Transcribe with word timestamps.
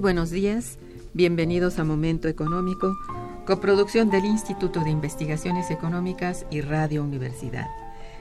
Buenos 0.00 0.30
días, 0.30 0.78
bienvenidos 1.14 1.78
a 1.78 1.84
Momento 1.84 2.28
Económico, 2.28 2.94
coproducción 3.46 4.10
del 4.10 4.26
Instituto 4.26 4.84
de 4.84 4.90
Investigaciones 4.90 5.70
Económicas 5.70 6.44
y 6.50 6.60
Radio 6.60 7.02
Universidad. 7.02 7.66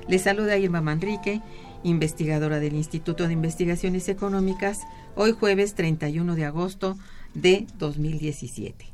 Les 0.07 0.21
saluda 0.21 0.57
Irma 0.57 0.79
Manrique, 0.79 1.41
investigadora 1.83 2.59
del 2.59 2.75
Instituto 2.75 3.27
de 3.27 3.33
Investigaciones 3.33 4.07
Económicas, 4.07 4.79
hoy 5.15 5.33
jueves 5.33 5.75
31 5.75 6.35
de 6.35 6.45
agosto 6.45 6.97
de 7.33 7.67
2017. 7.77 8.85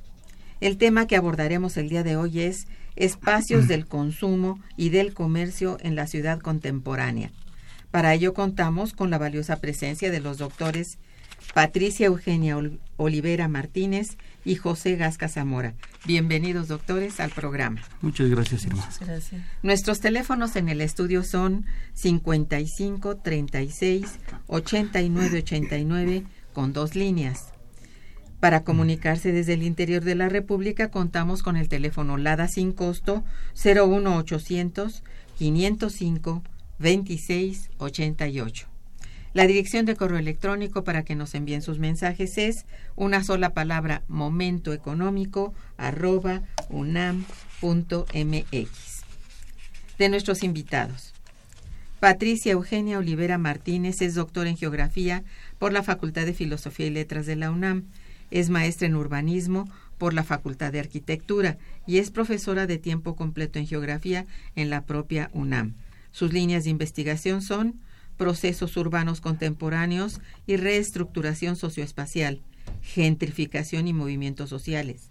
El 0.60 0.78
tema 0.78 1.06
que 1.06 1.18
abordaremos 1.18 1.78
el 1.78 1.88
día 1.88 2.02
de 2.02 2.16
hoy 2.16 2.42
es 2.42 2.68
espacios 2.96 3.68
del 3.68 3.86
consumo 3.86 4.60
y 4.76 4.90
del 4.90 5.14
comercio 5.14 5.78
en 5.82 5.96
la 5.96 6.08
ciudad 6.08 6.40
contemporánea. 6.40 7.32
Para 7.92 8.14
ello 8.16 8.34
contamos 8.34 8.94
con 8.94 9.12
la 9.12 9.20
valiosa 9.20 9.58
presencia 9.58 10.10
de 10.10 10.20
los 10.20 10.40
doctores 10.40 10.98
Patricia 11.54 12.08
Eugenia 12.08 12.58
Olivera 12.98 13.48
Martínez 13.48 14.18
y 14.46 14.56
José 14.56 14.96
Gasca 14.96 15.28
Zamora. 15.28 15.74
Bienvenidos, 16.06 16.68
doctores, 16.68 17.20
al 17.20 17.32
programa. 17.32 17.82
Muchas 18.02 18.30
gracias, 18.30 18.66
Irma. 18.66 18.88
gracias. 19.00 19.42
Nuestros 19.62 20.00
teléfonos 20.00 20.56
en 20.56 20.70
el 20.70 20.82
estudio 20.82 21.24
son 21.24 21.66
55 21.94 23.18
36 23.18 24.20
89 24.48 25.40
89 25.40 26.24
con 26.54 26.74
dos 26.74 26.96
líneas. 26.96 27.54
Para 28.40 28.64
comunicarse 28.64 29.32
desde 29.32 29.54
el 29.54 29.62
interior 29.62 30.04
de 30.04 30.16
la 30.16 30.28
República 30.28 30.90
contamos 30.90 31.44
con 31.44 31.58
el 31.58 31.70
teléfono 31.70 32.18
LADA 32.18 32.48
sin 32.48 32.72
costo 32.72 33.24
01800 33.54 35.04
505 35.38 36.44
26 36.80 37.70
88. 37.78 38.71
La 39.34 39.48
dirección 39.48 39.86
de 39.86 39.96
correo 39.96 40.18
electrónico 40.18 40.84
para 40.84 41.04
que 41.04 41.16
nos 41.16 41.36
envíen 41.36 41.62
sus 41.62 41.80
mensajes 41.80 42.38
es 42.38 42.66
una 42.98 43.24
sola 43.24 43.52
palabra 43.54 44.04
momentoeconómico 44.10 45.54
arroba 45.78 46.42
unam.mx. 46.70 48.12
De 49.98 50.10
nuestros 50.10 50.44
invitados. 50.44 51.14
Patricia 52.02 52.54
Eugenia 52.54 52.98
Olivera 52.98 53.38
Martínez 53.38 54.02
es 54.02 54.16
doctora 54.16 54.50
en 54.50 54.58
geografía 54.58 55.24
por 55.60 55.72
la 55.72 55.84
Facultad 55.84 56.26
de 56.26 56.34
Filosofía 56.34 56.88
y 56.88 56.90
Letras 56.90 57.26
de 57.26 57.38
la 57.38 57.52
UNAM. 57.52 57.86
Es 58.32 58.50
maestra 58.50 58.88
en 58.88 58.96
urbanismo 58.96 59.70
por 59.98 60.14
la 60.14 60.24
Facultad 60.24 60.74
de 60.74 60.80
Arquitectura 60.80 61.58
y 61.88 62.00
es 62.00 62.12
profesora 62.12 62.68
de 62.68 62.80
tiempo 62.80 63.16
completo 63.16 63.60
en 63.60 63.68
geografía 63.68 64.26
en 64.56 64.70
la 64.70 64.82
propia 64.82 65.30
UNAM. 65.34 65.76
Sus 66.12 66.34
líneas 66.34 66.66
de 66.66 66.72
investigación 66.72 67.42
son 67.42 67.76
procesos 68.22 68.78
urbanos 68.78 69.20
contemporáneos 69.20 70.22
y 70.46 70.56
reestructuración 70.56 71.56
socioespacial, 71.56 72.40
gentrificación 72.84 73.88
y 73.88 73.94
movimientos 73.94 74.48
sociales. 74.48 75.10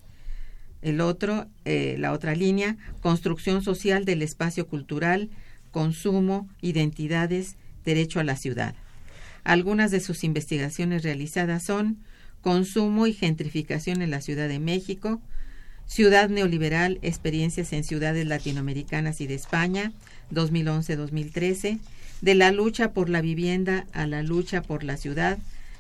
El 0.81 1.00
otro, 1.00 1.48
eh, 1.65 1.97
la 1.98 2.12
otra 2.12 2.37
línea, 2.37 2.76
construcción 3.03 3.65
social 3.65 4.04
del 4.04 4.22
espacio 4.22 4.69
cultural, 4.69 5.28
consumo, 5.72 6.48
identidades, 6.60 7.56
derecho 7.84 8.21
a 8.21 8.25
la 8.25 8.37
ciudad. 8.37 8.76
Algunas 9.42 9.91
de 9.91 9.98
sus 9.98 10.22
investigaciones 10.22 11.03
realizadas 11.03 11.65
son 11.65 11.98
consumo 12.42 13.09
y 13.09 13.12
gentrificación 13.12 14.03
en 14.03 14.12
la 14.12 14.21
Ciudad 14.21 14.47
de 14.47 14.60
México, 14.60 15.21
Ciudad 15.84 16.28
Neoliberal, 16.28 17.01
experiencias 17.03 17.72
en 17.72 17.83
ciudades 17.83 18.24
latinoamericanas 18.28 19.21
y 19.21 19.27
de 19.27 19.34
España, 19.34 19.91
2011-2013, 20.30 21.80
de 22.21 22.34
la 22.34 22.53
lucha 22.53 22.93
por 22.93 23.09
la 23.09 23.21
vivienda 23.21 23.87
a 23.93 24.07
la 24.07 24.22
lucha 24.22 24.63
por 24.63 24.84
la 24.84 24.97
ciudad, 24.97 25.39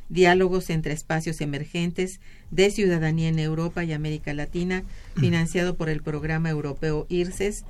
diálogos 0.08 0.70
entre 0.70 0.92
espacios 0.92 1.40
emergentes 1.40 2.20
de 2.50 2.70
ciudadanía 2.70 3.28
en 3.28 3.38
Europa 3.38 3.84
y 3.84 3.92
América 3.92 4.34
Latina, 4.34 4.82
financiado 5.16 5.76
por 5.76 5.88
el 5.88 6.02
programa 6.02 6.50
europeo 6.50 7.06
IRCES 7.08 7.64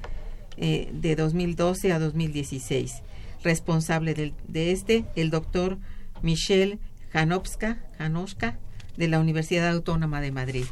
eh, 0.57 0.91
de 0.93 1.17
2012 1.17 1.93
a 1.93 1.99
2016. 1.99 3.03
Responsable 3.43 4.35
de, 4.49 4.73
este, 4.73 5.05
el 5.17 5.31
doctor 5.31 5.79
Michel 6.23 6.79
Janowska, 7.13 7.79
Janowska 7.99 8.59
de 8.97 9.09
la 9.09 9.21
Universidad 9.21 9.69
Autónoma 9.69 10.21
de 10.21 10.33
Madrid. 10.33 10.65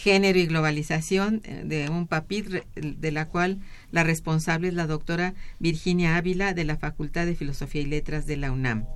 Género 0.00 0.38
y 0.38 0.46
Globalización 0.46 1.42
eh, 1.44 1.62
de 1.66 1.90
un 1.90 2.06
PAPIT, 2.06 2.64
de 2.74 3.12
la 3.12 3.26
cual 3.26 3.58
la 3.92 4.02
responsable 4.02 4.68
es 4.68 4.74
la 4.74 4.86
doctora 4.86 5.34
Virginia 5.58 6.16
Ávila 6.16 6.54
de 6.54 6.64
la 6.64 6.78
Facultad 6.78 7.26
de 7.26 7.34
Filosofía 7.34 7.82
y 7.82 7.86
Letras 7.86 8.26
de 8.26 8.38
la 8.38 8.50
UNAM. 8.50 8.86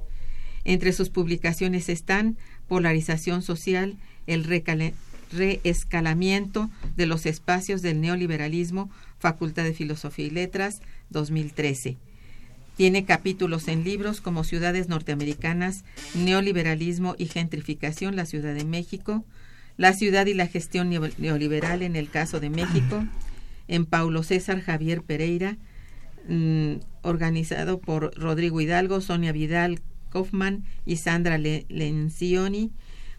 Entre 0.65 0.95
sus 0.95 1.11
publicaciones 1.11 1.91
están 1.91 2.39
Polarización 2.69 3.43
Social, 3.43 3.99
el 4.27 4.45
reescalamiento 4.45 6.71
de 6.97 7.05
los 7.05 7.27
espacios 7.27 7.83
del 7.83 8.00
neoliberalismo, 8.00 8.89
Facultad 9.19 9.65
de 9.65 9.75
Filosofía 9.75 10.25
y 10.25 10.31
Letras, 10.31 10.81
2013. 11.11 11.99
Tiene 12.79 13.05
capítulos 13.05 13.69
en 13.69 13.85
libros 13.85 14.23
como 14.23 14.43
Ciudades 14.43 14.89
Norteamericanas, 14.89 15.85
Neoliberalismo 16.15 17.15
y 17.19 17.27
Gentrificación, 17.27 18.17
la 18.17 18.25
Ciudad 18.25 18.55
de 18.55 18.65
México, 18.65 19.23
La 19.76 19.93
ciudad 19.93 20.26
y 20.26 20.35
la 20.35 20.47
gestión 20.47 20.91
neoliberal 20.91 21.82
en 21.82 21.97
el 21.97 22.09
caso 22.11 22.41
de 22.41 22.50
México, 22.50 23.05
en 23.67 23.87
Paulo 23.87 24.23
César 24.23 24.61
Javier 24.61 25.03
Pereira, 25.03 25.56
mm, 26.29 26.75
organizado 27.03 27.81
por 27.81 28.17
Rodrigo 28.19 28.61
Hidalgo, 28.61 29.00
Sonia 29.00 29.32
Vidal 29.32 29.81
Kaufman 30.11 30.65
y 30.87 30.97
Sandra 30.97 31.38
Lencioni, 31.38 32.71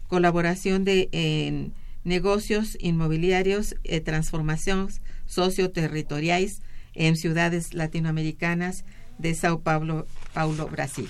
colaboración 0.08 0.84
de 0.84 1.72
negocios 2.04 2.78
inmobiliarios 2.80 3.74
y 3.82 4.00
transformaciones 4.00 5.02
socioterritoriales 5.26 6.62
en 6.94 7.16
ciudades 7.16 7.74
latinoamericanas 7.74 8.84
de 9.18 9.34
Sao 9.34 9.60
Paulo, 9.60 10.06
Paulo, 10.32 10.68
Brasil. 10.68 11.08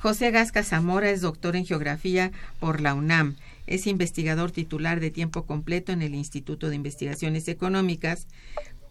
José 0.00 0.30
Gasca 0.30 0.62
Zamora 0.62 1.10
es 1.10 1.20
doctor 1.20 1.56
en 1.56 1.66
geografía 1.66 2.30
por 2.60 2.80
la 2.80 2.94
UNAM. 2.94 3.36
Es 3.68 3.86
investigador 3.86 4.50
titular 4.50 4.98
de 4.98 5.10
tiempo 5.10 5.44
completo 5.44 5.92
en 5.92 6.00
el 6.00 6.14
Instituto 6.14 6.70
de 6.70 6.76
Investigaciones 6.76 7.48
Económicas. 7.48 8.26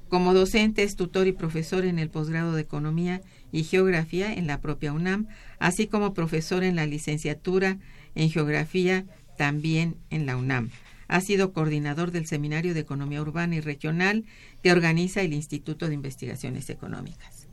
Como 0.08 0.36
docente 0.36 0.84
es 0.84 0.96
tutor 0.96 1.26
y 1.26 1.32
profesor 1.32 1.84
en 1.84 1.98
el 1.98 2.12
posgrado 2.12 2.54
de 2.54 2.62
Economía 2.62 3.22
y 3.52 3.64
Geografía 3.64 4.32
en 4.32 4.46
la 4.46 4.62
propia 4.62 4.94
UNAM, 4.94 5.28
así 5.58 5.88
como 5.88 6.14
profesor 6.14 6.64
en 6.64 6.76
la 6.76 6.86
licenciatura 6.86 7.80
en 8.14 8.30
Geografía 8.30 9.06
también 9.36 9.98
en 10.12 10.28
la 10.28 10.38
UNAM. 10.38 10.70
Ha 11.08 11.22
sido 11.22 11.54
coordinador 11.54 12.12
del 12.12 12.28
Seminario 12.28 12.76
de 12.76 12.82
Economía 12.82 13.22
Urbana 13.22 13.56
y 13.56 13.62
Regional 13.62 14.26
que 14.62 14.72
organiza 14.72 15.22
el 15.22 15.34
Instituto 15.34 15.88
de 15.88 15.96
Investigaciones 15.96 16.70
Económicas. 16.70 17.48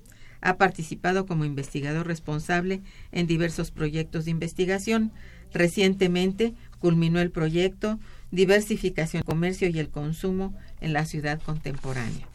Ha 0.44 0.58
participado 0.58 1.24
como 1.24 1.46
investigador 1.46 2.06
responsable 2.06 2.82
en 3.12 3.26
diversos 3.26 3.70
proyectos 3.70 4.26
de 4.26 4.32
investigación. 4.32 5.10
Recientemente 5.54 6.52
culminó 6.84 7.18
el 7.18 7.30
proyecto 7.30 7.98
Diversificación, 8.30 9.22
Comercio 9.22 9.70
y 9.70 9.78
el 9.78 9.88
Consumo 9.88 10.54
en 10.82 10.92
la 10.92 11.06
Ciudad 11.06 11.40
Contemporánea. 11.40 12.28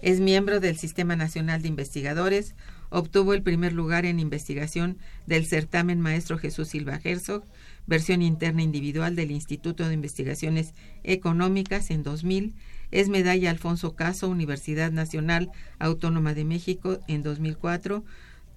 Es 0.00 0.18
miembro 0.18 0.60
del 0.60 0.78
Sistema 0.78 1.14
Nacional 1.14 1.60
de 1.60 1.68
Investigadores, 1.68 2.54
obtuvo 2.88 3.34
el 3.34 3.42
primer 3.42 3.74
lugar 3.74 4.06
en 4.06 4.18
investigación 4.18 4.96
del 5.26 5.44
certamen 5.44 6.00
Maestro 6.00 6.38
Jesús 6.38 6.68
Silva 6.68 6.98
Herzog, 7.04 7.44
versión 7.86 8.22
interna 8.22 8.62
individual 8.62 9.14
del 9.14 9.30
Instituto 9.30 9.86
de 9.86 9.92
Investigaciones 9.92 10.72
Económicas 11.04 11.90
en 11.90 12.02
2000 12.02 12.54
es 12.92 13.10
medalla 13.10 13.50
Alfonso 13.50 13.94
Caso, 13.94 14.30
Universidad 14.30 14.90
Nacional 14.90 15.50
Autónoma 15.78 16.32
de 16.32 16.46
México 16.46 17.00
en 17.08 17.22
2004. 17.22 18.06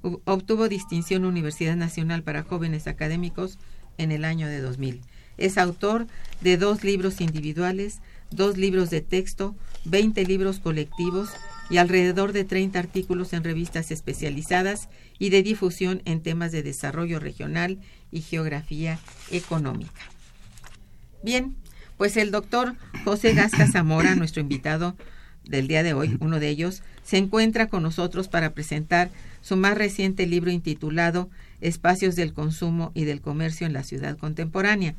Obtuvo 0.02 0.70
distinción 0.70 1.26
Universidad 1.26 1.76
Nacional 1.76 2.24
para 2.24 2.44
Jóvenes 2.44 2.88
Académicos 2.88 3.60
en 4.00 4.12
el 4.12 4.26
año 4.26 4.48
de 4.48 4.62
2000. 4.62 5.02
Es 5.38 5.58
autor 5.58 6.08
de 6.42 6.58
dos 6.58 6.84
libros 6.84 7.22
individuales, 7.22 8.00
dos 8.32 8.58
libros 8.58 8.90
de 8.90 9.02
texto, 9.02 9.56
20 9.86 10.26
libros 10.26 10.60
colectivos 10.60 11.30
y 11.70 11.78
alrededor 11.78 12.34
de 12.34 12.44
30 12.44 12.80
artículos 12.80 13.34
en 13.34 13.44
revistas 13.44 13.92
especializadas 13.92 14.90
y 15.20 15.30
de 15.30 15.44
difusión 15.44 16.02
en 16.06 16.22
temas 16.22 16.52
de 16.52 16.64
desarrollo 16.64 17.20
regional 17.20 17.80
y 18.12 18.22
geografía 18.22 19.00
económica. 19.32 20.02
Bien, 21.24 21.56
pues 21.98 22.18
el 22.18 22.32
doctor 22.32 22.76
José 23.04 23.34
Gasca 23.34 23.68
Zamora, 23.68 24.16
nuestro 24.16 24.42
invitado 24.42 24.96
del 25.44 25.68
día 25.68 25.84
de 25.84 25.94
hoy, 25.94 26.18
uno 26.20 26.40
de 26.40 26.50
ellos, 26.50 26.82
se 27.04 27.18
encuentra 27.18 27.68
con 27.68 27.84
nosotros 27.84 28.28
para 28.28 28.54
presentar 28.54 29.10
su 29.42 29.58
más 29.58 29.78
reciente 29.78 30.28
libro 30.28 30.52
intitulado 30.52 31.30
Espacios 31.62 32.16
del 32.16 32.34
Consumo 32.34 32.92
y 32.94 33.06
del 33.06 33.22
Comercio 33.22 33.68
en 33.68 33.74
la 33.74 33.84
Ciudad 33.84 34.18
Contemporánea. 34.18 34.96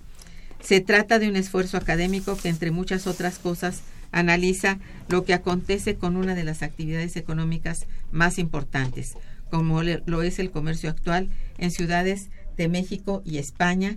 Se 0.60 0.80
trata 0.80 1.18
de 1.18 1.28
un 1.28 1.36
esfuerzo 1.36 1.76
académico 1.76 2.36
que, 2.36 2.48
entre 2.48 2.70
muchas 2.70 3.06
otras 3.06 3.38
cosas, 3.38 3.82
analiza 4.12 4.78
lo 5.08 5.24
que 5.24 5.34
acontece 5.34 5.96
con 5.96 6.16
una 6.16 6.34
de 6.34 6.44
las 6.44 6.62
actividades 6.62 7.16
económicas 7.16 7.86
más 8.12 8.38
importantes, 8.38 9.14
como 9.50 9.82
lo 9.82 10.22
es 10.22 10.38
el 10.38 10.50
comercio 10.50 10.90
actual 10.90 11.30
en 11.58 11.70
ciudades 11.70 12.28
de 12.56 12.68
México 12.68 13.22
y 13.24 13.38
España 13.38 13.96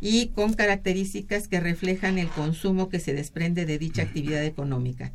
y 0.00 0.28
con 0.28 0.54
características 0.54 1.48
que 1.48 1.60
reflejan 1.60 2.18
el 2.18 2.28
consumo 2.28 2.88
que 2.88 3.00
se 3.00 3.14
desprende 3.14 3.66
de 3.66 3.78
dicha 3.78 4.02
actividad 4.02 4.44
económica. 4.44 5.12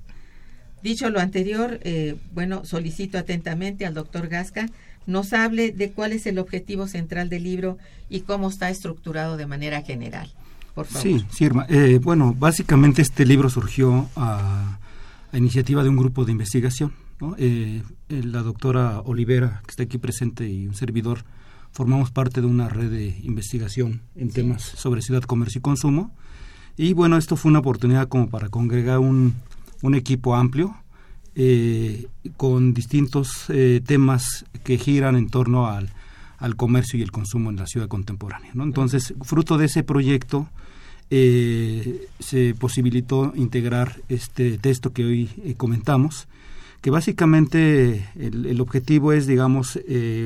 Dicho 0.82 1.10
lo 1.10 1.22
anterior, 1.22 1.80
eh, 1.84 2.16
bueno, 2.34 2.66
solicito 2.66 3.18
atentamente 3.18 3.86
al 3.86 3.94
doctor 3.94 4.28
Gasca 4.28 4.66
nos 5.06 5.34
hable 5.34 5.72
de 5.72 5.92
cuál 5.92 6.14
es 6.14 6.26
el 6.26 6.40
objetivo 6.40 6.88
central 6.88 7.30
del 7.30 7.44
libro 7.44 7.78
y 8.10 8.22
cómo 8.22 8.50
está 8.50 8.70
estructurado 8.70 9.38
de 9.38 9.48
manera 9.48 9.82
general. 9.82 10.32
Por 10.76 10.86
favor. 10.86 11.02
Sí, 11.02 11.26
sí, 11.32 11.48
eh, 11.70 12.00
bueno, 12.02 12.34
básicamente 12.38 13.02
este 13.02 13.26
libro 13.26 13.50
surgió 13.50 14.10
a, 14.16 14.80
iniciativa 15.34 15.84
de 15.84 15.90
un 15.90 15.98
grupo 15.98 16.26
de 16.26 16.32
investigación. 16.32 16.94
Eh, 17.38 17.84
la 18.10 18.42
doctora 18.42 19.02
Olivera, 19.02 19.62
que 19.66 19.72
está 19.72 19.84
aquí 19.84 19.98
presente, 19.98 20.48
y 20.48 20.68
un 20.68 20.76
servidor, 20.76 21.24
formamos 21.72 22.12
parte 22.12 22.42
de 22.42 22.48
una 22.48 22.70
red 22.70 22.92
de 22.92 23.18
investigación 23.24 24.02
en 24.16 24.32
temas 24.32 24.62
sobre 24.62 25.02
ciudad, 25.02 25.24
comercio 25.24 25.60
y 25.60 25.62
consumo. 25.62 26.16
Y 26.76 26.94
bueno, 26.94 27.18
esto 27.18 27.36
fue 27.36 27.50
una 27.50 27.60
oportunidad 27.60 28.08
como 28.08 28.30
para 28.30 28.50
congregar 28.50 29.00
un, 29.00 29.36
un 29.82 29.96
equipo 29.96 30.36
amplio 30.36 30.76
eh, 31.36 32.08
con 32.38 32.74
distintos 32.74 33.46
eh, 33.50 33.82
temas 33.86 34.46
que 34.64 34.78
giran 34.78 35.16
en 35.16 35.30
torno 35.30 35.68
al, 35.68 35.90
al, 36.38 36.56
comercio 36.56 37.00
y 37.00 37.02
el 37.02 37.12
consumo 37.12 37.50
en 37.50 37.56
la 37.56 37.66
ciudad 37.66 37.88
contemporánea. 37.88 38.52
¿no? 38.54 38.64
Entonces, 38.64 39.14
fruto 39.24 39.58
de 39.58 39.66
ese 39.66 39.84
proyecto, 39.84 40.48
eh, 41.10 42.08
se 42.20 42.54
posibilitó 42.54 43.34
integrar 43.36 44.02
este 44.10 44.58
texto 44.58 44.94
que 44.94 45.06
hoy 45.06 45.56
comentamos, 45.58 46.28
que 46.82 46.92
básicamente 46.92 48.08
el, 48.16 48.46
el 48.46 48.62
objetivo 48.62 49.12
es, 49.14 49.26
digamos, 49.26 49.80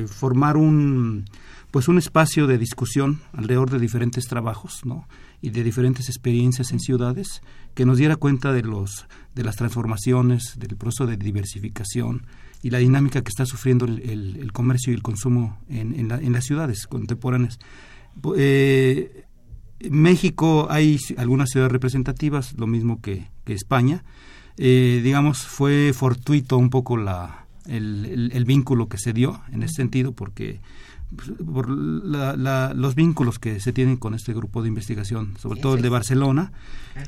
formar 0.08 0.56
un 0.56 1.24
pues 1.70 1.86
un 1.86 1.98
espacio 1.98 2.46
de 2.46 2.56
discusión 2.56 3.20
alrededor 3.34 3.70
de 3.70 3.78
diferentes 3.78 4.26
trabajos, 4.26 4.80
¿no? 4.84 5.06
y 5.40 5.50
de 5.50 5.62
diferentes 5.62 6.08
experiencias 6.08 6.72
en 6.72 6.80
ciudades 6.80 7.42
que 7.78 7.86
nos 7.86 7.96
diera 7.96 8.16
cuenta 8.16 8.52
de 8.52 8.62
los 8.62 9.06
de 9.36 9.44
las 9.44 9.54
transformaciones, 9.54 10.58
del 10.58 10.76
proceso 10.76 11.06
de 11.06 11.16
diversificación 11.16 12.26
y 12.60 12.70
la 12.70 12.78
dinámica 12.78 13.22
que 13.22 13.28
está 13.28 13.46
sufriendo 13.46 13.84
el, 13.84 14.00
el, 14.36 14.52
comercio 14.52 14.92
y 14.92 14.96
el 14.96 15.02
consumo 15.02 15.60
en, 15.68 15.94
en, 15.94 16.10
en 16.10 16.32
las 16.32 16.44
ciudades 16.44 16.88
contemporáneas. 16.88 17.60
Eh, 18.36 19.26
México 19.90 20.66
hay 20.68 20.98
algunas 21.18 21.50
ciudades 21.50 21.70
representativas, 21.70 22.52
lo 22.58 22.66
mismo 22.66 23.00
que, 23.00 23.30
que 23.44 23.52
España, 23.52 24.02
eh, 24.56 25.00
digamos, 25.04 25.46
fue 25.46 25.92
fortuito 25.94 26.58
un 26.58 26.70
poco 26.70 26.96
la, 26.96 27.46
el, 27.66 28.32
el, 28.34 28.44
vínculo 28.44 28.88
que 28.88 28.98
se 28.98 29.12
dio 29.12 29.40
en 29.52 29.62
ese 29.62 29.74
sentido, 29.74 30.10
porque 30.10 30.60
por 31.52 31.70
la, 31.70 32.72
los 32.74 32.94
vínculos 32.94 33.38
que 33.38 33.60
se 33.60 33.72
tienen 33.72 33.96
con 33.96 34.14
este 34.14 34.32
grupo 34.32 34.62
de 34.62 34.68
investigación, 34.68 35.36
sobre 35.38 35.60
todo 35.60 35.76
el 35.76 35.82
de 35.82 35.88
Barcelona, 35.88 36.52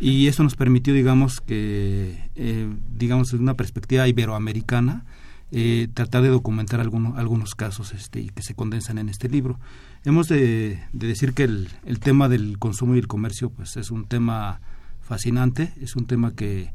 y 0.00 0.26
eso 0.26 0.42
nos 0.42 0.56
permitió, 0.56 0.94
digamos, 0.94 1.40
que, 1.40 2.30
eh, 2.34 2.68
digamos, 2.96 3.30
desde 3.30 3.42
una 3.42 3.54
perspectiva 3.54 4.08
iberoamericana, 4.08 5.04
eh, 5.52 5.88
tratar 5.92 6.22
de 6.22 6.28
documentar 6.28 6.80
algunos, 6.80 7.18
algunos 7.18 7.54
casos 7.56 7.92
este, 7.92 8.20
y 8.20 8.28
que 8.28 8.42
se 8.42 8.54
condensan 8.54 8.98
en 8.98 9.08
este 9.08 9.28
libro. 9.28 9.58
Hemos 10.04 10.28
de, 10.28 10.80
de 10.92 11.06
decir 11.06 11.34
que 11.34 11.42
el, 11.42 11.68
el, 11.84 11.98
tema 11.98 12.28
del 12.28 12.58
consumo 12.58 12.94
y 12.94 12.98
el 12.98 13.08
comercio 13.08 13.50
pues 13.50 13.76
es 13.76 13.90
un 13.90 14.06
tema 14.06 14.60
fascinante, 15.02 15.74
es 15.80 15.96
un 15.96 16.06
tema 16.06 16.34
que 16.36 16.72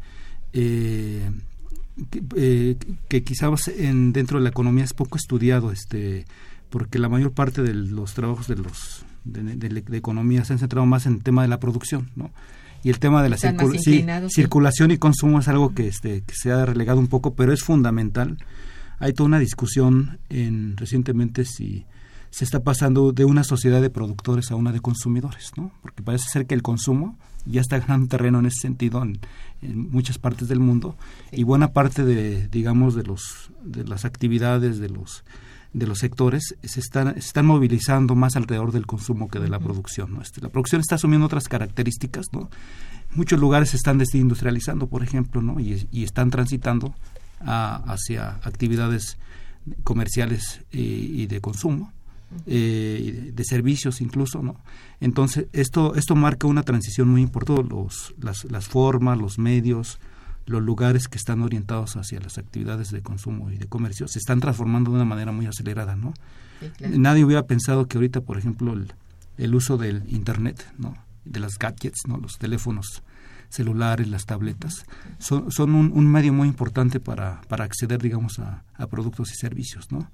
eh, 0.52 1.32
que, 2.10 2.24
eh, 2.36 2.78
que, 3.08 3.24
quizás 3.24 3.70
en, 3.70 4.12
dentro 4.12 4.40
de 4.40 4.44
la 4.44 4.50
economía 4.50 4.84
es 4.84 4.94
poco 4.94 5.18
estudiado, 5.18 5.72
este, 5.72 6.26
porque 6.70 7.00
la 7.00 7.10
mayor 7.10 7.32
parte 7.32 7.62
de 7.62 7.74
los 7.74 8.14
trabajos 8.14 8.48
de 8.48 8.56
los 8.56 9.06
de, 9.24 9.44
de, 9.56 9.70
de 9.82 9.98
economía 9.98 10.46
se 10.46 10.54
han 10.54 10.60
centrado 10.60 10.86
más 10.86 11.06
en 11.06 11.14
el 11.14 11.24
tema 11.24 11.42
de 11.42 11.48
la 11.48 11.60
producción, 11.60 12.10
¿no? 12.16 12.32
Y 12.86 12.90
el 12.90 13.00
tema 13.00 13.24
de 13.24 13.30
la 13.30 13.38
circul 13.38 13.80
sí, 13.80 14.06
circulación 14.30 14.92
y 14.92 15.00
consumo 15.00 15.40
es 15.40 15.48
algo 15.48 15.74
que, 15.74 15.88
este, 15.88 16.22
que 16.22 16.36
se 16.36 16.52
ha 16.52 16.68
relegado 16.68 17.00
un 17.00 17.08
poco, 17.08 17.34
pero 17.34 17.52
es 17.52 17.64
fundamental. 17.64 18.38
Hay 19.00 19.14
toda 19.14 19.26
una 19.26 19.40
discusión 19.40 20.20
en 20.30 20.78
recientemente 20.78 21.46
si 21.46 21.88
se 22.30 22.44
está 22.44 22.60
pasando 22.60 23.12
de 23.12 23.26
una 23.26 23.44
sociedad 23.44 23.82
de 23.82 23.90
productores 23.90 24.52
a 24.52 24.56
una 24.56 24.72
de 24.72 24.82
consumidores, 24.82 25.52
¿no? 25.58 25.72
Porque 25.82 26.04
parece 26.04 26.30
ser 26.30 26.46
que 26.46 26.54
el 26.54 26.62
consumo 26.62 27.18
ya 27.48 27.62
está 27.62 27.80
ganando 27.80 28.08
terreno 28.08 28.38
en 28.38 28.46
ese 28.46 28.60
sentido 28.62 29.02
en, 29.02 29.20
en 29.64 29.90
muchas 29.90 30.20
partes 30.20 30.48
del 30.48 30.60
mundo 30.60 30.96
sí. 31.32 31.42
y 31.42 31.44
buena 31.44 31.74
parte 31.74 32.04
de 32.04 32.48
digamos 32.50 32.94
de 32.94 33.04
los 33.04 33.52
de 33.64 33.84
las 33.84 34.06
actividades 34.06 34.78
de 34.78 34.90
los 34.90 35.24
de 35.76 35.88
los 35.88 36.00
sectores 36.00 36.56
se 36.64 36.80
están, 36.80 37.14
se 37.14 37.20
están 37.20 37.46
movilizando 37.46 38.16
más 38.16 38.38
alrededor 38.38 38.72
del 38.72 38.86
consumo 38.86 39.28
que 39.28 39.40
de 39.40 39.50
la 39.50 39.60
producción. 39.60 40.14
¿no? 40.14 40.22
Este, 40.22 40.40
la 40.40 40.48
producción 40.48 40.80
está 40.80 40.96
asumiendo 40.96 41.26
otras 41.26 41.50
características, 41.50 42.28
¿no? 42.32 42.50
Muchos 43.14 43.40
lugares 43.40 43.70
se 43.70 43.78
están 43.78 43.98
desindustrializando, 43.98 44.88
por 44.88 45.04
ejemplo, 45.04 45.42
¿no? 45.42 45.60
y, 45.60 45.88
y 45.92 46.04
están 46.06 46.30
transitando 46.30 46.96
a, 47.42 47.76
hacia 47.92 48.40
actividades 48.44 49.18
comerciales 49.84 50.62
eh, 50.72 50.80
y 50.80 51.26
de 51.28 51.42
consumo, 51.42 51.92
eh, 52.46 53.32
de 53.34 53.44
servicios 53.44 54.00
incluso, 54.00 54.42
¿no? 54.42 54.56
Entonces, 55.02 55.48
esto, 55.52 55.96
esto 55.96 56.16
marca 56.16 56.48
una 56.48 56.64
transición 56.64 57.10
muy 57.10 57.22
importante, 57.22 57.64
los, 57.70 58.16
las, 58.18 58.46
las 58.46 58.68
formas, 58.68 59.18
los 59.18 59.40
medios, 59.40 60.00
los 60.46 60.62
lugares 60.62 61.08
que 61.08 61.18
están 61.18 61.42
orientados 61.42 61.96
hacia 61.96 62.20
las 62.20 62.38
actividades 62.38 62.92
de 62.92 63.02
consumo 63.02 63.52
y 63.52 63.58
de 63.58 63.68
comercio 63.68 64.08
se 64.08 64.20
están 64.20 64.40
transformando 64.40 64.92
de 64.92 64.98
una 64.98 65.06
manera 65.06 65.32
muy 65.32 65.48
acelerada, 65.48 65.96
¿no? 65.96 66.14
Nadie 66.80 67.26
hubiera 67.26 67.46
pensado 67.46 67.88
que 67.88 67.98
ahorita, 67.98 68.22
por 68.22 68.38
ejemplo, 68.38 68.74
el, 68.74 68.94
el, 69.38 69.56
uso 69.56 69.78
del 69.78 70.04
Internet, 70.08 70.66
¿no? 70.78 70.96
De 71.26 71.40
las 71.40 71.58
gadgets, 71.58 72.08
¿no? 72.08 72.18
Los 72.18 72.38
teléfonos 72.38 73.04
celulares, 73.50 74.08
las 74.08 74.26
tabletas, 74.26 74.86
son, 75.20 75.52
son 75.52 75.76
un, 75.76 75.92
un, 75.94 76.08
medio 76.12 76.34
muy 76.34 76.48
importante 76.48 77.00
para, 77.00 77.42
para 77.48 77.64
acceder, 77.64 78.02
digamos, 78.02 78.40
a, 78.40 78.64
a 78.76 78.88
productos 78.88 79.32
y 79.32 79.36
servicios, 79.36 79.92
¿no? 79.92 80.10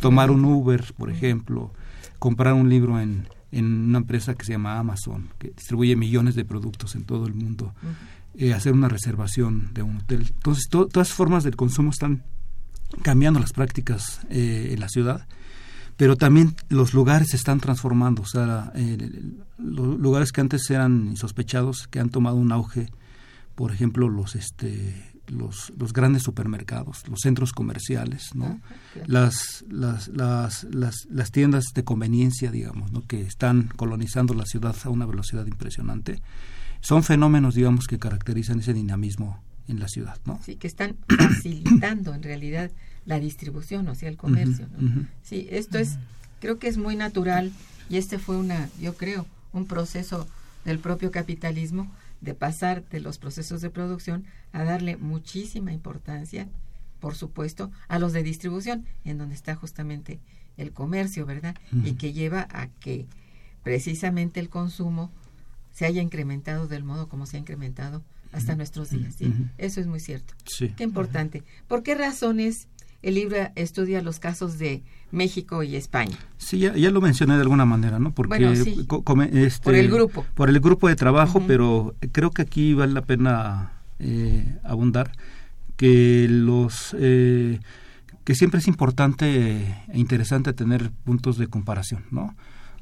Tomar 0.00 0.30
un 0.30 0.44
Uber, 0.44 0.92
por 0.96 1.10
ejemplo, 1.10 1.72
comprar 2.18 2.54
un 2.54 2.68
libro 2.68 3.00
en, 3.00 3.28
en 3.52 3.64
una 3.64 3.98
empresa 3.98 4.34
que 4.34 4.44
se 4.44 4.52
llama 4.52 4.78
Amazon, 4.78 5.28
que 5.38 5.50
distribuye 5.50 5.96
millones 5.96 6.34
de 6.34 6.44
productos 6.44 6.94
en 6.94 7.04
todo 7.04 7.26
el 7.26 7.34
mundo. 7.34 7.74
Uh 7.82 7.86
-huh 7.86 8.23
eh, 8.36 8.52
hacer 8.52 8.72
una 8.72 8.88
reservación 8.88 9.72
de 9.74 9.82
un 9.82 9.98
hotel. 9.98 10.26
Entonces, 10.28 10.68
to 10.68 10.86
todas 10.86 11.08
las 11.08 11.16
formas 11.16 11.44
del 11.44 11.56
consumo 11.56 11.90
están 11.90 12.24
cambiando 13.02 13.40
las 13.40 13.52
prácticas 13.52 14.20
eh, 14.30 14.70
en 14.72 14.80
la 14.80 14.88
ciudad, 14.88 15.26
pero 15.96 16.16
también 16.16 16.56
los 16.68 16.94
lugares 16.94 17.30
se 17.30 17.36
están 17.36 17.60
transformando. 17.60 18.22
O 18.22 18.26
sea, 18.26 18.72
eh, 18.74 19.22
los 19.58 19.98
lugares 19.98 20.32
que 20.32 20.40
antes 20.40 20.68
eran 20.70 21.06
insospechados, 21.08 21.86
que 21.86 22.00
han 22.00 22.10
tomado 22.10 22.36
un 22.36 22.50
auge, 22.50 22.88
por 23.54 23.72
ejemplo, 23.72 24.08
los 24.08 24.34
este 24.34 25.12
los, 25.28 25.72
los 25.78 25.92
grandes 25.92 26.22
supermercados, 26.22 27.08
los 27.08 27.20
centros 27.20 27.52
comerciales, 27.52 28.34
¿no? 28.34 28.60
las, 29.06 29.64
las, 29.70 30.08
las, 30.08 30.64
las, 30.64 31.06
las 31.08 31.30
tiendas 31.30 31.72
de 31.74 31.82
conveniencia, 31.82 32.50
digamos, 32.50 32.92
¿no? 32.92 33.06
que 33.06 33.22
están 33.22 33.70
colonizando 33.76 34.34
la 34.34 34.44
ciudad 34.44 34.76
a 34.84 34.90
una 34.90 35.06
velocidad 35.06 35.46
impresionante 35.46 36.20
son 36.84 37.02
fenómenos, 37.02 37.54
digamos, 37.54 37.86
que 37.88 37.98
caracterizan 37.98 38.60
ese 38.60 38.74
dinamismo 38.74 39.42
en 39.68 39.80
la 39.80 39.88
ciudad, 39.88 40.18
¿no? 40.26 40.38
Sí, 40.44 40.56
que 40.56 40.66
están 40.66 40.96
facilitando 41.08 42.12
en 42.14 42.22
realidad 42.22 42.70
la 43.06 43.18
distribución, 43.18 43.88
o 43.88 43.94
sea, 43.94 44.10
el 44.10 44.18
comercio, 44.18 44.68
¿no? 44.70 44.86
Uh 44.86 44.90
-huh. 44.90 45.06
Sí, 45.22 45.48
esto 45.50 45.78
es, 45.78 45.96
creo 46.40 46.58
que 46.58 46.68
es 46.68 46.76
muy 46.76 46.94
natural 46.94 47.52
y 47.88 47.96
este 47.96 48.18
fue 48.18 48.36
una, 48.36 48.68
yo 48.78 48.94
creo, 48.98 49.26
un 49.54 49.64
proceso 49.64 50.28
del 50.66 50.78
propio 50.78 51.10
capitalismo 51.10 51.90
de 52.20 52.34
pasar 52.34 52.84
de 52.90 53.00
los 53.00 53.16
procesos 53.16 53.62
de 53.62 53.70
producción 53.70 54.24
a 54.52 54.64
darle 54.64 54.98
muchísima 54.98 55.72
importancia, 55.72 56.48
por 57.00 57.14
supuesto, 57.14 57.70
a 57.88 57.98
los 57.98 58.12
de 58.12 58.22
distribución, 58.22 58.84
en 59.06 59.16
donde 59.16 59.34
está 59.34 59.54
justamente 59.54 60.20
el 60.58 60.70
comercio, 60.72 61.24
¿verdad? 61.24 61.56
Uh 61.72 61.76
-huh. 61.76 61.88
Y 61.88 61.92
que 61.94 62.12
lleva 62.12 62.46
a 62.50 62.68
que 62.80 63.06
precisamente 63.62 64.38
el 64.38 64.50
consumo 64.50 65.10
se 65.74 65.84
haya 65.84 66.00
incrementado 66.00 66.66
del 66.66 66.84
modo 66.84 67.08
como 67.08 67.26
se 67.26 67.36
ha 67.36 67.40
incrementado 67.40 68.02
hasta 68.32 68.52
uh 68.52 68.54
-huh. 68.54 68.58
nuestros 68.58 68.90
días. 68.90 69.14
¿sí? 69.16 69.26
Uh 69.26 69.28
-huh. 69.28 69.48
Eso 69.58 69.80
es 69.80 69.86
muy 69.86 70.00
cierto. 70.00 70.32
Sí. 70.46 70.68
Qué 70.76 70.84
importante. 70.84 71.42
¿Por 71.68 71.82
qué 71.82 71.94
razones 71.94 72.68
el 73.02 73.16
libro 73.16 73.36
estudia 73.54 74.00
los 74.00 74.18
casos 74.18 74.58
de 74.58 74.82
México 75.10 75.62
y 75.62 75.76
España? 75.76 76.16
Sí, 76.38 76.58
ya, 76.58 76.74
ya 76.74 76.90
lo 76.90 77.00
mencioné 77.00 77.34
de 77.34 77.42
alguna 77.42 77.66
manera, 77.66 77.98
¿no? 77.98 78.12
Porque 78.14 78.38
bueno, 78.38 78.54
sí. 78.56 78.86
este, 79.32 79.62
por 79.62 79.74
el 79.74 79.90
grupo. 79.90 80.24
Por 80.34 80.48
el 80.48 80.60
grupo 80.60 80.88
de 80.88 80.96
trabajo, 80.96 81.42
pero 81.46 81.94
creo 82.12 82.30
que 82.30 82.42
aquí 82.42 82.72
vale 82.72 82.92
la 82.92 83.02
pena 83.02 83.72
eh, 83.98 84.58
abundar 84.62 85.12
que 85.76 86.26
los 86.30 86.96
eh, 86.98 87.60
que 88.24 88.34
siempre 88.34 88.60
es 88.60 88.68
importante 88.68 89.26
e 89.88 89.98
interesante 89.98 90.52
tener 90.52 90.90
puntos 91.04 91.36
de 91.36 91.48
comparación, 91.48 92.04
¿no? 92.10 92.34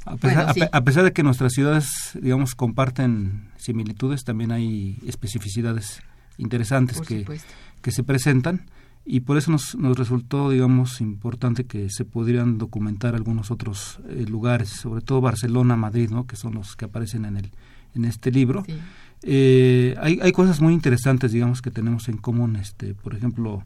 A 0.04 0.16
pesar, 0.16 0.36
bueno, 0.36 0.54
sí. 0.54 0.60
a, 0.62 0.68
a 0.72 0.84
pesar, 0.84 1.04
de 1.04 1.12
que 1.12 1.22
nuestras 1.22 1.52
ciudades, 1.52 2.18
digamos, 2.20 2.54
comparten 2.54 3.50
similitudes, 3.56 4.24
también 4.24 4.52
hay 4.52 4.98
especificidades 5.06 6.02
interesantes 6.38 7.00
que, 7.00 7.24
que, 7.80 7.90
se 7.90 8.02
presentan 8.02 8.66
y 9.04 9.20
por 9.20 9.36
eso 9.36 9.50
nos, 9.50 9.74
nos, 9.74 9.96
resultó, 9.96 10.50
digamos, 10.50 11.00
importante 11.00 11.64
que 11.64 11.88
se 11.90 12.04
pudieran 12.04 12.58
documentar 12.58 13.14
algunos 13.14 13.50
otros 13.50 14.00
eh, 14.08 14.24
lugares, 14.28 14.68
sobre 14.68 15.02
todo 15.02 15.20
Barcelona, 15.20 15.76
Madrid, 15.76 16.10
¿no? 16.10 16.26
que 16.26 16.36
son 16.36 16.54
los 16.54 16.76
que 16.76 16.84
aparecen 16.84 17.24
en, 17.24 17.36
el, 17.36 17.50
en 17.94 18.04
este 18.04 18.30
libro. 18.30 18.64
Sí. 18.66 18.74
Eh, 19.22 19.94
hay, 20.00 20.18
hay 20.20 20.32
cosas 20.32 20.60
muy 20.60 20.74
interesantes, 20.74 21.32
digamos, 21.32 21.62
que 21.62 21.70
tenemos 21.70 22.08
en 22.08 22.16
común, 22.16 22.56
este, 22.56 22.94
por 22.94 23.14
ejemplo, 23.14 23.64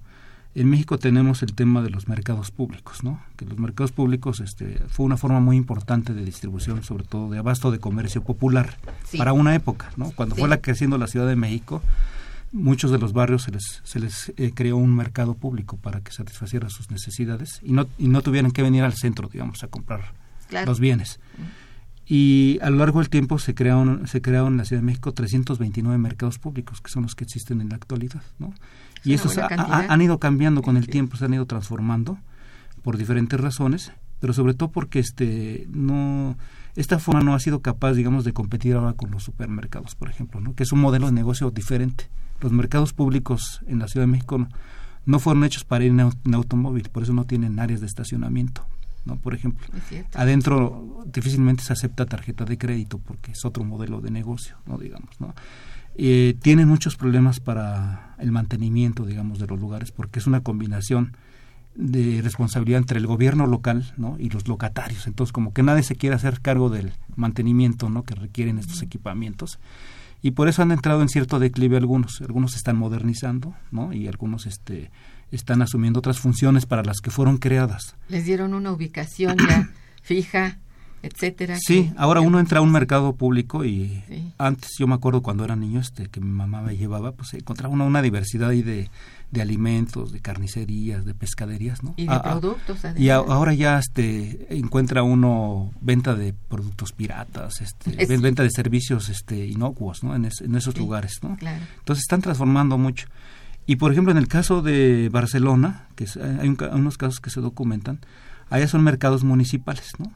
en 0.57 0.71
México 0.71 0.99
tenemos 0.99 1.43
el 1.43 1.53
tema 1.53 1.83
de 1.83 1.91
los 1.91 2.09
mercados 2.09 2.51
públicos, 2.51 3.05
¿no? 3.05 3.21
Que 3.37 3.45
los 3.45 3.59
mercados 3.59 3.93
públicos 3.93 4.41
este, 4.41 4.79
fue 4.89 5.05
una 5.05 5.19
forma 5.19 5.39
muy 5.39 5.55
importante 5.55 6.15
de 6.15 6.25
distribución, 6.25 6.83
sobre 6.83 7.05
todo 7.05 7.29
de 7.31 7.39
abasto 7.39 7.71
de 7.71 7.79
comercio 7.79 8.23
popular, 8.23 8.79
sí. 9.05 9.19
para 9.19 9.35
una 9.35 9.55
época, 9.55 9.91
¿no? 9.99 10.13
Cuando 10.13 10.35
sí. 10.35 10.41
fue 10.41 10.49
la 10.49 10.63
creciendo 10.63 10.97
la 10.97 11.09
Ciudad 11.09 11.27
de 11.27 11.37
México, 11.37 11.83
muchos 12.53 12.91
de 12.91 12.97
los 12.97 13.13
barrios 13.13 13.43
se 13.43 13.51
les, 13.51 13.83
se 13.85 14.01
les 14.01 14.33
eh, 14.39 14.53
creó 14.55 14.79
un 14.79 14.97
mercado 14.97 15.35
público 15.35 15.77
para 15.77 16.01
que 16.01 16.11
satisfaciera 16.11 16.71
sus 16.71 16.91
necesidades 16.91 17.61
y 17.63 17.73
no, 17.73 17.87
y 17.99 18.09
no 18.09 18.23
tuvieran 18.23 18.51
que 18.51 18.63
venir 18.63 18.83
al 18.83 18.95
centro, 18.95 19.29
digamos, 19.31 19.63
a 19.63 19.69
comprar 19.69 20.15
claro. 20.49 20.65
los 20.65 20.81
bienes. 20.81 21.21
Y 22.07 22.59
a 22.63 22.71
lo 22.71 22.79
largo 22.79 23.01
del 23.01 23.11
tiempo 23.11 23.39
se 23.39 23.55
crearon, 23.55 24.07
se 24.07 24.23
crearon 24.23 24.55
en 24.55 24.59
la 24.59 24.65
Ciudad 24.65 24.81
de 24.81 24.87
México 24.87 25.13
329 25.13 25.99
mercados 25.99 26.39
públicos, 26.39 26.81
que 26.81 26.91
son 26.91 27.03
los 27.03 27.15
que 27.15 27.25
existen 27.25 27.61
en 27.61 27.69
la 27.69 27.77
actualidad, 27.77 28.23
¿no? 28.39 28.55
Y 29.07 29.15
esos 29.15 29.39
ha, 29.39 29.47
ha, 29.47 29.93
han 29.93 30.03
ido 30.03 30.19
cambiando 30.19 30.63
con 30.63 30.77
el 30.77 30.89
tiempo, 30.89 31.17
se 31.17 31.25
han 31.25 31.35
ido 31.35 31.47
transformando 31.47 32.19
por 32.83 32.97
diferentes 32.97 33.41
razones, 33.41 33.93
pero 34.21 34.33
sobre 34.33 34.55
todo 34.55 34.71
porque 34.71 34.99
este 34.99 35.67
no 35.71 36.37
esta 36.77 36.99
forma 36.99 37.23
no 37.23 37.35
ha 37.35 37.41
sido 37.41 37.63
capaz, 37.63 37.95
digamos, 37.95 38.25
de 38.25 38.35
competir 38.35 38.75
ahora 38.75 38.93
con 38.93 39.11
los 39.11 39.23
supermercados, 39.23 39.95
por 39.95 40.11
ejemplo, 40.11 40.41
¿no? 40.41 40.55
que 40.55 40.63
es 40.63 40.73
un 40.73 40.81
modelo 40.81 41.07
de 41.07 41.13
negocio 41.13 41.51
diferente. 41.51 42.09
Los 42.41 42.53
mercados 42.53 42.93
públicos 42.93 43.63
en 43.67 43.79
la 43.79 43.89
Ciudad 43.89 44.07
de 44.07 44.13
México 44.13 44.37
no, 44.37 44.49
no 45.07 45.19
fueron 45.19 45.45
hechos 45.45 45.65
para 45.65 45.85
ir 45.85 45.93
en, 45.93 46.01
en, 46.01 46.35
automóvil, 46.35 46.91
por 46.91 47.03
eso 47.03 47.15
no 47.15 47.25
tienen 47.25 47.59
áreas 47.59 47.81
de 47.81 47.87
estacionamiento. 47.87 48.67
¿no? 49.07 49.17
Por 49.17 49.35
ejemplo, 49.35 49.67
adentro 50.15 51.03
difícilmente 51.07 51.63
se 51.63 51.73
acepta 51.73 52.05
tarjeta 52.05 52.45
de 52.45 52.59
crédito 52.59 52.99
porque 52.99 53.31
es 53.33 53.45
otro 53.45 53.65
modelo 53.65 54.03
de 54.03 54.11
negocio, 54.11 54.57
no 54.67 54.77
digamos, 54.77 55.19
¿no? 55.19 55.35
Eh, 55.99 56.37
tienen 56.41 56.69
muchos 56.69 56.97
problemas 56.97 57.41
para 57.41 58.15
el 58.19 58.31
mantenimiento, 58.31 59.05
digamos, 59.05 59.39
de 59.39 59.47
los 59.47 59.59
lugares, 59.59 59.93
porque 59.93 60.19
es 60.19 60.27
una 60.27 60.41
combinación 60.41 61.17
de 61.75 62.21
responsabilidad 62.23 62.81
entre 62.81 62.99
el 62.99 63.07
gobierno 63.07 63.47
local 63.47 63.93
¿no? 63.97 64.17
y 64.19 64.31
los 64.31 64.49
locatarios. 64.49 65.07
Entonces, 65.07 65.33
como 65.33 65.53
que 65.53 65.63
nadie 65.63 65.83
se 65.83 65.97
quiere 65.97 66.17
hacer 66.17 66.41
cargo 66.41 66.71
del 66.71 66.93
mantenimiento 67.17 67.91
¿no? 67.91 68.03
que 68.03 68.15
requieren 68.15 68.59
estos 68.59 68.83
equipamientos. 68.83 69.59
Y 70.23 70.33
por 70.33 70.49
eso 70.49 70.63
han 70.63 70.73
entrado 70.73 71.03
en 71.03 71.09
cierto 71.09 71.39
declive 71.39 71.77
algunos. 71.77 72.21
Algunos 72.21 72.53
se 72.53 72.59
están 72.59 72.77
modernizando 72.77 73.55
¿no? 73.71 73.93
y 73.93 74.09
algunos 74.09 74.47
este, 74.47 74.91
están 75.31 75.63
asumiendo 75.63 75.99
otras 75.99 76.19
funciones 76.19 76.67
para 76.67 76.83
las 76.83 77.01
que 77.01 77.11
fueron 77.11 77.39
creadas. 77.39 77.97
Les 78.09 78.25
dieron 78.25 78.55
una 78.55 78.73
ubicación 78.73 79.37
ya 79.39 79.71
fija 80.03 80.59
etcétera. 81.07 81.57
Sí, 81.59 81.91
que, 81.91 81.95
ahora 81.97 82.21
uno 82.21 82.41
entra 82.41 82.59
a 82.59 82.63
un 82.63 82.73
mercado 82.73 83.15
público 83.15 83.65
y 83.65 84.03
sí. 84.09 84.33
antes 84.39 84.71
yo 84.79 84.87
me 84.87 84.95
acuerdo 84.95 85.23
cuando 85.23 85.45
era 85.45 85.57
niño 85.57 85.81
este 85.81 86.09
que 86.09 86.21
mi 86.21 86.31
mamá 86.31 86.63
me 86.63 86.77
llevaba, 86.77 87.13
pues 87.13 87.35
encontraba 87.35 87.73
una, 87.73 87.85
una 87.85 88.03
diversidad 88.03 88.51
ahí 88.51 88.63
de, 88.63 88.91
de 89.31 89.43
alimentos, 89.43 90.13
de 90.13 90.21
carnicerías, 90.21 91.05
de 91.05 91.15
pescaderías, 91.15 91.83
¿no? 91.83 91.95
Y 91.97 92.07
de 92.07 92.15
ah, 92.15 92.23
productos. 92.23 92.85
Además. 92.85 93.01
Y 93.01 93.11
a, 93.11 93.17
ahora 93.17 93.55
ya 93.55 93.79
este 93.79 94.47
encuentra 94.57 95.03
uno 95.03 95.73
venta 95.81 96.15
de 96.15 96.33
productos 96.33 96.93
piratas, 96.93 97.61
este, 97.61 98.03
es, 98.03 98.21
venta 98.21 98.43
de 98.43 98.51
servicios 98.51 99.09
este 99.09 99.47
inocuos, 99.47 100.05
¿no? 100.05 100.15
En, 100.15 100.27
es, 100.27 100.41
en 100.41 100.55
esos 100.55 100.75
sí, 100.75 100.81
lugares, 100.81 101.19
¿no? 101.23 101.37
Claro. 101.37 101.65
Entonces 101.79 102.03
están 102.03 102.23
transformando 102.23 102.79
mucho. 102.79 103.09
Y 103.67 103.77
por 103.77 103.91
ejemplo 103.91 104.13
en 104.13 104.19
el 104.19 104.29
caso 104.29 104.63
de 104.63 105.09
Barcelona, 105.11 105.89
que 105.97 106.05
es, 106.05 106.17
hay 106.17 106.49
un, 106.49 106.57
unos 106.73 106.97
casos 106.97 107.21
que 107.21 107.31
se 107.31 107.41
documentan, 107.41 107.99
allá 108.49 108.69
son 108.69 108.85
mercados 108.85 109.25
municipales, 109.25 109.91
¿no? 109.99 110.13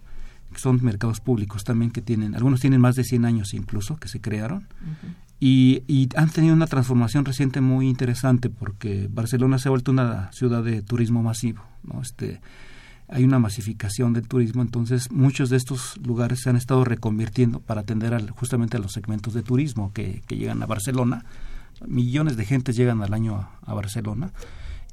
Son 0.57 0.81
mercados 0.83 1.21
públicos 1.21 1.65
también 1.65 1.91
que 1.91 2.03
tienen, 2.03 2.35
algunos 2.35 2.61
tienen 2.61 2.81
más 2.81 2.97
de 2.97 3.05
100 3.05 3.25
años 3.25 3.55
incluso, 3.55 3.97
que 3.97 4.09
se 4.09 4.21
crearon, 4.21 4.69
uh 4.83 5.07
-huh. 5.07 5.15
y, 5.39 5.83
y, 5.87 6.09
han 6.17 6.31
tenido 6.31 6.55
una 6.55 6.67
transformación 6.67 7.25
reciente 7.25 7.61
muy 7.61 7.89
interesante 7.89 8.51
porque 8.51 9.09
Barcelona 9.11 9.59
se 9.59 9.69
ha 9.69 9.71
vuelto 9.71 9.91
una 9.93 10.31
ciudad 10.33 10.63
de 10.63 10.83
turismo 10.83 11.23
masivo, 11.23 11.63
¿no? 11.83 12.03
Este, 12.03 12.41
hay 13.09 13.25
una 13.25 13.41
masificación 13.41 14.13
del 14.13 14.29
turismo, 14.29 14.63
entonces 14.63 15.11
muchos 15.11 15.51
de 15.51 15.57
estos 15.57 15.97
lugares 15.99 16.41
se 16.43 16.51
han 16.51 16.57
estado 16.57 16.85
reconvirtiendo 16.85 17.61
para 17.61 17.81
atender 17.81 18.15
al, 18.15 18.31
justamente 18.31 18.77
a 18.77 18.81
los 18.81 18.93
segmentos 18.93 19.35
de 19.35 19.43
turismo 19.43 19.93
que, 19.93 20.23
que, 20.27 20.37
llegan 20.37 20.63
a 20.63 20.67
Barcelona. 20.67 21.25
Millones 21.87 22.37
de 22.37 22.45
gentes 22.45 22.77
llegan 22.77 23.03
al 23.03 23.13
año 23.13 23.35
a, 23.37 23.59
a 23.67 23.75
Barcelona 23.75 24.33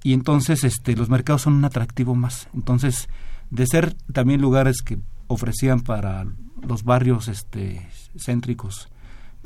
y 0.04 0.14
entonces 0.14 0.64
este, 0.64 0.96
los 0.96 1.10
mercados 1.10 1.44
son 1.44 1.54
un 1.54 1.66
atractivo 1.66 2.16
más. 2.16 2.48
Entonces, 2.54 3.08
de 3.50 3.66
ser 3.68 3.94
también 4.14 4.42
lugares 4.42 4.82
que 4.82 5.00
ofrecían 5.28 5.82
para 5.82 6.26
los 6.62 6.84
barrios 6.84 7.28
este, 7.28 7.88
céntricos 8.18 8.90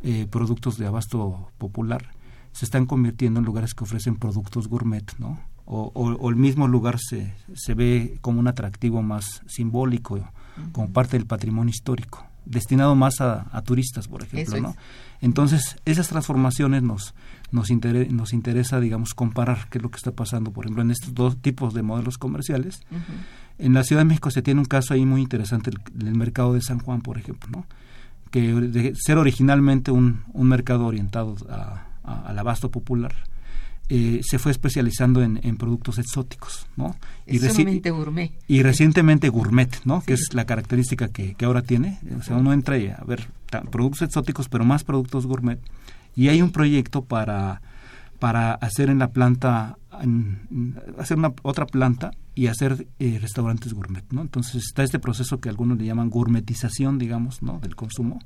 eh, 0.04 0.28
productos 0.30 0.78
de 0.78 0.88
abasto 0.88 1.52
popular, 1.58 2.12
se 2.54 2.66
están 2.66 2.86
convirtiendo 2.86 3.40
en 3.40 3.46
lugares 3.46 3.74
que 3.74 3.84
ofrecen 3.84 4.16
productos 4.16 4.68
gourmet, 4.68 5.06
¿no? 5.20 5.40
O, 5.74 6.30
el 6.30 6.36
mismo 6.36 6.68
lugar 6.68 7.00
se, 7.00 7.34
se 7.54 7.76
ve 7.76 8.18
como 8.20 8.42
un 8.42 8.48
atractivo 8.48 9.02
más 9.02 9.42
simbólico, 9.48 10.20
como 10.74 10.92
parte 10.92 11.18
del 11.18 11.26
patrimonio 11.26 11.70
histórico, 11.70 12.26
destinado 12.46 12.94
más 12.96 13.22
a, 13.22 13.62
turistas, 13.62 14.10
por 14.10 14.24
ejemplo, 14.24 14.60
¿no? 14.60 14.76
Entonces, 15.22 15.78
esas 15.86 16.10
transformaciones 16.10 16.84
nos, 16.84 17.14
nos, 17.52 17.70
nos 18.10 18.34
interesa, 18.34 18.80
digamos, 18.80 19.14
comparar 19.14 19.70
qué 19.70 19.78
es 19.78 19.84
lo 19.84 19.92
que 19.92 19.98
está 19.98 20.12
pasando, 20.12 20.52
por 20.52 20.66
ejemplo, 20.66 20.82
en 20.82 20.92
estos 20.92 21.14
dos 21.14 21.38
tipos 21.38 21.74
de 21.74 21.84
modelos 21.84 22.18
comerciales. 22.18 22.82
En 23.62 23.74
la 23.74 23.84
Ciudad 23.84 24.01
de 24.01 24.06
México 24.06 24.32
se 24.32 24.41
tiene 24.41 24.60
un 24.60 24.65
caso 24.65 24.94
ahí 24.94 25.06
muy 25.06 25.22
interesante, 25.22 25.70
el, 25.70 26.08
el 26.08 26.15
mercado 26.15 26.53
de 26.53 26.62
San 26.62 26.80
Juan, 26.80 27.01
por 27.01 27.18
ejemplo, 27.18 27.50
¿no? 27.51 27.65
que 28.32 28.53
de 28.53 28.96
ser 28.96 29.18
originalmente 29.18 29.91
un, 29.91 30.24
un 30.34 30.48
mercado 30.48 30.86
orientado 30.86 31.36
al 32.03 32.39
abasto 32.39 32.72
popular, 32.72 33.13
eh, 33.89 34.22
se 34.24 34.39
fue 34.39 34.53
especializando 34.53 35.22
en, 35.22 35.58
productos 35.58 36.00
exóticos, 36.00 36.65
¿no? 36.77 36.96
Y, 37.27 37.39
gourmet. 37.89 38.32
y 38.48 38.63
recientemente 38.63 39.27
gourmet, 39.27 39.70
¿no? 39.84 40.01
Que 40.01 40.13
es 40.13 40.34
la 40.34 40.46
característica 40.46 41.10
que, 41.10 41.36
que, 41.36 41.44
ahora 41.44 41.62
tiene. 41.62 42.00
O 42.18 42.24
sea, 42.24 42.38
uno 42.38 42.53
entra 42.53 42.75
a 42.75 43.03
ver 43.03 43.27
productos 43.70 44.03
exóticos, 44.03 44.48
pero 44.48 44.63
más 44.63 44.86
productos 44.86 45.27
gourmet. 45.27 45.60
Y 46.15 46.30
hay 46.30 46.41
un 46.41 46.51
proyecto 46.51 47.03
para, 47.03 47.62
para 48.22 48.54
hacer 48.54 48.92
en 48.92 49.00
la 49.00 49.10
planta, 49.10 49.80
hacer 51.00 51.18
una 51.18 51.34
otra 51.42 51.66
planta 51.66 52.12
y 52.36 52.48
hacer 52.48 52.86
eh, 53.00 53.18
restaurantes 53.20 53.74
gourmet, 53.74 54.06
¿no? 54.12 54.22
Entonces 54.22 54.63
está 54.63 54.84
este 54.84 55.00
proceso 55.00 55.40
que 55.40 55.50
algunos 55.50 55.80
le 55.80 55.86
llaman 55.86 56.12
gourmetización, 56.12 57.00
digamos, 57.00 57.42
¿no? 57.42 57.60
Del 57.62 57.75
consumo, 57.75 58.20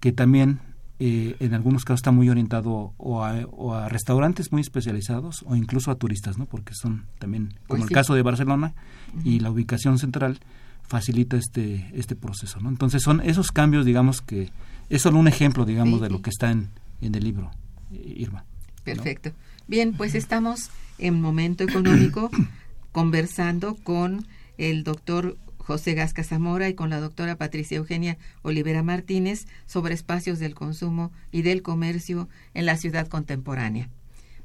que 0.00 0.10
también 0.10 0.58
eh, 0.98 1.36
en 1.38 1.54
algunos 1.54 1.84
casos 1.84 2.00
está 2.00 2.10
muy 2.10 2.28
orientado 2.28 2.92
o 2.96 3.22
a, 3.22 3.88
restaurantes 3.88 4.50
muy 4.50 4.62
especializados 4.62 5.44
o 5.46 5.54
incluso 5.54 5.92
a 5.92 5.94
turistas, 5.94 6.36
¿no? 6.36 6.46
Porque 6.46 6.74
son 6.74 7.06
también, 7.20 7.54
como 7.68 7.78
pues 7.78 7.82
el 7.82 7.90
caso 7.90 8.14
de 8.16 8.22
Barcelona 8.22 8.74
y 9.22 9.38
la 9.38 9.52
ubicación 9.52 9.96
central 10.00 10.40
facilita 10.82 11.36
este 11.36 11.88
este 11.94 12.16
proceso, 12.16 12.58
¿no? 12.58 12.68
Entonces 12.68 13.00
son 13.00 13.20
esos 13.20 13.52
cambios, 13.52 13.84
digamos 13.84 14.22
que 14.22 14.50
es 14.90 15.02
solo 15.02 15.20
un 15.20 15.28
ejemplo, 15.28 15.64
digamos, 15.64 16.00
de 16.00 16.10
lo 16.10 16.20
que 16.20 16.30
está 16.30 16.50
en, 16.50 16.70
en 17.00 17.14
el 17.14 17.22
libro, 17.22 17.52
eh, 17.92 18.14
Irma. 18.16 18.44
Perfecto. 18.84 19.32
Bien, 19.66 19.94
pues 19.94 20.14
estamos 20.14 20.70
en 20.98 21.20
momento 21.20 21.64
económico 21.64 22.30
conversando 22.92 23.74
con 23.76 24.26
el 24.58 24.84
doctor 24.84 25.36
José 25.58 25.94
Gasca 25.94 26.22
Zamora 26.22 26.68
y 26.68 26.74
con 26.74 26.90
la 26.90 27.00
doctora 27.00 27.36
Patricia 27.36 27.78
Eugenia 27.78 28.18
Olivera 28.42 28.82
Martínez 28.82 29.46
sobre 29.66 29.94
espacios 29.94 30.38
del 30.38 30.54
consumo 30.54 31.10
y 31.32 31.42
del 31.42 31.62
comercio 31.62 32.28
en 32.52 32.66
la 32.66 32.76
ciudad 32.76 33.08
contemporánea. 33.08 33.88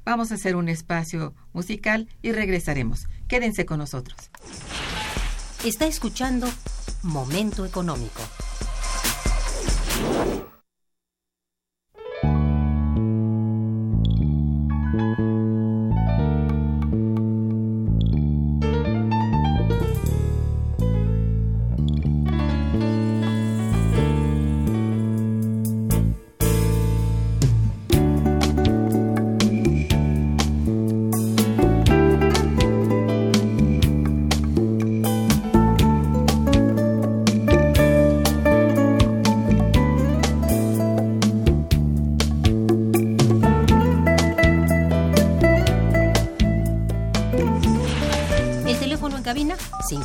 Vamos 0.06 0.32
a 0.32 0.36
hacer 0.36 0.56
un 0.56 0.70
espacio 0.70 1.34
musical 1.54 2.08
y 2.22 2.32
regresaremos. 2.32 3.08
Quédense 3.28 3.66
con 3.66 3.80
nosotros. 3.80 4.32
Está 5.66 5.88
escuchando 5.88 6.50
Momento 7.04 7.66
Económico. 7.66 8.22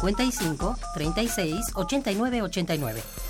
55 0.04 0.76
36 0.94 1.72
89 1.74 2.42
89. 2.42 3.23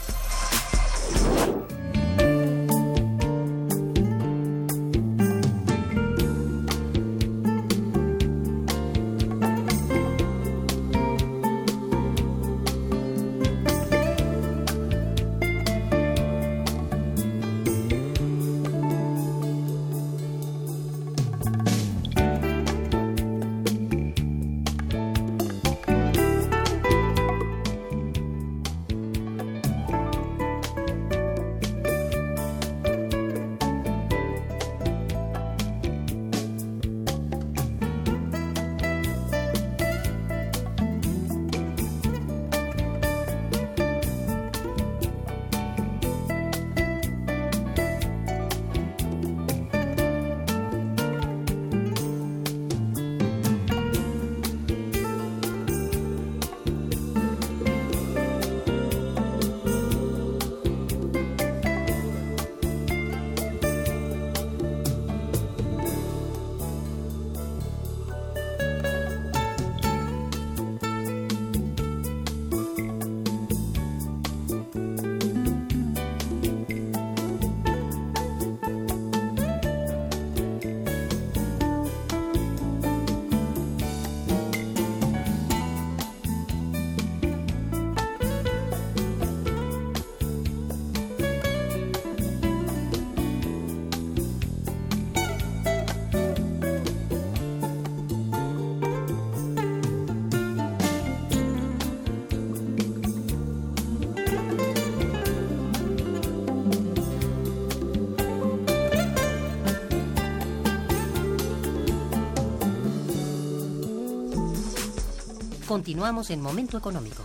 Continuamos 115.74 116.30
en 116.30 116.40
Momento 116.40 116.78
Económico. 116.78 117.24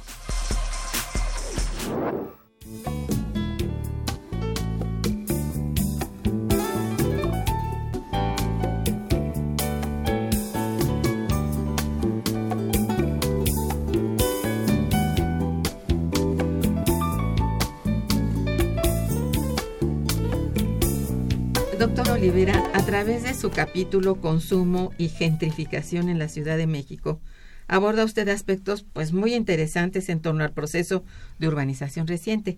Doctor 21.78 22.10
Olivera, 22.10 22.72
a 22.74 22.84
través 22.84 23.22
de 23.22 23.36
su 23.36 23.52
capítulo 23.52 24.16
Consumo 24.16 24.92
y 24.98 25.10
Gentrificación 25.10 26.10
en 26.10 26.18
la 26.18 26.28
Ciudad 26.28 26.58
de 26.58 26.66
México, 26.66 27.20
aborda 27.70 28.04
usted 28.04 28.28
aspectos 28.28 28.84
pues 28.92 29.14
muy 29.14 29.34
interesantes 29.34 30.10
en 30.10 30.20
torno 30.20 30.44
al 30.44 30.52
proceso 30.52 31.06
de 31.38 31.48
urbanización 31.48 32.08
reciente. 32.08 32.58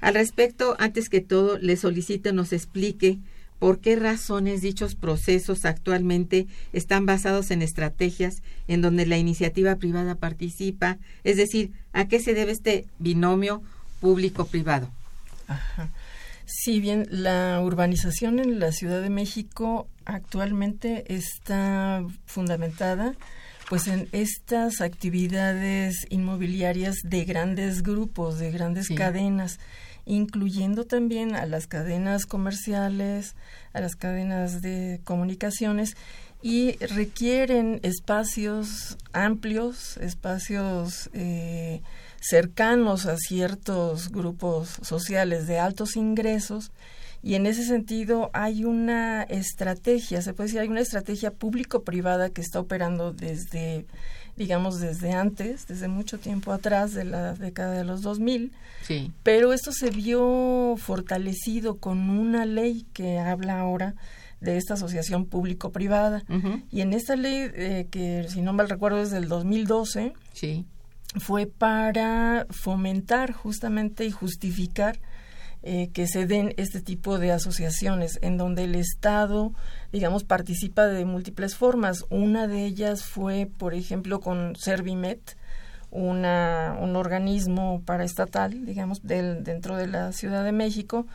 Al 0.00 0.14
respecto, 0.14 0.76
antes 0.78 1.08
que 1.08 1.20
todo, 1.20 1.58
le 1.58 1.76
solicito 1.76 2.32
nos 2.32 2.52
explique 2.52 3.18
por 3.58 3.80
qué 3.80 3.96
razones 3.96 4.60
dichos 4.60 4.94
procesos 4.94 5.64
actualmente 5.64 6.46
están 6.72 7.06
basados 7.06 7.50
en 7.50 7.62
estrategias 7.62 8.42
en 8.68 8.82
donde 8.82 9.06
la 9.06 9.18
iniciativa 9.18 9.76
privada 9.76 10.14
participa, 10.14 10.98
es 11.24 11.36
decir, 11.36 11.72
a 11.92 12.06
qué 12.06 12.20
se 12.20 12.34
debe 12.34 12.52
este 12.52 12.86
binomio 12.98 13.62
público-privado. 14.00 14.90
Si 16.44 16.78
bien 16.78 17.08
la 17.10 17.60
urbanización 17.60 18.38
en 18.38 18.60
la 18.60 18.70
Ciudad 18.70 19.02
de 19.02 19.10
México 19.10 19.88
actualmente 20.04 21.12
está 21.12 22.04
fundamentada 22.24 23.16
pues 23.68 23.88
en 23.88 24.08
estas 24.12 24.80
actividades 24.80 26.06
inmobiliarias 26.10 26.96
de 27.02 27.24
grandes 27.24 27.82
grupos, 27.82 28.38
de 28.38 28.50
grandes 28.50 28.88
cadenas, 28.88 29.58
incluyendo 30.04 30.84
también 30.84 31.34
a 31.34 31.46
las 31.46 31.66
cadenas 31.66 32.26
comerciales, 32.26 33.34
a 33.72 33.80
las 33.80 33.96
cadenas 33.96 34.62
de 34.62 35.00
comunicaciones 35.04 35.96
y 36.42 36.76
requieren 36.76 37.80
espacios 37.82 38.98
amplios, 39.12 39.96
espacios 39.96 41.10
eh, 41.12 41.82
cercanos 42.20 43.06
a 43.06 43.16
ciertos 43.16 44.10
grupos 44.10 44.78
sociales 44.82 45.48
de 45.48 45.58
altos 45.58 45.96
ingresos 45.96 46.70
y 47.26 47.34
en 47.34 47.46
ese 47.46 47.64
sentido 47.64 48.30
hay 48.34 48.64
una 48.64 49.24
estrategia, 49.24 50.22
se 50.22 50.32
puede 50.32 50.46
decir, 50.46 50.60
hay 50.60 50.68
una 50.68 50.78
estrategia 50.80 51.32
público-privada 51.32 52.30
que 52.30 52.40
está 52.40 52.60
operando 52.60 53.12
desde, 53.12 53.84
digamos, 54.36 54.78
desde 54.78 55.10
antes, 55.10 55.66
desde 55.66 55.88
mucho 55.88 56.20
tiempo 56.20 56.52
atrás 56.52 56.94
de 56.94 57.04
la 57.04 57.34
década 57.34 57.72
de 57.72 57.82
los 57.82 58.02
2000. 58.02 58.52
Sí. 58.82 59.10
Pero 59.24 59.52
esto 59.52 59.72
se 59.72 59.90
vio 59.90 60.76
fortalecido 60.78 61.78
con 61.78 62.10
una 62.10 62.46
ley 62.46 62.86
que 62.92 63.18
habla 63.18 63.58
ahora 63.58 63.96
de 64.40 64.56
esta 64.56 64.74
asociación 64.74 65.26
público-privada. 65.26 66.22
Y 66.70 66.80
en 66.80 66.92
esta 66.92 67.16
ley, 67.16 67.50
eh, 67.54 67.88
que 67.90 68.24
si 68.28 68.40
no 68.40 68.52
mal 68.52 68.68
recuerdo 68.68 69.02
es 69.02 69.10
del 69.10 69.26
2012, 69.26 70.12
sí. 70.32 70.64
fue 71.18 71.46
para 71.46 72.46
fomentar 72.50 73.32
justamente 73.32 74.04
y 74.04 74.12
justificar 74.12 75.00
eh, 75.68 75.90
que 75.92 76.06
se 76.06 76.26
den 76.26 76.54
este 76.58 76.80
tipo 76.80 77.18
de 77.18 77.32
asociaciones 77.32 78.20
en 78.22 78.38
donde 78.38 78.62
el 78.62 78.76
Estado, 78.76 79.52
digamos, 79.90 80.22
participa 80.22 80.86
de 80.86 81.04
múltiples 81.04 81.56
formas. 81.56 82.04
Una 82.08 82.46
de 82.46 82.64
ellas 82.64 83.02
fue, 83.02 83.50
por 83.58 83.74
ejemplo, 83.74 84.20
con 84.20 84.54
Servimet, 84.54 85.36
una, 85.90 86.78
un 86.80 86.94
organismo 86.94 87.82
paraestatal, 87.84 88.64
digamos, 88.64 89.02
del, 89.02 89.42
dentro 89.42 89.74
de 89.74 89.88
la 89.88 90.12
Ciudad 90.12 90.44
de 90.44 90.52
México, 90.52 91.08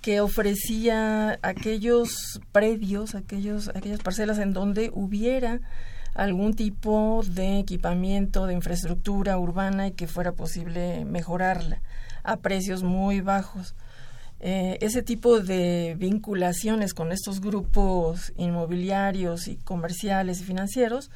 que 0.00 0.22
ofrecía 0.22 1.38
aquellos 1.42 2.40
predios, 2.50 3.14
aquellos, 3.14 3.68
aquellas 3.74 4.00
parcelas 4.00 4.38
en 4.38 4.54
donde 4.54 4.90
hubiera 4.94 5.60
algún 6.14 6.54
tipo 6.54 7.20
de 7.28 7.58
equipamiento, 7.58 8.46
de 8.46 8.54
infraestructura 8.54 9.38
urbana 9.38 9.88
y 9.88 9.92
que 9.92 10.06
fuera 10.06 10.32
posible 10.32 11.04
mejorarla 11.04 11.82
a 12.22 12.38
precios 12.38 12.82
muy 12.82 13.20
bajos. 13.20 13.74
Eh, 14.40 14.78
ese 14.82 15.02
tipo 15.02 15.40
de 15.40 15.96
vinculaciones 15.98 16.94
con 16.94 17.10
estos 17.10 17.40
grupos 17.40 18.32
inmobiliarios 18.36 19.48
y 19.48 19.56
comerciales 19.56 20.40
y 20.40 20.44
financieros, 20.44 21.10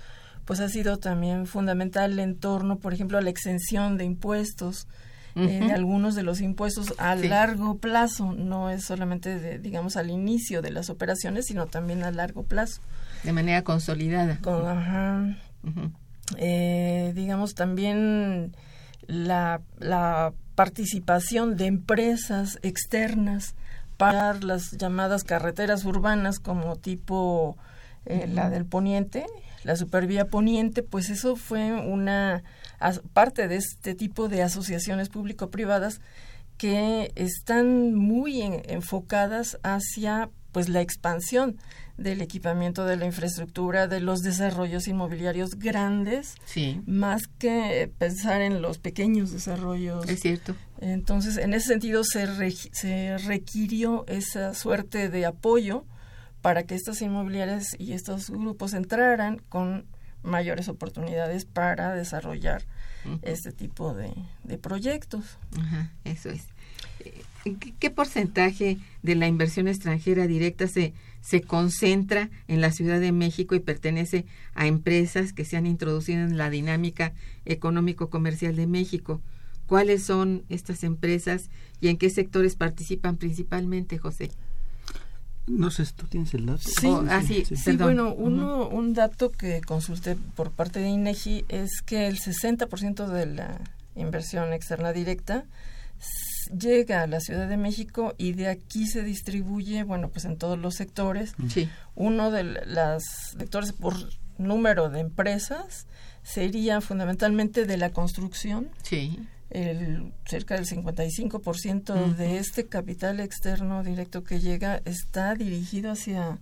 pues 0.45 0.59
ha 0.59 0.69
sido 0.69 0.97
también 0.97 1.47
fundamental 1.47 2.19
en 2.19 2.37
torno, 2.37 2.79
por 2.79 2.93
ejemplo, 2.93 3.19
a 3.19 3.23
la 3.23 3.31
exención 3.31 3.97
de 3.97 4.05
impuestos, 4.05 4.89
eh, 5.37 5.61
de 5.67 5.73
algunos 5.73 6.15
de 6.15 6.25
los 6.25 6.41
impuestos 6.41 6.95
a 6.99 7.15
largo 7.15 7.79
plazo, 7.79 8.33
no 8.33 8.71
es 8.71 8.85
solamente, 8.85 9.59
digamos, 9.61 9.97
al 9.97 10.11
inicio 10.11 10.61
de 10.61 10.73
las 10.73 10.91
operaciones, 10.91 11.47
sino 11.47 11.67
también 11.67 12.03
a 12.03 12.11
largo 12.11 12.43
plazo. 12.43 12.81
De 13.23 13.33
manera 13.33 13.63
consolidada. 13.63 14.39
ajá. 14.45 15.39
Eh, 16.39 17.13
digamos, 17.15 17.55
también 17.55 18.55
la, 19.07 19.61
la 19.79 20.33
participación 20.55 21.57
de 21.57 21.67
empresas 21.67 22.59
externas 22.63 23.55
para 23.97 24.35
las 24.35 24.73
llamadas 24.73 25.25
carreteras 25.25 25.85
urbanas 25.85 26.39
como 26.41 26.77
tipo 26.77 27.57
eh, 28.05 28.27
la 28.27 28.51
del 28.51 28.65
Poniente, 28.65 29.27
la 29.65 29.77
Supervía 29.77 30.27
Poniente, 30.27 30.83
pues 30.83 31.09
eso 31.09 31.37
fue 31.37 31.73
una 31.73 32.43
parte 33.13 33.47
de 33.49 33.57
este 33.57 33.95
tipo 33.95 34.29
de 34.29 34.43
asociaciones 34.43 35.09
público-privadas 35.09 36.01
que 36.59 37.13
están 37.15 37.95
muy 37.95 38.43
enfocadas 38.43 39.59
hacia 39.63 40.31
pues 40.51 40.69
la 40.69 40.81
expansión 40.81 41.57
del 41.97 42.21
equipamiento 42.21 42.85
de 42.85 42.97
la 42.97 43.07
infraestructura, 43.07 43.87
de 43.87 44.01
los 44.01 44.21
desarrollos 44.21 44.89
inmobiliarios 44.89 45.59
grandes, 45.59 46.35
sí. 46.45 46.81
más 46.87 47.23
que 47.39 47.91
pensar 47.99 48.41
en 48.41 48.63
los 48.63 48.79
pequeños 48.79 49.31
desarrollos. 49.31 50.09
Es 50.09 50.21
cierto. 50.21 50.55
Entonces, 50.81 51.37
en 51.37 51.55
ese 51.55 51.69
sentido, 51.69 52.03
se, 52.05 52.27
se 52.73 53.19
requirió 53.19 54.05
esa 54.09 54.55
suerte 54.55 55.09
de 55.09 55.27
apoyo 55.27 55.85
para 56.41 56.65
que 56.65 56.75
estas 56.75 57.01
inmobiliarias 57.03 57.77
y 57.79 57.93
estos 57.93 58.31
grupos 58.31 58.75
entraran 58.75 59.39
con 59.49 59.87
mayores 60.23 60.69
oportunidades 60.69 61.45
para 61.45 61.95
desarrollar 61.95 62.65
este 63.23 63.53
tipo 63.53 63.95
de, 63.95 64.13
de 64.45 64.59
proyectos. 64.59 65.39
Ajá, 65.59 65.93
eso 66.05 66.31
es. 66.31 66.45
¿Qué 67.81 67.91
porcentaje 67.91 68.79
de 69.03 69.15
la 69.17 69.27
inversión 69.27 69.67
extranjera 69.67 70.29
directa 70.29 70.69
se, 70.69 70.95
se 71.23 71.41
concentra 71.41 72.29
en 72.49 72.61
la 72.61 72.73
Ciudad 72.73 73.01
de 73.01 73.13
México 73.13 73.55
y 73.55 73.61
pertenece 73.61 74.27
a 74.55 74.67
empresas 74.67 75.33
que 75.33 75.47
se 75.47 75.57
han 75.57 75.67
introducido 75.67 76.21
en 76.21 76.37
la 76.37 76.51
dinámica 76.51 77.15
económico-comercial 77.47 78.57
de 78.57 78.67
México? 78.67 79.23
¿Cuáles 79.67 80.03
son 80.03 80.45
estas 80.51 80.83
empresas 80.85 81.49
y 81.81 81.89
en 81.89 81.97
qué 81.97 82.11
sectores 82.11 82.57
participan 82.57 83.17
principalmente, 83.17 83.97
José? 83.97 84.31
No 85.47 85.71
sé, 85.71 85.85
¿tú 85.97 86.07
tienes 86.07 86.35
el 86.35 86.47
dato? 86.47 86.63
Sí, 86.63 86.87
oh, 86.87 87.05
ah, 87.09 87.23
sí, 87.23 87.45
bueno, 87.77 88.13
uno, 88.15 88.69
un 88.69 88.93
dato 88.93 89.31
que 89.31 89.61
consulté 89.61 90.17
por 90.37 90.51
parte 90.51 90.81
de 90.81 90.89
INEGI 90.89 91.47
es 91.49 91.83
que 91.85 92.07
el 92.07 92.19
60% 92.19 93.07
de 93.07 93.27
la 93.27 93.61
inversión 93.97 94.53
externa 94.53 94.93
directa 94.93 95.45
llega 96.59 97.03
a 97.03 97.07
la 97.07 97.21
Ciudad 97.21 97.49
de 97.49 97.57
México 97.57 98.15
y 98.19 98.33
de 98.33 98.49
aquí 98.49 98.87
se 98.87 99.03
distribuye, 99.03 99.83
bueno, 99.85 100.09
pues 100.09 100.25
en 100.25 100.37
todos 100.37 100.59
los 100.59 100.75
sectores. 100.75 101.35
Sí. 101.49 101.69
Uno 101.95 102.31
de 102.31 102.45
los 102.45 103.03
sectores 103.39 103.73
por 103.73 103.95
número 104.39 104.89
de 104.91 105.01
empresas 105.01 105.87
sería 106.23 106.81
fundamentalmente 106.81 107.65
de 107.65 107.77
la 107.77 107.91
construcción. 107.91 108.71
Sí. 108.83 109.19
El, 109.51 110.13
cerca 110.25 110.55
del 110.55 110.67
55% 110.67 112.17
de 112.17 112.39
este 112.39 112.67
capital 112.67 113.21
externo 113.21 113.83
directo 113.83 114.25
que 114.25 114.41
llega 114.41 114.81
está 114.87 115.35
dirigido 115.35 115.93
hacia 115.93 116.39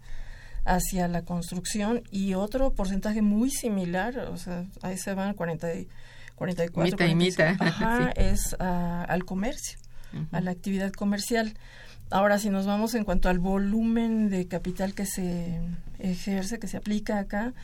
hacia 0.67 1.09
la 1.09 1.23
construcción 1.23 2.03
y 2.11 2.35
otro 2.35 2.75
porcentaje 2.75 3.23
muy 3.23 3.51
similar, 3.51 4.19
o 4.19 4.37
sea, 4.37 4.67
ahí 4.83 4.99
se 4.99 5.15
van 5.15 5.35
40 5.35 5.69
44 6.37 7.17
mita, 7.17 7.57
Ajá, 7.59 8.13
es 8.15 8.55
al 8.59 9.25
comercio 9.25 9.79
a 10.33 10.41
la 10.41 10.51
actividad 10.51 10.93
comercial. 10.93 11.55
Ahora, 12.11 12.39
si 12.39 12.51
nos 12.51 12.67
vamos 12.67 12.95
en 12.95 13.05
cuanto 13.05 13.29
al 13.29 13.39
volumen 13.39 14.31
de 14.31 14.49
capital 14.49 14.95
que 14.95 15.07
se 15.07 15.61
ejerce, 15.99 16.59
que 16.59 16.67
se 16.67 16.77
aplica 16.77 17.19
acá, 17.19 17.55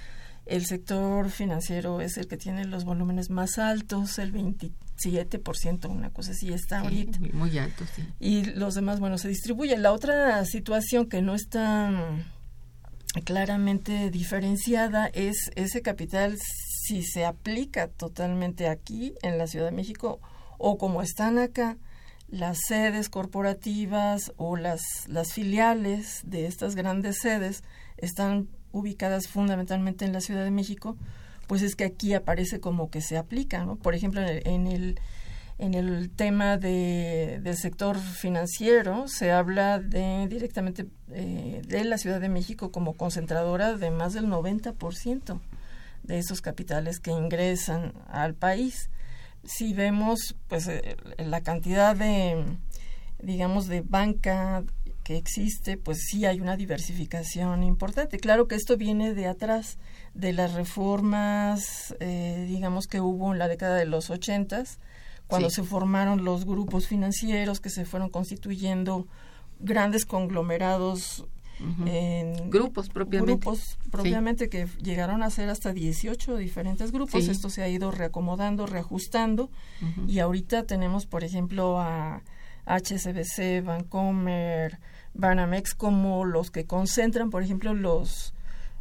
el 0.47 0.65
sector 0.65 1.31
financiero 1.31 2.01
es 2.01 2.17
el 2.17 2.29
que 2.29 2.37
tiene 2.37 2.65
los 2.65 2.85
volúmenes 2.85 3.31
más 3.31 3.59
altos, 3.59 4.21
el 4.21 4.33
27%, 4.33 5.91
una 5.91 6.11
cosa 6.11 6.31
así 6.31 6.53
está 6.53 6.81
ahorita. 6.81 7.19
Muy 7.33 7.59
alto, 7.59 7.85
sí. 7.95 8.05
Y 8.21 8.45
los 8.45 8.75
demás, 8.77 9.01
bueno, 9.01 9.19
se 9.19 9.29
distribuyen. 9.29 9.83
La 9.83 9.93
otra 9.93 10.45
situación 10.45 11.09
que 11.09 11.21
no 11.21 11.35
está 11.35 11.91
claramente 13.25 14.11
diferenciada 14.11 15.09
es 15.09 15.51
ese 15.57 15.83
capital 15.83 16.37
si 16.87 17.03
se 17.03 17.25
aplica 17.25 17.89
totalmente 17.89 18.69
aquí 18.69 19.15
en 19.23 19.39
la 19.39 19.49
Ciudad 19.49 19.67
de 19.67 19.73
México 19.73 20.21
o 20.59 20.79
como 20.79 21.03
están 21.03 21.39
acá, 21.39 21.77
las 22.29 22.59
sedes 22.67 23.09
corporativas 23.09 24.33
o 24.37 24.57
las, 24.57 24.83
las 25.09 25.33
filiales 25.33 26.21
de 26.25 26.47
estas 26.47 26.75
grandes 26.75 27.19
sedes 27.21 27.63
están 27.97 28.49
ubicadas 28.73 29.29
fundamentalmente 29.29 30.05
en 30.05 30.13
la 30.13 30.21
Ciudad 30.21 30.45
de 30.45 30.51
México, 30.51 30.97
pues 31.47 31.63
es 31.63 31.77
que 31.77 31.85
aquí 31.85 32.15
aparece 32.15 32.61
como 32.61 32.91
que 32.91 33.01
se 33.01 33.17
aplica, 33.17 33.65
¿no? 33.65 33.77
Por 33.77 33.95
ejemplo, 33.95 34.21
en 34.21 34.67
el, 34.67 35.01
en 35.59 35.75
el, 35.75 36.11
tema 36.11 36.59
de, 36.59 37.41
del 37.43 37.57
sector 37.57 37.99
financiero 37.99 39.09
se 39.09 39.31
habla 39.31 39.79
de 39.79 40.27
directamente 40.29 40.87
eh, 41.13 41.63
de 41.67 41.85
la 41.85 41.99
Ciudad 41.99 42.21
de 42.21 42.29
México 42.29 42.73
como 42.73 42.95
concentradora 42.95 43.77
de 43.77 43.91
más 43.91 44.13
del 44.13 44.27
90% 44.27 45.41
de 46.03 46.19
esos 46.19 46.41
capitales 46.41 47.01
que 47.01 47.13
ingresan 47.13 47.93
al 48.09 48.35
país. 48.35 48.91
Si 49.47 49.73
vemos 49.73 50.37
pues 50.49 50.69
eh, 50.69 50.97
la 51.19 51.41
cantidad 51.41 51.97
de 51.97 52.45
digamos 53.23 53.67
de 53.67 53.81
banca 53.81 54.65
que 55.07 55.17
existe, 55.17 55.77
pues 55.77 55.99
sí 56.09 56.27
hay 56.27 56.41
una 56.41 56.57
diversificación 56.57 57.63
importante. 57.63 58.19
Claro 58.19 58.49
que 58.49 58.57
esto 58.57 58.77
viene 58.77 59.15
de 59.15 59.29
atrás 59.29 59.79
de 60.15 60.33
las 60.33 60.55
reformas, 60.55 61.95
eh, 62.01 62.45
digamos 62.49 62.87
que 62.89 63.01
hubo 63.01 63.33
en 63.33 63.39
la 63.39 63.47
década 63.47 63.77
de 63.77 63.87
los 63.87 64.11
ochentas, 64.11 64.81
cuando 65.29 65.49
se 65.51 65.63
formaron 65.63 66.25
los 66.25 66.45
grupos 66.45 66.89
financieros 66.89 67.61
que 67.61 67.71
se 67.71 67.85
fueron 67.85 68.11
constituyendo 68.11 69.07
grandes 69.61 70.07
conglomerados 70.07 71.25
en 71.87 72.51
grupos 72.51 72.89
propiamente. 72.89 73.33
grupos 73.33 73.79
propiamente 73.91 74.49
que 74.49 74.67
llegaron 74.83 75.23
a 75.23 75.31
ser 75.31 75.49
hasta 75.49 75.73
18 75.73 76.37
diferentes 76.37 76.93
grupos. 76.93 77.29
Esto 77.29 77.51
se 77.51 77.63
ha 77.63 77.69
ido 77.69 77.91
reacomodando 77.91 78.67
reajustando. 78.67 79.51
Y 80.07 80.19
ahorita 80.19 80.65
tenemos 80.65 81.07
por 81.07 81.25
ejemplo 81.25 81.81
a 81.81 82.23
HSBC 82.67 83.65
Vancomer 83.65 84.79
Banamex 85.15 85.75
como 85.75 86.25
los 86.25 86.51
que 86.51 86.67
concentran 86.67 87.31
por 87.31 87.43
ejemplo 87.43 87.73
los 87.73 88.35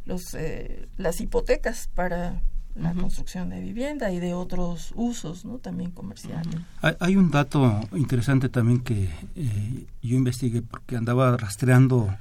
los 0.04 0.34
eh, 0.34 0.88
las 0.96 1.20
hipotecas 1.20 1.88
para 1.94 2.42
la 2.74 2.92
construcción 2.92 3.48
de 3.48 3.60
vivienda 3.60 4.12
y 4.12 4.20
de 4.20 4.34
otros 4.34 4.92
usos, 4.96 5.44
¿no? 5.44 5.58
También 5.58 5.90
comerciales. 5.90 6.54
hay, 6.82 7.16
un 7.16 7.30
dato 7.30 7.80
interesante 7.94 8.48
también 8.48 8.80
que 8.80 9.08
eh, 9.34 9.86
yo 10.02 10.16
investigué 10.16 10.62
porque 10.62 10.96
andaba 10.96 11.36
rastreando 11.36 12.14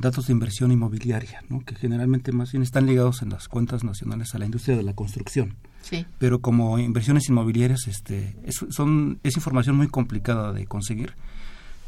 datos 0.00 0.26
de 0.26 0.32
inversión 0.32 0.72
inmobiliaria, 0.72 1.42
¿no? 1.48 1.60
que 1.64 1.74
generalmente 1.74 2.32
más 2.32 2.52
bien 2.52 2.62
están 2.62 2.86
ligados 2.86 3.22
en 3.22 3.30
las 3.30 3.48
cuentas 3.48 3.84
nacionales 3.84 4.34
a 4.34 4.38
la 4.38 4.46
industria 4.46 4.76
de 4.76 4.82
la 4.82 4.94
construcción. 4.94 5.56
Sí. 5.82 6.06
Pero 6.18 6.40
como 6.40 6.78
inversiones 6.78 7.28
inmobiliarias, 7.28 7.86
este, 7.86 8.36
es, 8.44 8.64
son, 8.70 9.18
es 9.22 9.36
información 9.36 9.76
muy 9.76 9.88
complicada 9.88 10.52
de 10.52 10.66
conseguir. 10.66 11.14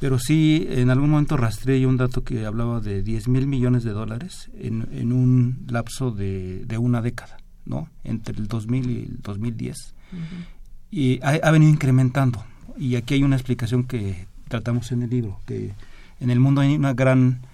Pero 0.01 0.19
sí, 0.19 0.67
en 0.69 0.91
algún 0.91 1.11
momento 1.11 1.37
rastreé 1.37 1.87
un 1.87 1.97
dato 1.97 2.25
que 2.25 2.45
hablaba 2.45 2.81
de 2.81 3.03
10 3.03 3.29
mil 3.29 3.47
millones 3.47 3.85
de 3.85 3.93
dólares 3.93 4.51
en, 4.55 4.89
en 4.93 5.13
un 5.13 5.65
lapso 5.69 6.11
de, 6.11 6.65
de 6.65 6.79
una 6.79 7.03
década. 7.03 7.37
¿no? 7.65 7.89
Entre 8.05 8.37
el 8.37 8.49
2000 8.49 8.91
y 8.91 8.97
el 9.05 9.21
2010. 9.21 9.95
Y 10.91 11.21
ha, 11.23 11.51
venido 11.51 11.71
incrementando. 11.71 12.45
Y 12.77 12.97
aquí 12.97 13.15
hay 13.15 13.23
una 13.23 13.37
explicación 13.37 13.85
que 13.85 14.27
tratamos 14.49 14.93
en 14.93 15.03
el 15.03 15.11
libro, 15.11 15.41
que 15.47 15.73
en 16.21 16.31
el 16.31 16.41
mundo 16.41 16.61
hay 16.61 16.75
una 16.75 16.93
gran 16.93 17.47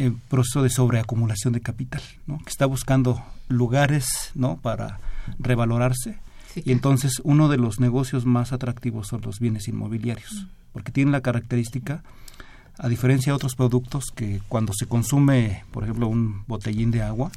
eh, 0.00 0.12
proceso 0.28 0.62
de 0.62 0.70
sobreacumulación 0.70 1.52
de 1.52 1.60
capital, 1.60 2.00
¿no? 2.26 2.38
Que 2.38 2.50
está 2.50 2.66
buscando 2.66 3.20
lugares, 3.48 4.30
¿no? 4.36 4.56
Para 4.58 5.00
revalorarse. 5.40 6.20
y 6.54 6.70
entonces 6.70 7.20
uno 7.24 7.48
de 7.48 7.56
los 7.56 7.80
negocios 7.80 8.24
más 8.24 8.52
atractivos 8.52 9.08
son 9.08 9.22
los 9.22 9.40
bienes 9.40 9.66
inmobiliarios, 9.66 10.46
porque 10.72 10.92
tienen 10.92 11.10
la 11.10 11.20
característica 11.20 12.04
a 12.78 12.88
diferencia 12.88 13.32
de 13.32 13.36
otros 13.36 13.56
productos 13.56 14.12
que 14.14 14.40
cuando 14.48 14.72
se 14.72 14.86
consume, 14.86 15.64
por 15.72 15.82
ejemplo, 15.82 16.06
un 16.06 16.44
botellín 16.46 16.92
de 16.92 17.02
agua, 17.02 17.32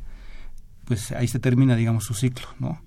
pues 0.85 1.11
ahí 1.13 1.27
se 1.27 1.39
termina, 1.39 1.75
digamos, 1.75 2.03
su 2.03 2.13
ciclo, 2.13 2.47
¿no? 2.59 2.79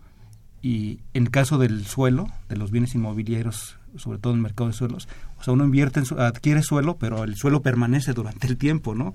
Y 0.62 1.00
en 1.14 1.24
el 1.24 1.30
caso 1.30 1.58
del 1.58 1.84
suelo, 1.84 2.28
de 2.48 2.56
los 2.56 2.70
bienes 2.70 2.94
inmobiliarios, 2.94 3.76
sobre 3.96 4.18
todo 4.18 4.32
en 4.32 4.38
el 4.38 4.42
mercado 4.42 4.68
de 4.68 4.74
suelos, 4.74 5.08
o 5.38 5.44
sea, 5.44 5.54
uno 5.54 5.64
invierte, 5.64 6.00
en 6.00 6.20
adquiere 6.20 6.62
suelo, 6.62 6.96
pero 6.96 7.24
el 7.24 7.36
suelo 7.36 7.62
permanece 7.62 8.12
durante 8.12 8.46
el 8.46 8.56
tiempo, 8.56 8.94
¿no? 8.94 9.14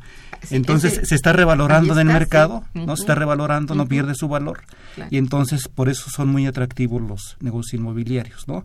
entonces 0.49 1.01
se 1.03 1.15
está 1.15 1.33
revalorando 1.33 1.93
en 1.93 2.07
el 2.07 2.13
mercado, 2.13 2.63
¿no? 2.73 2.95
Se 2.95 3.03
está 3.03 3.15
revalorando, 3.15 3.75
no 3.75 3.87
pierde 3.87 4.15
su 4.15 4.27
valor, 4.27 4.61
y 5.09 5.17
entonces 5.17 5.67
por 5.67 5.89
eso 5.89 6.09
son 6.09 6.29
muy 6.29 6.47
atractivos 6.47 7.01
los 7.01 7.37
negocios 7.39 7.79
inmobiliarios, 7.79 8.47
¿no? 8.47 8.63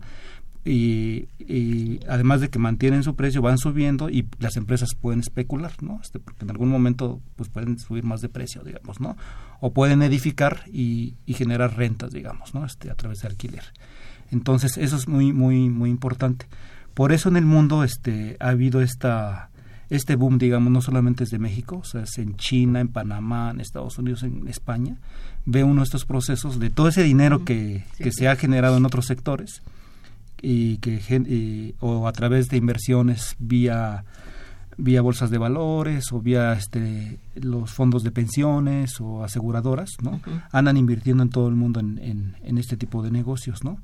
y, 0.65 1.99
además 2.09 2.41
de 2.41 2.49
que 2.49 2.57
mantienen 2.57 3.03
su 3.03 3.15
precio 3.15 3.41
van 3.41 3.59
subiendo 3.59 4.09
y 4.09 4.27
las 4.39 4.57
empresas 4.57 4.95
pueden 4.99 5.19
especular 5.19 5.71
no 5.81 5.99
este, 6.01 6.19
porque 6.19 6.43
en 6.43 6.49
algún 6.49 6.69
momento 6.69 7.21
pues 7.35 7.49
pueden 7.49 7.77
subir 7.77 8.03
más 8.03 8.21
de 8.21 8.29
precio 8.29 8.63
digamos 8.63 8.99
no 8.99 9.15
o 9.61 9.73
pueden 9.73 10.01
edificar 10.01 10.63
y, 10.71 11.15
generar 11.27 11.77
rentas 11.77 12.11
digamos 12.11 12.55
no 12.55 12.65
este 12.65 12.89
a 12.89 12.95
través 12.95 13.21
de 13.21 13.27
alquiler 13.27 13.63
entonces 14.35 14.77
eso 14.77 14.95
es 14.97 15.07
muy 15.07 15.33
muy 15.33 15.69
muy 15.69 15.89
importante. 15.89 16.45
Por 16.93 17.11
eso 17.11 17.29
en 17.29 17.37
el 17.37 17.45
mundo 17.45 17.83
este 17.83 18.37
ha 18.39 18.49
habido 18.49 18.81
esta 18.81 19.49
este 19.89 20.15
boom 20.15 20.37
digamos 20.37 20.71
no 20.71 20.81
solamente 20.81 21.23
es 21.23 21.29
de 21.29 21.39
México 21.39 21.77
o 21.77 21.83
sea 21.83 22.01
es 22.01 22.17
en 22.17 22.35
China 22.37 22.79
en 22.79 22.87
Panamá 22.87 23.51
en 23.51 23.61
Estados 23.61 23.97
Unidos 23.97 24.23
en 24.23 24.47
España. 24.47 24.97
Ve 25.45 25.63
uno 25.63 25.83
estos 25.83 26.05
procesos 26.05 26.59
de 26.59 26.69
todo 26.69 26.87
ese 26.89 27.03
dinero 27.03 27.45
que, 27.45 27.85
que 27.97 28.11
se 28.11 28.27
ha 28.27 28.35
generado 28.35 28.77
en 28.77 28.85
otros 28.85 29.05
sectores 29.05 29.61
y 30.41 30.77
que 30.77 31.73
o 31.79 32.07
a 32.07 32.11
través 32.11 32.49
de 32.49 32.57
inversiones 32.57 33.35
vía 33.39 34.03
vía 34.77 35.01
bolsas 35.01 35.29
de 35.29 35.37
valores 35.37 36.11
o 36.11 36.19
vía 36.19 36.53
este 36.53 37.19
los 37.35 37.71
fondos 37.71 38.03
de 38.03 38.11
pensiones 38.11 38.99
o 38.99 39.23
aseguradoras 39.23 39.91
no 40.01 40.19
andan 40.51 40.77
invirtiendo 40.77 41.23
en 41.23 41.29
todo 41.29 41.47
el 41.47 41.55
mundo 41.55 41.79
en, 41.79 42.35
en, 42.43 42.57
este 42.57 42.75
tipo 42.75 43.01
de 43.01 43.11
negocios 43.11 43.63
no 43.63 43.79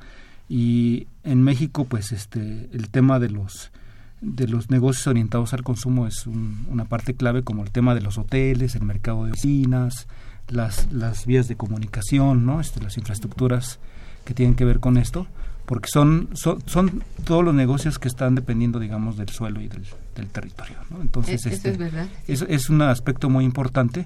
y 0.51 1.07
en 1.23 1.41
México 1.43 1.85
pues 1.85 2.11
este 2.11 2.67
el 2.73 2.89
tema 2.89 3.19
de 3.19 3.29
los 3.29 3.71
de 4.19 4.49
los 4.49 4.69
negocios 4.69 5.07
orientados 5.07 5.53
al 5.53 5.63
consumo 5.63 6.07
es 6.07 6.27
una 6.27 6.83
parte 6.83 7.13
clave 7.13 7.41
como 7.41 7.63
el 7.63 7.71
tema 7.71 7.95
de 7.95 8.01
los 8.01 8.17
hoteles 8.17 8.75
el 8.75 8.83
mercado 8.83 9.23
de 9.23 9.31
oficinas 9.31 10.07
las 10.49 10.91
las 10.91 11.25
vías 11.25 11.47
de 11.47 11.55
comunicación 11.55 12.45
no 12.45 12.59
este 12.59 12.81
las 12.81 12.97
infraestructuras 12.97 13.79
que 14.25 14.33
tienen 14.33 14.55
que 14.55 14.65
ver 14.65 14.81
con 14.81 14.97
esto 14.97 15.25
porque 15.65 15.87
son, 15.89 16.27
son, 16.33 17.01
todos 17.23 17.45
los 17.45 17.53
negocios 17.53 17.97
que 17.97 18.09
están 18.09 18.35
dependiendo, 18.35 18.77
digamos, 18.77 19.15
del 19.15 19.29
suelo 19.29 19.61
y 19.61 19.69
del, 19.69 19.85
territorio. 20.27 20.75
¿no? 20.89 21.01
Entonces, 21.01 21.45
es, 21.45 21.53
este, 21.53 21.71
verdad. 21.77 22.07
Es, 22.27 22.69
un 22.69 22.81
aspecto 22.81 23.29
muy 23.29 23.45
importante. 23.45 24.05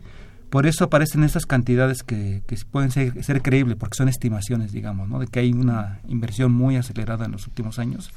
Por 0.55 0.67
eso 0.67 0.85
aparecen 0.85 1.25
esas 1.25 1.45
cantidades 1.45 2.01
que, 2.01 2.41
que 2.47 2.55
pueden 2.71 2.89
ser, 2.89 3.21
ser, 3.25 3.41
creíbles, 3.41 3.75
porque 3.75 3.97
son 3.97 4.07
estimaciones, 4.07 4.71
digamos, 4.71 5.09
¿no? 5.09 5.19
de 5.19 5.27
que 5.27 5.41
hay 5.41 5.51
una 5.51 5.99
inversión 6.07 6.53
muy 6.53 6.77
acelerada 6.77 7.25
en 7.25 7.33
los 7.33 7.45
últimos 7.45 7.77
años. 7.77 8.09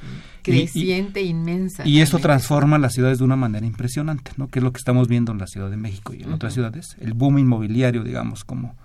Creciente, 0.43 1.21
inmensa. 1.21 1.85
Y 1.85 2.01
eso 2.01 2.21
transforma 2.21 2.79
las 2.79 2.93
ciudades 2.93 3.19
de 3.19 3.25
una 3.25 3.35
manera 3.35 3.67
impresionante, 3.67 4.31
¿no? 4.37 4.47
que 4.47 4.61
es 4.61 4.63
lo 4.63 4.71
que 4.71 4.79
estamos 4.79 5.09
viendo 5.09 5.33
en 5.33 5.39
la 5.39 5.49
Ciudad 5.49 5.69
de 5.69 5.77
México 5.77 6.15
y 6.15 6.23
en 6.23 6.33
otras 6.33 6.55
ciudades. 6.55 6.97
El 7.01 7.13
boom 7.13 7.41
inmobiliario, 7.41 8.05
digamos, 8.05 8.45
como 8.45 8.77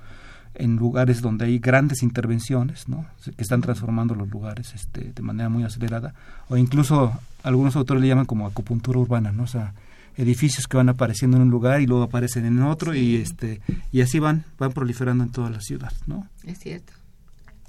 en 0.55 0.77
lugares 0.77 1.21
donde 1.21 1.45
hay 1.45 1.59
grandes 1.59 2.01
intervenciones, 2.01 2.89
¿no? 2.89 3.05
que 3.23 3.43
están 3.43 3.61
transformando 3.61 4.15
los 4.15 4.31
lugares 4.31 4.73
este, 4.73 5.13
de 5.13 5.21
manera 5.21 5.49
muy 5.49 5.63
acelerada, 5.63 6.15
o 6.49 6.57
incluso 6.57 7.13
algunos 7.43 7.75
autores 7.75 8.01
le 8.01 8.07
llaman 8.07 8.25
como 8.25 8.47
acupuntura 8.47 8.97
urbana, 8.97 9.31
¿no? 9.31 9.43
o 9.43 9.47
sea, 9.47 9.75
edificios 10.15 10.67
que 10.67 10.77
van 10.77 10.89
apareciendo 10.89 11.37
en 11.37 11.43
un 11.43 11.49
lugar 11.49 11.81
y 11.81 11.87
luego 11.87 12.03
aparecen 12.03 12.45
en 12.45 12.61
otro 12.61 12.93
y 12.95 13.15
este 13.15 13.61
y 13.91 14.01
así 14.01 14.19
van 14.19 14.45
van 14.57 14.71
proliferando 14.71 15.23
en 15.23 15.31
toda 15.31 15.49
la 15.49 15.61
ciudad, 15.61 15.93
¿no? 16.07 16.27
Es 16.45 16.59
cierto, 16.59 16.93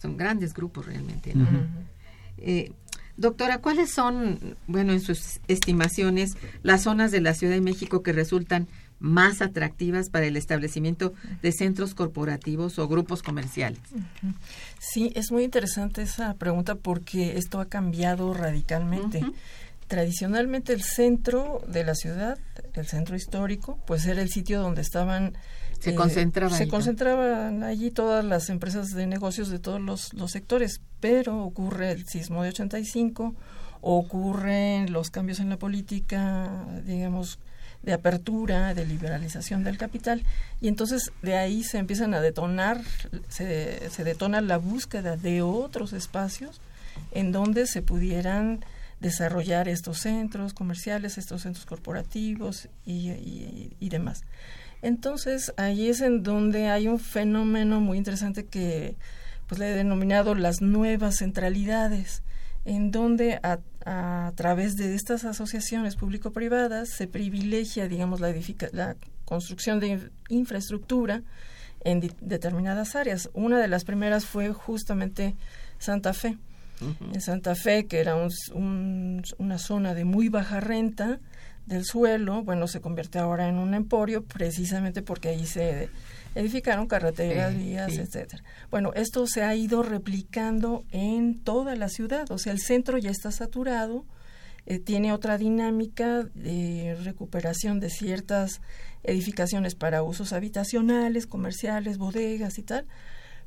son 0.01 0.17
grandes 0.17 0.55
grupos 0.55 0.87
realmente. 0.87 1.35
Eh, 2.39 2.73
doctora, 3.17 3.59
¿cuáles 3.59 3.91
son, 3.91 4.57
bueno, 4.67 4.93
en 4.93 5.01
sus 5.01 5.41
estimaciones, 5.49 6.37
las 6.63 6.83
zonas 6.83 7.11
de 7.11 7.21
la 7.21 7.35
Ciudad 7.35 7.55
de 7.55 7.61
México 7.61 8.03
que 8.03 8.13
resultan 8.13 8.69
más 8.99 9.43
atractivas 9.43 10.09
para 10.09 10.27
el 10.27 10.37
establecimiento 10.37 11.13
de 11.43 11.53
centros 11.53 11.95
corporativos 11.95 12.79
o 12.79 12.89
grupos 12.89 13.23
comerciales? 13.23 13.81
Sí, 14.79 15.13
es 15.15 15.31
muy 15.31 15.45
interesante 15.45 16.03
esa 16.03 16.35
pregunta 16.35 16.75
porque 16.75 17.37
esto 17.37 17.61
ha 17.61 17.67
cambiado 17.67 18.33
radicalmente. 18.35 19.23
Tradicionalmente 19.89 20.73
el 20.73 20.83
centro 20.83 21.63
de 21.69 21.85
la 21.85 21.95
ciudad, 21.95 22.39
el 22.75 22.87
centro 22.87 23.17
histórico, 23.17 23.79
pues 23.87 24.07
era 24.07 24.23
el 24.23 24.31
sitio 24.31 24.61
donde 24.61 24.83
estaban 24.83 25.37
se 25.85 25.91
eh, 25.91 25.95
concentraban 25.95 26.57
se 26.57 26.69
concentraban 26.69 27.63
allí 27.63 27.91
todas 27.91 28.25
las 28.25 28.49
empresas 28.49 28.95
de 28.95 29.07
negocios 29.07 29.51
de 29.51 29.59
todos 29.59 29.81
los, 29.81 30.15
los 30.15 30.31
sectores, 30.31 30.81
pero 31.01 31.45
ocurre 31.45 31.93
el 31.93 32.07
sismo 32.07 32.43
de 32.43 32.49
85, 32.51 33.35
ocurren 33.83 34.93
los 34.93 35.11
cambios 35.11 35.41
en 35.41 35.51
la 35.51 35.59
política, 35.59 36.51
digamos, 36.87 37.39
de 37.83 37.93
apertura, 37.93 38.73
de 38.73 38.87
liberalización 38.87 39.63
del 39.63 39.77
capital, 39.77 40.23
y 40.63 40.69
entonces 40.69 41.13
de 41.21 41.37
ahí 41.37 41.63
se 41.63 41.77
empiezan 41.77 42.15
a 42.15 42.23
detonar, 42.23 42.81
se, 43.29 43.91
se 43.91 44.05
detona 44.05 44.41
la 44.41 44.57
búsqueda 44.57 45.19
de 45.19 45.43
otros 45.43 45.93
espacios 45.93 46.63
en 47.13 47.31
donde 47.31 47.67
se 47.67 47.83
pudieran 47.83 48.65
desarrollar 49.05 49.69
estos 49.69 49.99
centros 49.99 50.55
comerciales, 50.55 51.19
estos 51.19 51.43
centros 51.43 51.67
corporativos 51.67 52.69
y, 52.85 53.89
demás. 53.89 54.23
Entonces, 54.83 55.53
ahí 55.57 55.89
es 55.89 56.01
en 56.01 56.23
donde 56.23 56.69
hay 56.69 56.89
un 56.89 56.99
fenómeno 56.99 57.81
muy 57.81 57.99
interesante 57.99 58.45
que 58.47 58.97
pues 59.47 59.59
le 59.59 59.71
he 59.71 59.75
denominado 59.75 60.35
las 60.35 60.63
nuevas 60.63 61.19
centralidades, 61.19 62.23
en 62.65 62.91
donde 62.91 63.41
a 63.43 63.59
a 63.85 64.33
través 64.35 64.77
de 64.77 64.95
estas 64.95 65.25
asociaciones 65.25 65.97
público-privadas 65.97 66.89
se 66.89 67.07
privilegia, 67.07 67.87
digamos, 67.87 68.21
la, 68.21 68.35
la 68.73 68.97
construcción 69.25 69.79
de 69.79 70.11
infraestructura 70.29 71.23
en 71.81 72.01
determinadas 72.21 72.97
áreas. 72.97 73.29
Una 73.35 73.61
de 73.61 73.69
las 73.69 73.85
primeras 73.85 74.25
fue 74.25 74.53
justamente 74.53 75.35
Santa 75.79 76.15
Fe. 76.15 76.39
En 76.81 77.21
Santa 77.21 77.55
Fe, 77.55 77.87
que 77.87 78.01
era 78.01 78.17
una 78.17 79.59
zona 79.59 79.95
de 79.95 80.05
muy 80.05 80.29
baja 80.29 80.61
renta 80.61 81.21
del 81.67 81.85
suelo, 81.85 82.43
bueno, 82.43 82.67
se 82.67 82.81
convierte 82.81 83.19
ahora 83.19 83.49
en 83.49 83.57
un 83.57 83.75
emporio 83.75 84.25
precisamente 84.25 85.03
porque 85.03 85.29
ahí 85.29 85.47
se 85.47 85.89
edificaron 86.35 86.87
carreteras, 86.87 87.57
vías, 87.57 87.93
etcétera. 87.93 88.43
Bueno, 88.71 88.93
esto 88.95 89.27
se 89.27 89.43
ha 89.43 89.55
ido 89.55 89.83
replicando 89.83 90.85
en 90.91 91.39
toda 91.39 91.77
la 91.77 91.89
ciudad, 91.89 92.31
o 92.31 92.39
sea, 92.39 92.53
el 92.53 92.61
centro 92.61 92.99
ya 92.99 93.11
está 93.11 93.31
saturado, 93.31 94.05
eh, 94.67 94.79
tiene 94.79 95.13
otra 95.13 95.39
dinámica 95.39 96.23
de 96.35 96.97
recuperación 97.03 97.81
de 97.81 97.91
ciertas 97.91 98.61
edificaciones 99.03 99.75
para 99.75 100.03
usos 100.03 100.33
habitacionales, 100.33 101.27
comerciales, 101.27 101.99
bodegas 101.99 102.59
y 102.59 102.63
tal, 102.63 102.87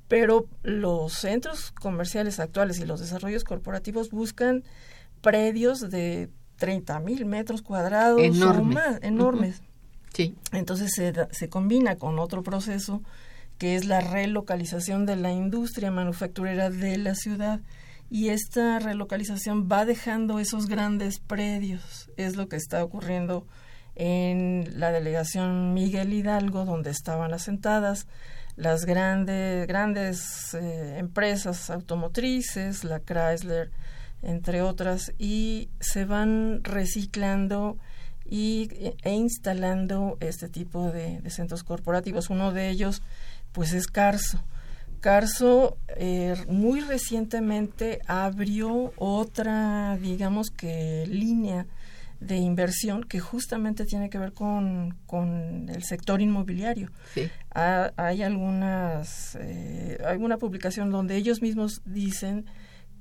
pero 0.07 0.47
los 0.63 1.13
centros 1.13 1.71
comerciales 1.71 2.39
actuales 2.39 2.79
y 2.79 2.85
los 2.85 2.99
desarrollos 2.99 3.43
corporativos 3.43 4.09
buscan 4.09 4.63
predios 5.21 5.89
de 5.89 6.29
30 6.57 6.99
mil 7.01 7.25
metros 7.25 7.61
cuadrados 7.61 8.21
o 8.21 8.63
más, 8.63 8.99
enormes. 9.01 9.61
Sí. 10.13 10.35
Entonces 10.51 10.91
se, 10.95 11.13
se 11.31 11.49
combina 11.49 11.97
con 11.97 12.19
otro 12.19 12.43
proceso 12.43 13.01
que 13.57 13.75
es 13.75 13.85
la 13.85 14.01
relocalización 14.01 15.05
de 15.05 15.15
la 15.15 15.31
industria 15.31 15.91
manufacturera 15.91 16.69
de 16.69 16.97
la 16.97 17.15
ciudad 17.15 17.59
y 18.09 18.29
esta 18.29 18.79
relocalización 18.79 19.67
va 19.69 19.85
dejando 19.85 20.39
esos 20.39 20.67
grandes 20.67 21.19
predios. 21.19 22.09
Es 22.17 22.35
lo 22.35 22.47
que 22.47 22.55
está 22.55 22.83
ocurriendo 22.83 23.45
en 23.95 24.79
la 24.79 24.91
delegación 24.91 25.73
Miguel 25.73 26.13
Hidalgo, 26.13 26.65
donde 26.65 26.91
estaban 26.91 27.33
asentadas 27.33 28.07
las 28.57 28.85
grandes, 28.85 29.67
grandes 29.67 30.53
eh, 30.55 30.97
empresas 30.97 31.69
automotrices, 31.69 32.83
la 32.83 32.99
Chrysler, 32.99 33.71
entre 34.23 34.63
otras, 34.63 35.13
y 35.19 35.69
se 35.79 36.05
van 36.05 36.63
reciclando 36.63 37.77
y, 38.25 38.69
e 39.03 39.13
instalando 39.13 40.17
este 40.19 40.49
tipo 40.49 40.91
de, 40.91 41.21
centros 41.29 41.63
corporativos. 41.63 42.31
Uno 42.31 42.51
de 42.51 42.69
ellos, 42.69 43.03
pues, 43.51 43.73
es 43.73 43.87
Carso. 43.87 44.43
Carso 45.01 45.77
eh, 45.95 46.35
muy 46.49 46.81
recientemente 46.81 48.01
abrió 48.07 48.91
otra, 48.97 49.97
digamos 50.01 50.49
que, 50.49 51.05
línea 51.07 51.67
de 52.19 52.37
inversión 52.37 53.03
que 53.03 53.19
justamente 53.19 53.85
tiene 53.85 54.09
que 54.09 54.17
ver 54.17 54.33
con, 54.33 54.97
con 55.05 55.69
el 55.69 55.83
sector 55.83 56.21
inmobiliario. 56.21 56.91
hay 57.53 58.21
algunas, 58.23 59.37
eh, 59.39 59.97
alguna 60.05 60.37
publicación 60.37 60.89
donde 60.89 61.15
ellos 61.15 61.41
mismos 61.41 61.81
dicen 61.85 62.45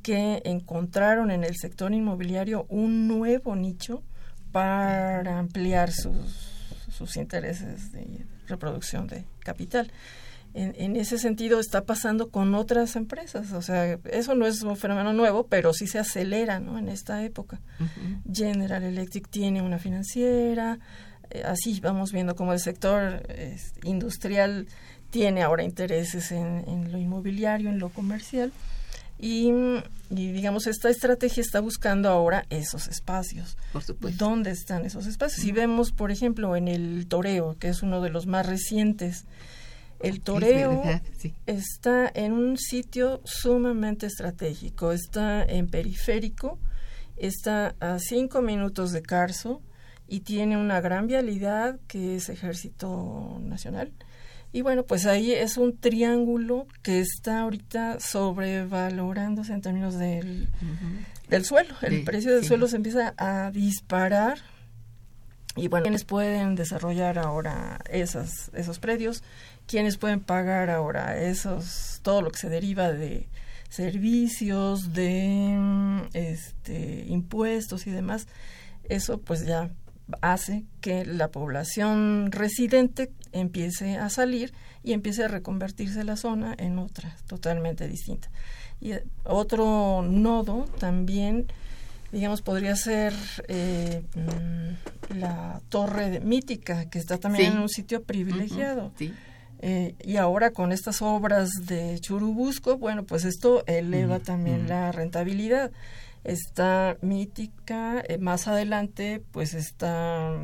que 0.03 0.43
encontraron 0.45 1.31
en 1.31 1.45
el 1.45 1.57
sector 1.57 1.93
inmobiliario 1.93 2.67
un 2.69 3.09
nuevo 3.09 3.57
nicho 3.57 4.03
para 4.53 5.39
ampliar 5.39 5.91
sus, 5.91 6.77
sus 6.91 7.17
intereses 7.17 7.93
de 7.93 8.27
reproducción 8.47 9.07
de 9.07 9.25
capital 9.41 9.91
en, 10.57 10.97
ese 10.97 11.19
sentido 11.19 11.61
está 11.61 11.85
pasando 11.85 12.31
con 12.31 12.55
otras 12.55 12.97
empresas. 12.97 13.53
O 13.53 13.61
sea, 13.61 13.99
eso 14.11 14.35
no 14.35 14.47
es 14.47 14.63
un 14.63 14.77
fenómeno 14.77 15.13
nuevo, 15.13 15.47
pero 15.47 15.75
sí 15.75 15.87
se 15.87 15.99
acelera 15.99 16.61
¿no? 16.61 16.79
en 16.79 16.89
esta 16.89 17.23
época. 17.23 17.61
General 18.33 18.83
Electric 18.83 19.29
tiene 19.29 19.61
una 19.61 19.79
financiera, 19.79 20.79
eh, 21.31 21.43
así 21.45 21.79
vamos 21.81 22.13
viendo 22.13 22.37
cómo 22.37 22.53
el 22.53 22.61
sector 22.61 23.23
industrial 23.85 24.67
tiene 25.11 25.43
ahora 25.43 25.63
intereses 25.63 26.33
en, 26.33 26.91
lo 26.91 26.99
inmobiliario, 26.99 27.69
en 27.69 27.79
lo 27.79 27.91
comercial. 27.91 28.53
Y, 29.19 29.51
digamos, 30.11 30.67
esta 30.67 30.91
estrategia 30.91 31.41
está 31.41 31.61
buscando 31.61 32.11
ahora 32.11 32.45
esos 32.51 32.87
espacios. 32.89 33.57
Por 33.73 33.83
supuesto. 33.83 34.23
¿Dónde 34.23 34.51
están 34.51 34.85
esos 34.85 35.07
espacios? 35.07 35.41
Si 35.43 35.53
vemos, 35.53 35.93
por 35.93 36.11
ejemplo, 36.11 36.55
en 36.55 36.69
el 36.69 37.07
Toreo, 37.07 37.57
que 37.59 37.69
es 37.69 37.83
uno 37.83 38.03
de 38.03 38.11
los 38.11 38.27
más 38.27 38.45
recientes, 38.45 39.25
el 40.01 40.21
toreo 40.21 40.83
está 41.47 42.11
en 42.15 42.33
un 42.33 42.59
sitio 42.59 43.21
sumamente 43.25 44.07
estratégico, 44.07 44.93
está 44.93 45.45
en 45.45 45.69
periférico, 45.69 46.59
está 47.17 47.75
a 47.81 47.99
cinco 47.99 48.43
minutos 48.43 48.93
de 48.93 49.03
Carso 49.03 49.63
y 50.09 50.21
tiene 50.21 50.57
una 50.57 50.81
gran 50.81 51.07
vialidad 51.07 51.79
que 51.89 52.17
es 52.17 52.29
Ejército 52.29 53.39
Nacional. 53.43 53.93
Y 54.53 54.63
bueno, 54.63 54.85
pues 54.85 55.07
ahí 55.07 55.33
es 55.33 55.59
un 55.59 55.77
triángulo 55.77 56.67
que 56.83 57.01
está 57.01 57.41
ahorita 57.41 58.01
sobrevalorándose 58.01 59.53
en 59.53 59.61
términos 59.61 59.99
del, 59.99 60.49
del 61.29 61.45
suelo. 61.45 61.75
El 61.83 62.05
precio 62.05 62.35
del 62.35 62.45
suelo 62.45 62.69
se 62.69 62.77
empieza 62.77 63.13
a 63.19 63.51
disparar. 63.51 64.39
Y 65.57 65.69
bueno, 65.69 65.85
quienes 65.85 66.05
pueden 66.05 66.55
desarrollar 66.55 67.19
ahora 67.19 67.81
esas, 67.91 68.51
esos 68.55 68.79
predios 68.79 69.23
quienes 69.67 69.97
pueden 69.99 70.21
pagar 70.21 70.71
ahora 70.71 71.19
esos 71.21 72.01
todo 72.03 72.23
lo 72.23 72.31
que 72.31 72.39
se 72.39 72.49
deriva 72.49 72.93
de 72.93 73.29
servicios 73.69 74.93
de 74.93 76.07
este 76.15 77.05
impuestos 77.09 77.87
y 77.87 77.91
demás 77.91 78.27
eso 78.89 79.19
pues 79.19 79.45
ya 79.45 79.71
hace 80.21 80.65
que 80.81 81.05
la 81.05 81.29
población 81.29 82.31
residente 82.31 83.11
empiece 83.33 83.97
a 83.97 84.09
salir 84.09 84.53
y 84.85 84.93
empiece 84.93 85.25
a 85.25 85.29
reconvertirse 85.29 86.05
la 86.05 86.17
zona 86.17 86.55
en 86.59 86.79
otra 86.79 87.17
totalmente 87.27 87.89
distinta. 87.89 88.31
Y 88.81 88.93
eh, 88.93 89.05
otro 89.25 90.03
nodo 90.03 90.67
también 90.79 91.47
digamos 92.13 92.41
podría 92.41 92.77
ser 92.77 93.13
eh, 93.49 94.05
mm, 94.15 95.19
la 95.19 95.61
torre 95.69 96.09
de 96.09 96.21
mítica 96.21 96.89
que 96.89 97.01
está 97.01 97.19
también 97.19 97.55
en 97.55 97.59
un 97.59 97.69
sitio 97.69 98.05
privilegiado. 98.05 98.93
Sí 98.97 99.13
eh, 99.61 99.95
y 100.03 100.17
ahora 100.17 100.51
con 100.51 100.73
estas 100.73 101.03
obras 101.03 101.51
de 101.67 101.99
Churubusco, 102.01 102.79
bueno, 102.79 103.05
pues 103.05 103.25
esto 103.25 103.65
eleva 103.67 104.19
también 104.19 104.69
la 104.69 104.93
rentabilidad. 104.93 105.71
Está 106.25 106.97
mítica, 107.03 108.03
eh, 108.09 108.19
más 108.19 108.49
adelante 108.49 109.23
pues 109.31 109.55
está 109.55 110.35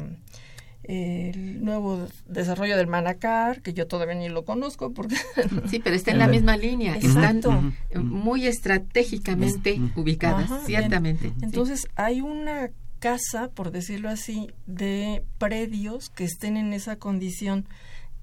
eh, 0.85 1.33
el 1.35 1.65
nuevo 1.65 2.09
desarrollo 2.27 2.77
del 2.77 2.87
Manacar, 2.87 3.63
que 3.63 3.73
yo 3.73 3.87
todavía 3.87 4.15
ni 4.15 4.29
lo 4.29 4.45
conozco 4.45 4.93
porque... 4.93 5.17
Sí, 5.69 5.81
pero 5.81 5.97
está 5.97 6.11
en 6.13 6.19
la 6.19 6.29
misma 6.29 6.57
línea, 6.57 6.97
están 6.97 7.75
muy 7.95 8.47
estratégicamente 8.47 9.81
ubicadas, 9.97 10.51
ciertamente. 10.67 11.33
Entonces 11.43 11.89
hay 11.97 12.21
una 12.21 12.71
casa, 12.99 13.51
por 13.51 13.73
decirlo 13.73 14.09
así, 14.09 14.51
de 14.67 15.25
predios 15.39 16.09
que 16.09 16.25
estén 16.25 16.57
en 16.57 16.73
esa 16.73 16.97
condición 16.97 17.67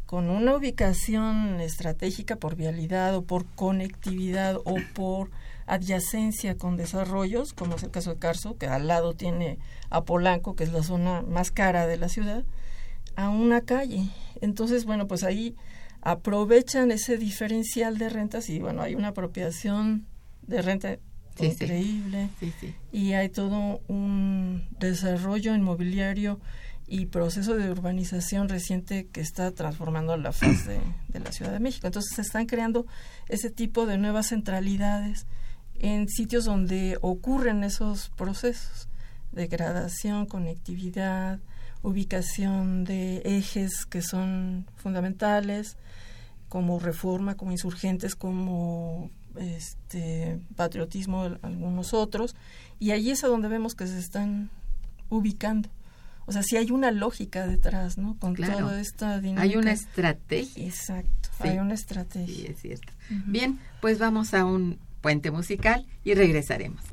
con 0.10 0.32
una 0.32 0.56
ubicación 0.56 1.62
estratégica 1.62 2.36
por 2.36 2.56
vialidad 2.56 3.16
o 3.16 3.22
por 3.22 3.46
conectividad 3.46 4.56
o 4.56 4.78
por 4.96 5.30
adyacencia 5.68 6.58
con 6.58 6.78
desarrollos, 6.78 7.54
como 7.54 7.76
es 7.76 7.84
el 7.84 7.92
caso 7.92 8.16
de 8.16 8.20
Carso, 8.20 8.58
que 8.58 8.66
al 8.66 8.88
lado 8.88 9.14
tiene 9.14 9.60
a 9.92 10.06
Polanco, 10.06 10.56
que 10.56 10.64
es 10.64 10.74
la 10.74 10.82
zona 10.82 11.22
más 11.22 11.52
cara 11.52 11.86
de 11.86 11.98
la 11.98 12.10
ciudad, 12.10 12.44
a 13.16 13.30
una 13.30 13.62
calle. 13.62 14.10
Entonces, 14.42 14.86
bueno, 14.86 15.08
pues 15.08 15.24
ahí 15.24 15.56
aprovechan 16.02 16.90
ese 16.90 17.20
diferencial 17.20 18.00
de 18.00 18.10
rentas 18.10 18.50
y 18.50 18.58
bueno, 18.58 18.82
hay 18.82 18.96
una 18.96 19.10
apropiación 19.10 20.08
de 20.42 20.64
renta 20.64 20.98
increíble 21.40 22.30
y 22.92 23.14
hay 23.14 23.30
todo 23.30 23.80
un 23.88 24.68
desarrollo 24.80 25.54
inmobiliario 25.54 26.40
y 26.90 27.06
proceso 27.06 27.56
de 27.56 27.70
urbanización 27.70 28.50
reciente 28.50 29.08
que 29.08 29.22
está 29.22 29.52
transformando 29.52 30.18
la 30.18 30.32
faz 30.32 30.66
de, 30.66 30.82
la 31.20 31.32
Ciudad 31.32 31.52
de 31.52 31.60
México. 31.60 31.86
Entonces 31.86 32.12
se 32.16 32.24
están 32.24 32.48
creando 32.48 32.88
ese 33.28 33.52
tipo 33.52 33.86
de 33.86 34.00
nuevas 34.00 34.30
centralidades 34.30 35.28
en 35.76 36.10
sitios 36.10 36.46
donde 36.46 36.98
ocurren 37.02 37.64
esos 37.64 38.10
procesos, 38.10 38.90
degradación, 39.32 40.26
conectividad, 40.26 41.40
ubicación 41.84 42.86
de 42.86 43.22
ejes 43.24 43.86
que 43.86 44.02
son 44.02 44.66
fundamentales, 44.76 45.78
como 46.50 46.80
reforma, 46.80 47.36
como 47.36 47.52
insurgentes, 47.52 48.16
como 48.16 49.12
este 49.36 50.40
patriotismo, 50.56 51.38
algunos 51.44 51.94
otros, 51.94 52.36
y 52.80 52.92
allí 52.92 53.12
es 53.12 53.24
a 53.24 53.28
donde 53.28 53.48
vemos 53.48 53.76
que 53.76 53.86
se 53.86 54.00
están 54.00 54.50
ubicando. 55.10 55.70
O 56.30 56.32
sea, 56.32 56.44
sí 56.44 56.58
hay 56.58 56.70
una 56.70 56.92
lógica 56.92 57.48
detrás, 57.48 57.98
¿no? 57.98 58.16
Con 58.20 58.36
toda 58.36 58.80
esta 58.80 59.20
dinámica. 59.20 59.42
Hay 59.42 59.56
una 59.56 59.72
estrategia. 59.72 60.64
Exacto, 60.64 61.30
hay 61.40 61.58
una 61.58 61.74
estrategia. 61.74 62.36
Sí, 62.36 62.46
es 62.46 62.62
cierto. 62.62 62.94
Bien, 63.26 63.60
pues 63.82 63.98
vamos 63.98 64.36
a 64.36 64.46
un 64.46 64.78
puente 65.02 65.32
musical 65.32 65.88
y 66.04 66.14
regresaremos. 66.14 66.84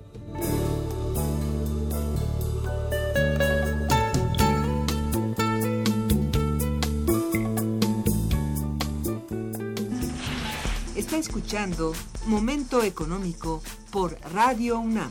Está 10.97 11.19
escuchando 11.19 11.93
Momento 12.25 12.83
Económico 12.83 13.63
por 13.91 14.19
Radio 14.33 14.81
UNAM. 14.81 15.11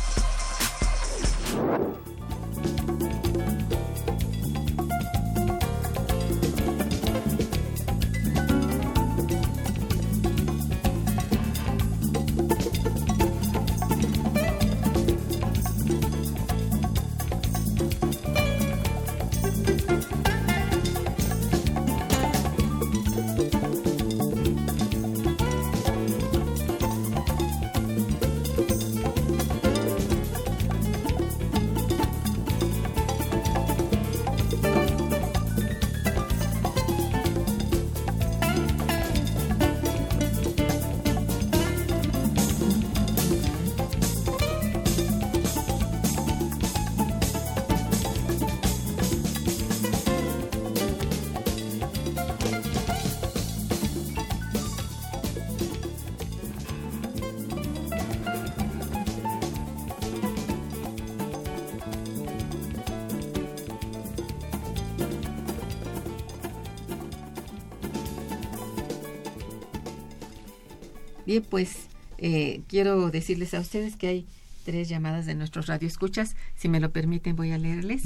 Pues 71.39 71.87
eh, 72.17 72.61
quiero 72.67 73.09
decirles 73.09 73.53
a 73.53 73.59
ustedes 73.59 73.95
que 73.95 74.07
hay 74.07 74.25
tres 74.65 74.89
llamadas 74.89 75.25
de 75.25 75.35
nuestros 75.35 75.67
radioescuchas. 75.67 76.35
Si 76.55 76.67
me 76.69 76.79
lo 76.79 76.91
permiten, 76.91 77.35
voy 77.35 77.51
a 77.51 77.57
leerles. 77.57 78.03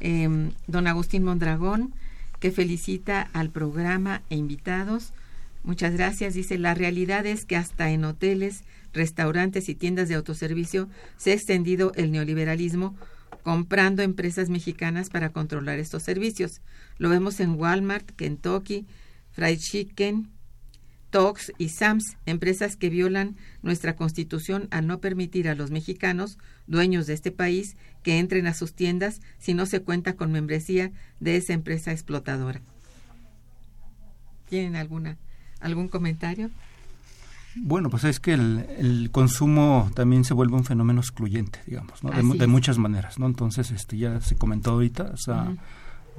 Eh, 0.00 0.50
don 0.66 0.86
Agustín 0.86 1.22
Mondragón, 1.22 1.94
que 2.40 2.50
felicita 2.50 3.28
al 3.32 3.50
programa 3.50 4.22
e 4.30 4.36
invitados. 4.36 5.12
Muchas 5.62 5.92
gracias. 5.92 6.34
Dice, 6.34 6.58
la 6.58 6.74
realidad 6.74 7.26
es 7.26 7.44
que 7.44 7.56
hasta 7.56 7.90
en 7.90 8.04
hoteles, 8.04 8.64
restaurantes 8.92 9.68
y 9.68 9.74
tiendas 9.74 10.08
de 10.08 10.16
autoservicio 10.16 10.88
se 11.16 11.30
ha 11.30 11.34
extendido 11.34 11.92
el 11.94 12.10
neoliberalismo 12.10 12.96
comprando 13.42 14.02
empresas 14.02 14.48
mexicanas 14.48 15.10
para 15.10 15.30
controlar 15.30 15.78
estos 15.78 16.02
servicios. 16.02 16.60
Lo 16.98 17.08
vemos 17.08 17.40
en 17.40 17.54
Walmart, 17.54 18.10
Kentucky, 18.12 18.86
Fried 19.32 19.58
Chicken, 19.58 20.28
Tox 21.12 21.52
y 21.58 21.68
Sams, 21.68 22.16
empresas 22.24 22.74
que 22.76 22.88
violan 22.88 23.36
nuestra 23.62 23.94
constitución 23.94 24.66
al 24.70 24.86
no 24.86 24.98
permitir 24.98 25.46
a 25.46 25.54
los 25.54 25.70
mexicanos, 25.70 26.38
dueños 26.66 27.06
de 27.06 27.12
este 27.12 27.30
país, 27.30 27.76
que 28.02 28.18
entren 28.18 28.46
a 28.46 28.54
sus 28.54 28.72
tiendas 28.72 29.20
si 29.38 29.52
no 29.52 29.66
se 29.66 29.82
cuenta 29.82 30.14
con 30.14 30.32
membresía 30.32 30.90
de 31.20 31.36
esa 31.36 31.52
empresa 31.52 31.92
explotadora. 31.92 32.62
¿Tienen 34.48 34.74
alguna 34.74 35.18
algún 35.60 35.88
comentario? 35.88 36.50
Bueno, 37.54 37.90
pues 37.90 38.04
es 38.04 38.18
que 38.18 38.32
el, 38.32 38.66
el, 38.78 39.10
consumo 39.10 39.90
también 39.94 40.24
se 40.24 40.32
vuelve 40.32 40.56
un 40.56 40.64
fenómeno 40.64 41.02
excluyente, 41.02 41.60
digamos, 41.66 42.02
¿no? 42.02 42.10
de, 42.10 42.38
de, 42.38 42.46
muchas 42.46 42.78
maneras, 42.78 43.18
¿no? 43.18 43.26
Entonces, 43.26 43.70
este 43.70 43.98
ya 43.98 44.22
se 44.22 44.36
comentó 44.36 44.70
ahorita, 44.70 45.10
o 45.12 45.16
sea, 45.18 45.42
uh 45.42 45.48
-huh. 45.50 45.58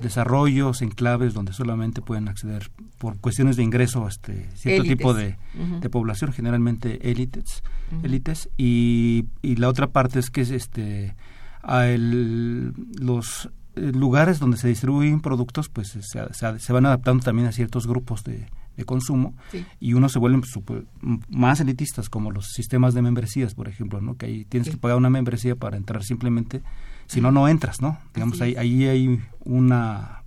Desarrollos, 0.02 0.82
enclaves 0.82 1.34
donde 1.34 1.54
solamente 1.54 2.02
pueden 2.02 2.28
acceder 2.28 2.72
por 2.98 3.20
cuestiones 3.20 3.56
de 3.58 3.64
ingreso 3.64 4.08
este 4.08 4.50
cierto 4.56 4.82
élites. 4.84 4.98
tipo 4.98 5.14
de, 5.14 5.38
uh 5.56 5.62
-huh. 5.62 5.80
de, 5.80 5.90
población, 5.90 6.34
generalmente 6.34 7.10
élites, 7.10 7.64
uh 7.92 7.96
-huh. 7.96 8.06
élites 8.06 8.50
y, 8.58 9.26
y, 9.42 9.56
la 9.58 9.70
otra 9.70 9.88
parte 9.88 10.20
es 10.20 10.30
que 10.30 10.42
es 10.42 10.52
este 10.52 11.16
a 11.62 11.88
el, 11.88 12.74
los 13.00 13.50
lugares 13.76 14.40
donde 14.40 14.58
se 14.58 14.68
distribuyen 14.68 15.22
productos 15.22 15.70
pues 15.70 15.90
se, 15.90 16.02
se, 16.02 16.60
se 16.60 16.74
van 16.74 16.86
adaptando 16.86 17.24
también 17.24 17.48
a 17.48 17.52
ciertos 17.52 17.88
grupos 17.88 18.24
de 18.24 18.48
de 18.78 18.86
consumo 18.86 19.36
sí. 19.52 19.66
y 19.80 19.94
unos 19.94 20.12
se 20.14 20.20
vuelven 20.20 20.44
super, 20.44 20.86
más 21.30 21.60
elitistas 21.60 22.10
como 22.10 22.32
los 22.32 22.48
sistemas 22.48 22.94
de 22.94 23.02
membresías 23.02 23.54
por 23.54 23.68
ejemplo 23.68 24.02
no 24.02 24.16
que 24.18 24.26
ahí 24.26 24.46
tienes 24.46 24.68
sí. 24.68 24.74
que 24.74 24.80
pagar 24.80 24.98
una 24.98 25.10
membresía 25.10 25.56
para 25.56 25.78
entrar 25.78 26.04
simplemente 26.04 26.62
si 27.08 27.22
no 27.22 27.32
no 27.32 27.48
entras 27.48 27.82
no 27.82 28.00
digamos 28.14 28.42
ahí, 28.42 28.56
ahí 28.56 28.86
hay 28.86 29.22
un 29.46 29.74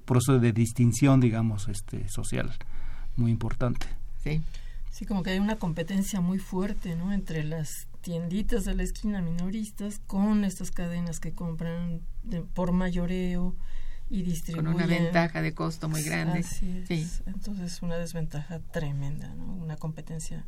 proceso 0.04 0.38
de 0.38 0.52
distinción 0.52 1.20
digamos 1.20 1.68
este 1.68 2.08
social 2.08 2.52
muy 3.16 3.30
importante 3.30 3.86
sí 4.22 4.42
sí 4.90 5.04
como 5.04 5.22
que 5.22 5.30
hay 5.30 5.38
una 5.38 5.56
competencia 5.56 6.20
muy 6.20 6.38
fuerte 6.38 6.96
no 6.96 7.12
entre 7.12 7.44
las 7.44 7.88
tienditas 8.00 8.64
de 8.64 8.74
la 8.74 8.84
esquina 8.84 9.20
minoristas 9.20 10.00
con 10.06 10.44
estas 10.44 10.70
cadenas 10.70 11.18
que 11.18 11.32
compran 11.32 12.02
de, 12.22 12.42
por 12.42 12.70
mayoreo 12.70 13.56
y 14.08 14.22
distribuyen. 14.22 14.64
Con 14.64 14.74
una 14.76 14.86
ventaja 14.86 15.42
de 15.42 15.54
costo 15.54 15.88
muy 15.88 16.02
grande. 16.02 16.40
Así 16.40 16.70
es. 16.78 16.88
Sí. 16.88 17.22
Entonces, 17.26 17.82
una 17.82 17.96
desventaja 17.96 18.60
tremenda, 18.70 19.34
¿no? 19.34 19.54
Una 19.54 19.76
competencia. 19.76 20.44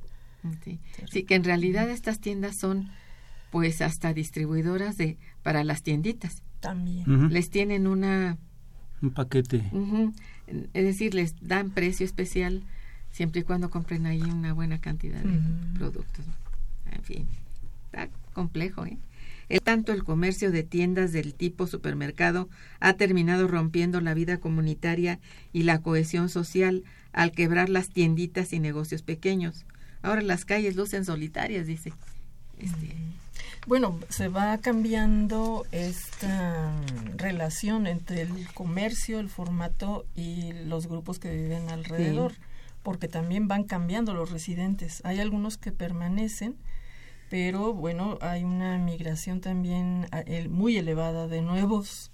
Sí. 0.62 0.79
sí, 1.11 1.24
que 1.24 1.35
en 1.35 1.43
realidad 1.43 1.91
estas 1.91 2.20
tiendas 2.20 2.59
son, 2.59 2.93
pues, 3.51 3.80
hasta 3.82 4.12
distribuidoras 4.12 4.96
de 4.96 5.16
para 5.42 5.64
las 5.64 5.82
tienditas. 5.82 6.42
También. 6.61 7.11
Uh 7.11 7.16
-huh. 7.16 7.30
Les 7.30 7.51
tienen 7.51 7.86
una... 7.86 8.36
Un 9.01 9.11
paquete. 9.11 9.68
Uh 9.72 9.86
-huh. 9.86 10.12
Es 10.74 10.84
decir, 10.84 11.14
les 11.14 11.34
dan 11.40 11.70
precio 11.70 12.05
especial 12.05 12.62
siempre 13.11 13.40
y 13.40 13.44
cuando 13.44 13.70
compren 13.70 14.07
ahí 14.07 14.22
una 14.22 14.53
buena 14.53 14.80
cantidad 14.80 15.20
de 15.20 15.28
uh 15.28 15.40
-huh. 15.40 15.78
productos. 15.78 16.24
En 16.90 17.03
fin. 17.03 17.28
Está 17.86 18.09
complejo, 18.34 18.86
¿eh? 18.86 18.99
El, 19.49 19.61
tanto 19.62 19.92
el 19.92 20.05
comercio 20.05 20.51
de 20.51 20.62
tiendas 20.62 21.12
del 21.12 21.34
tipo 21.34 21.66
supermercado 21.66 22.49
ha 22.80 22.92
terminado 22.94 23.49
rompiendo 23.49 24.01
la 24.01 24.12
vida 24.14 24.38
comunitaria 24.38 25.20
y 25.53 25.62
la 25.62 25.80
cohesión 25.80 26.28
social 26.28 26.84
al 27.12 27.32
quebrar 27.32 27.68
las 27.70 27.88
tienditas 27.88 28.53
y 28.53 28.59
negocios 28.59 29.03
pequeños. 29.03 29.64
Ahora 30.03 30.22
las 30.22 30.44
calles 30.44 30.76
lucen 30.76 31.05
solitarias, 31.05 31.66
dice. 31.66 31.92
Este, 32.59 32.94
bueno, 33.68 34.00
se 34.08 34.28
va 34.28 34.56
cambiando 34.58 35.66
esta 35.72 36.72
relación 37.16 37.86
entre 37.86 38.22
el 38.22 38.50
comercio, 38.54 39.20
el 39.20 39.28
formato 39.28 40.06
y 40.16 40.52
los 40.64 40.86
grupos 40.86 41.18
que 41.18 41.34
viven 41.34 41.68
alrededor, 41.68 42.32
porque 42.82 43.08
también 43.08 43.46
van 43.46 43.64
cambiando 43.64 44.14
los 44.14 44.30
residentes. 44.30 45.02
Hay 45.04 45.20
algunos 45.20 45.58
que 45.58 45.70
permanecen, 45.70 46.56
pero 47.28 47.74
bueno, 47.74 48.16
hay 48.22 48.42
una 48.42 48.78
migración 48.78 49.42
también 49.42 50.06
muy 50.48 50.78
elevada 50.78 51.28
de 51.28 51.42
nuevos 51.42 52.10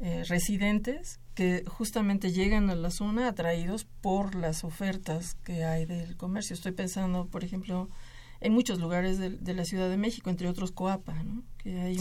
eh, 0.00 0.24
residentes 0.26 1.20
que 1.36 1.62
justamente 1.68 2.32
llegan 2.32 2.70
a 2.70 2.74
la 2.74 2.90
zona 2.90 3.28
atraídos 3.28 3.84
por 3.84 4.34
las 4.34 4.64
ofertas 4.64 5.34
que 5.44 5.64
hay 5.64 5.86
del 5.86 6.16
comercio. 6.16 6.54
Estoy 6.54 6.72
pensando, 6.72 7.26
por 7.26 7.44
ejemplo, 7.44 7.88
en 8.40 8.52
muchos 8.52 8.78
lugares 8.78 9.18
de, 9.18 9.54
la 9.54 9.64
Ciudad 9.64 9.88
de 9.88 9.96
México, 9.96 10.30
entre 10.30 10.48
otros 10.48 10.72
Coapa, 10.72 11.22
que 11.58 11.78
hay 11.80 11.96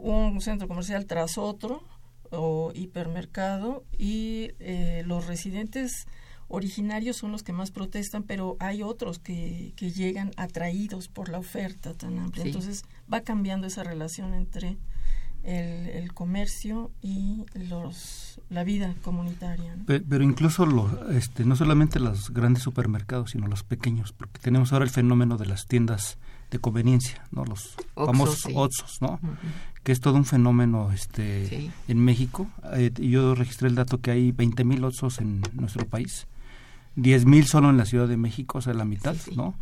un 0.00 0.40
centro 0.40 0.68
comercial 0.68 1.06
tras 1.06 1.38
otro 1.38 1.82
o 2.30 2.72
hipermercado 2.74 3.84
y 3.98 4.52
eh, 4.58 5.02
los 5.06 5.26
residentes 5.26 6.06
originarios 6.48 7.16
son 7.16 7.32
los 7.32 7.42
que 7.42 7.52
más 7.52 7.70
protestan, 7.70 8.22
pero 8.22 8.56
hay 8.60 8.82
otros 8.82 9.18
que, 9.18 9.72
que 9.76 9.90
llegan 9.90 10.32
atraídos 10.36 11.08
por 11.08 11.28
la 11.28 11.38
oferta 11.38 11.94
tan 11.94 12.18
amplia. 12.18 12.44
Entonces 12.44 12.84
va 13.12 13.22
cambiando 13.22 13.66
esa 13.66 13.82
relación 13.82 14.34
entre 14.34 14.78
el, 15.44 16.12
comercio 16.12 16.90
y 17.02 17.44
los 17.54 18.40
la 18.50 18.64
vida 18.64 18.94
comunitaria. 19.02 19.76
Pero, 19.86 20.22
incluso 20.22 20.66
este, 21.10 21.44
no 21.44 21.56
solamente 21.56 22.00
los 22.00 22.32
grandes 22.32 22.62
supermercados, 22.62 23.32
sino 23.32 23.46
los 23.46 23.62
pequeños, 23.62 24.12
porque 24.12 24.38
tenemos 24.40 24.72
ahora 24.72 24.84
el 24.84 24.90
fenómeno 24.90 25.36
de 25.38 25.46
las 25.46 25.66
tiendas 25.66 26.18
de 26.50 26.58
conveniencia, 26.58 27.24
¿no? 27.30 27.44
Los 27.44 27.76
famosos 27.94 28.46
Oxxos, 28.54 29.00
¿no? 29.00 29.18
Que 29.82 29.92
es 29.92 30.00
todo 30.00 30.16
un 30.16 30.26
fenómeno 30.26 30.92
este 30.92 31.72
en 31.88 31.98
México. 31.98 32.46
Eh, 32.74 32.92
yo 32.98 33.34
registré 33.34 33.68
el 33.68 33.74
dato 33.74 34.00
que 34.00 34.10
hay 34.10 34.32
20 34.32 34.64
mil 34.64 34.84
Oxxos 34.84 35.18
en 35.20 35.42
nuestro 35.54 35.86
país, 35.86 36.26
10 36.96 37.24
mil 37.24 37.46
solo 37.46 37.70
en 37.70 37.78
la 37.78 37.86
Ciudad 37.86 38.06
de 38.06 38.18
México, 38.18 38.58
o 38.58 38.60
sea, 38.60 38.74
la 38.74 38.84
mitad, 38.84 39.16
¿no? 39.34 39.54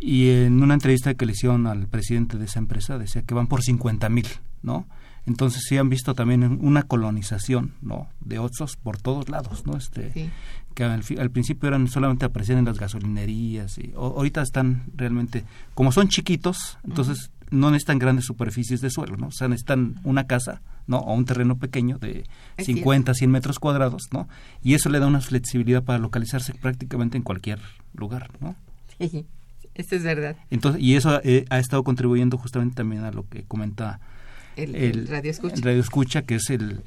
Y 0.00 0.30
en 0.30 0.62
una 0.62 0.74
entrevista 0.74 1.14
que 1.14 1.24
le 1.24 1.32
hicieron 1.32 1.66
al 1.66 1.86
presidente 1.86 2.36
de 2.36 2.44
esa 2.46 2.58
empresa 2.58 2.98
decía 2.98 3.22
que 3.22 3.32
van 3.32 3.46
por 3.46 3.62
50 3.62 4.08
mil, 4.08 4.26
¿no? 4.62 4.86
Entonces 5.26 5.62
sí 5.66 5.78
han 5.78 5.88
visto 5.88 6.14
también 6.14 6.58
una 6.60 6.82
colonización, 6.82 7.72
¿no? 7.80 8.08
De 8.20 8.38
otros 8.38 8.76
por 8.76 8.98
todos 9.00 9.28
lados, 9.28 9.64
¿no? 9.66 9.76
Este, 9.76 10.30
que 10.74 10.84
al, 10.84 11.02
al, 11.18 11.30
principio 11.30 11.68
eran 11.68 11.88
solamente 11.88 12.26
aparecían 12.26 12.58
en 12.58 12.66
las 12.66 12.78
gasolinerías 12.78 13.78
y 13.78 13.92
ahorita 13.96 14.42
están 14.42 14.84
realmente, 14.94 15.44
como 15.74 15.92
son 15.92 16.08
chiquitos, 16.08 16.78
entonces 16.84 17.30
no 17.50 17.70
necesitan 17.70 17.98
grandes 17.98 18.26
superficies 18.26 18.80
de 18.80 18.90
suelo, 18.90 19.16
¿no? 19.16 19.28
O 19.28 19.32
sea, 19.32 19.48
necesitan 19.48 20.00
una 20.04 20.26
casa, 20.26 20.60
¿no? 20.86 20.98
O 20.98 21.14
un 21.14 21.24
terreno 21.24 21.56
pequeño 21.56 21.98
de 21.98 22.24
50, 22.58 23.14
100 23.14 23.30
metros 23.30 23.58
cuadrados, 23.58 24.08
¿no? 24.12 24.28
Y 24.62 24.74
eso 24.74 24.88
le 24.90 24.98
da 24.98 25.06
una 25.06 25.20
flexibilidad 25.20 25.82
para 25.82 25.98
localizarse 25.98 26.54
prácticamente 26.54 27.16
en 27.16 27.22
cualquier 27.22 27.60
lugar, 27.94 28.30
¿no? 28.40 28.56
Sí, 28.98 29.26
eso 29.74 29.96
es 29.96 30.02
verdad. 30.02 30.36
Entonces, 30.50 30.82
y 30.82 30.96
eso 30.96 31.20
eh, 31.24 31.46
ha 31.50 31.58
estado 31.58 31.82
contribuyendo 31.82 32.38
justamente 32.38 32.76
también 32.76 33.04
a 33.04 33.10
lo 33.10 33.28
que 33.28 33.44
comenta 33.44 34.00
el, 34.56 35.08
radio 35.08 35.30
escucha. 35.30 35.56
radio 35.62 35.80
escucha, 35.80 36.22
que 36.22 36.36
es 36.36 36.50
el, 36.50 36.80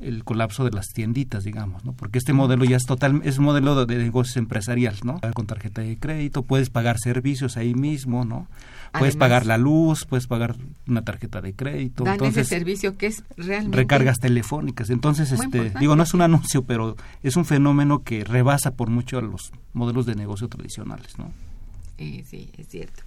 el, 0.00 0.24
colapso 0.24 0.64
de 0.64 0.70
las 0.70 0.88
tienditas, 0.88 1.44
digamos, 1.44 1.84
¿no? 1.84 1.92
Porque 1.92 2.18
este 2.18 2.32
modelo 2.32 2.64
ya 2.64 2.76
es 2.76 2.84
total, 2.84 3.20
es 3.24 3.38
un 3.38 3.44
modelo 3.44 3.86
de, 3.86 3.96
negocios 3.96 4.36
empresarial, 4.36 4.96
¿no? 5.04 5.20
Con 5.34 5.46
tarjeta 5.46 5.82
de 5.82 5.98
crédito, 5.98 6.42
puedes 6.42 6.70
pagar 6.70 6.98
servicios 6.98 7.56
ahí 7.56 7.74
mismo, 7.74 8.24
¿no? 8.24 8.48
Puedes 8.98 9.16
pagar 9.16 9.46
la 9.46 9.56
luz, 9.56 10.04
puedes 10.04 10.26
pagar 10.26 10.56
una 10.88 11.02
tarjeta 11.02 11.40
de 11.40 11.54
crédito. 11.54 12.02
Dan 12.02 12.14
entonces, 12.14 12.46
ese 12.46 12.56
servicio 12.56 12.96
que 12.96 13.06
es 13.06 13.22
realmente... 13.36 13.76
Recargas 13.76 14.18
telefónicas. 14.18 14.90
Entonces, 14.90 15.30
este, 15.30 15.72
digo, 15.78 15.94
no 15.94 16.02
es 16.02 16.12
un 16.12 16.22
anuncio, 16.22 16.64
pero 16.64 16.96
es 17.22 17.36
un 17.36 17.44
fenómeno 17.44 18.02
que 18.02 18.24
rebasa 18.24 18.72
por 18.72 18.90
mucho 18.90 19.18
a 19.18 19.22
los 19.22 19.52
modelos 19.74 20.06
de 20.06 20.16
negocio 20.16 20.48
tradicionales, 20.48 21.18
¿no? 21.18 21.32
Eh, 21.98 22.24
sí, 22.28 22.50
es 22.58 22.66
cierto. 22.68 23.02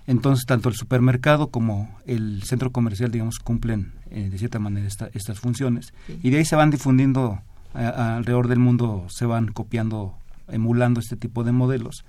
Entonces, 0.07 0.45
tanto 0.45 0.69
el 0.69 0.75
supermercado 0.75 1.49
como 1.49 1.99
el 2.05 2.43
centro 2.43 2.71
comercial, 2.71 3.11
digamos, 3.11 3.39
cumplen 3.39 3.93
eh, 4.09 4.29
de 4.29 4.37
cierta 4.37 4.59
manera 4.59 4.87
estas 4.87 5.39
funciones. 5.39 5.93
Y 6.23 6.31
de 6.31 6.37
ahí 6.37 6.45
se 6.45 6.55
van 6.55 6.71
difundiendo 6.71 7.41
alrededor 7.73 8.47
del 8.47 8.59
mundo, 8.59 9.05
se 9.09 9.25
van 9.25 9.47
copiando, 9.47 10.17
emulando 10.47 10.99
este 10.99 11.15
tipo 11.15 11.43
de 11.43 11.51
modelos. 11.51 12.03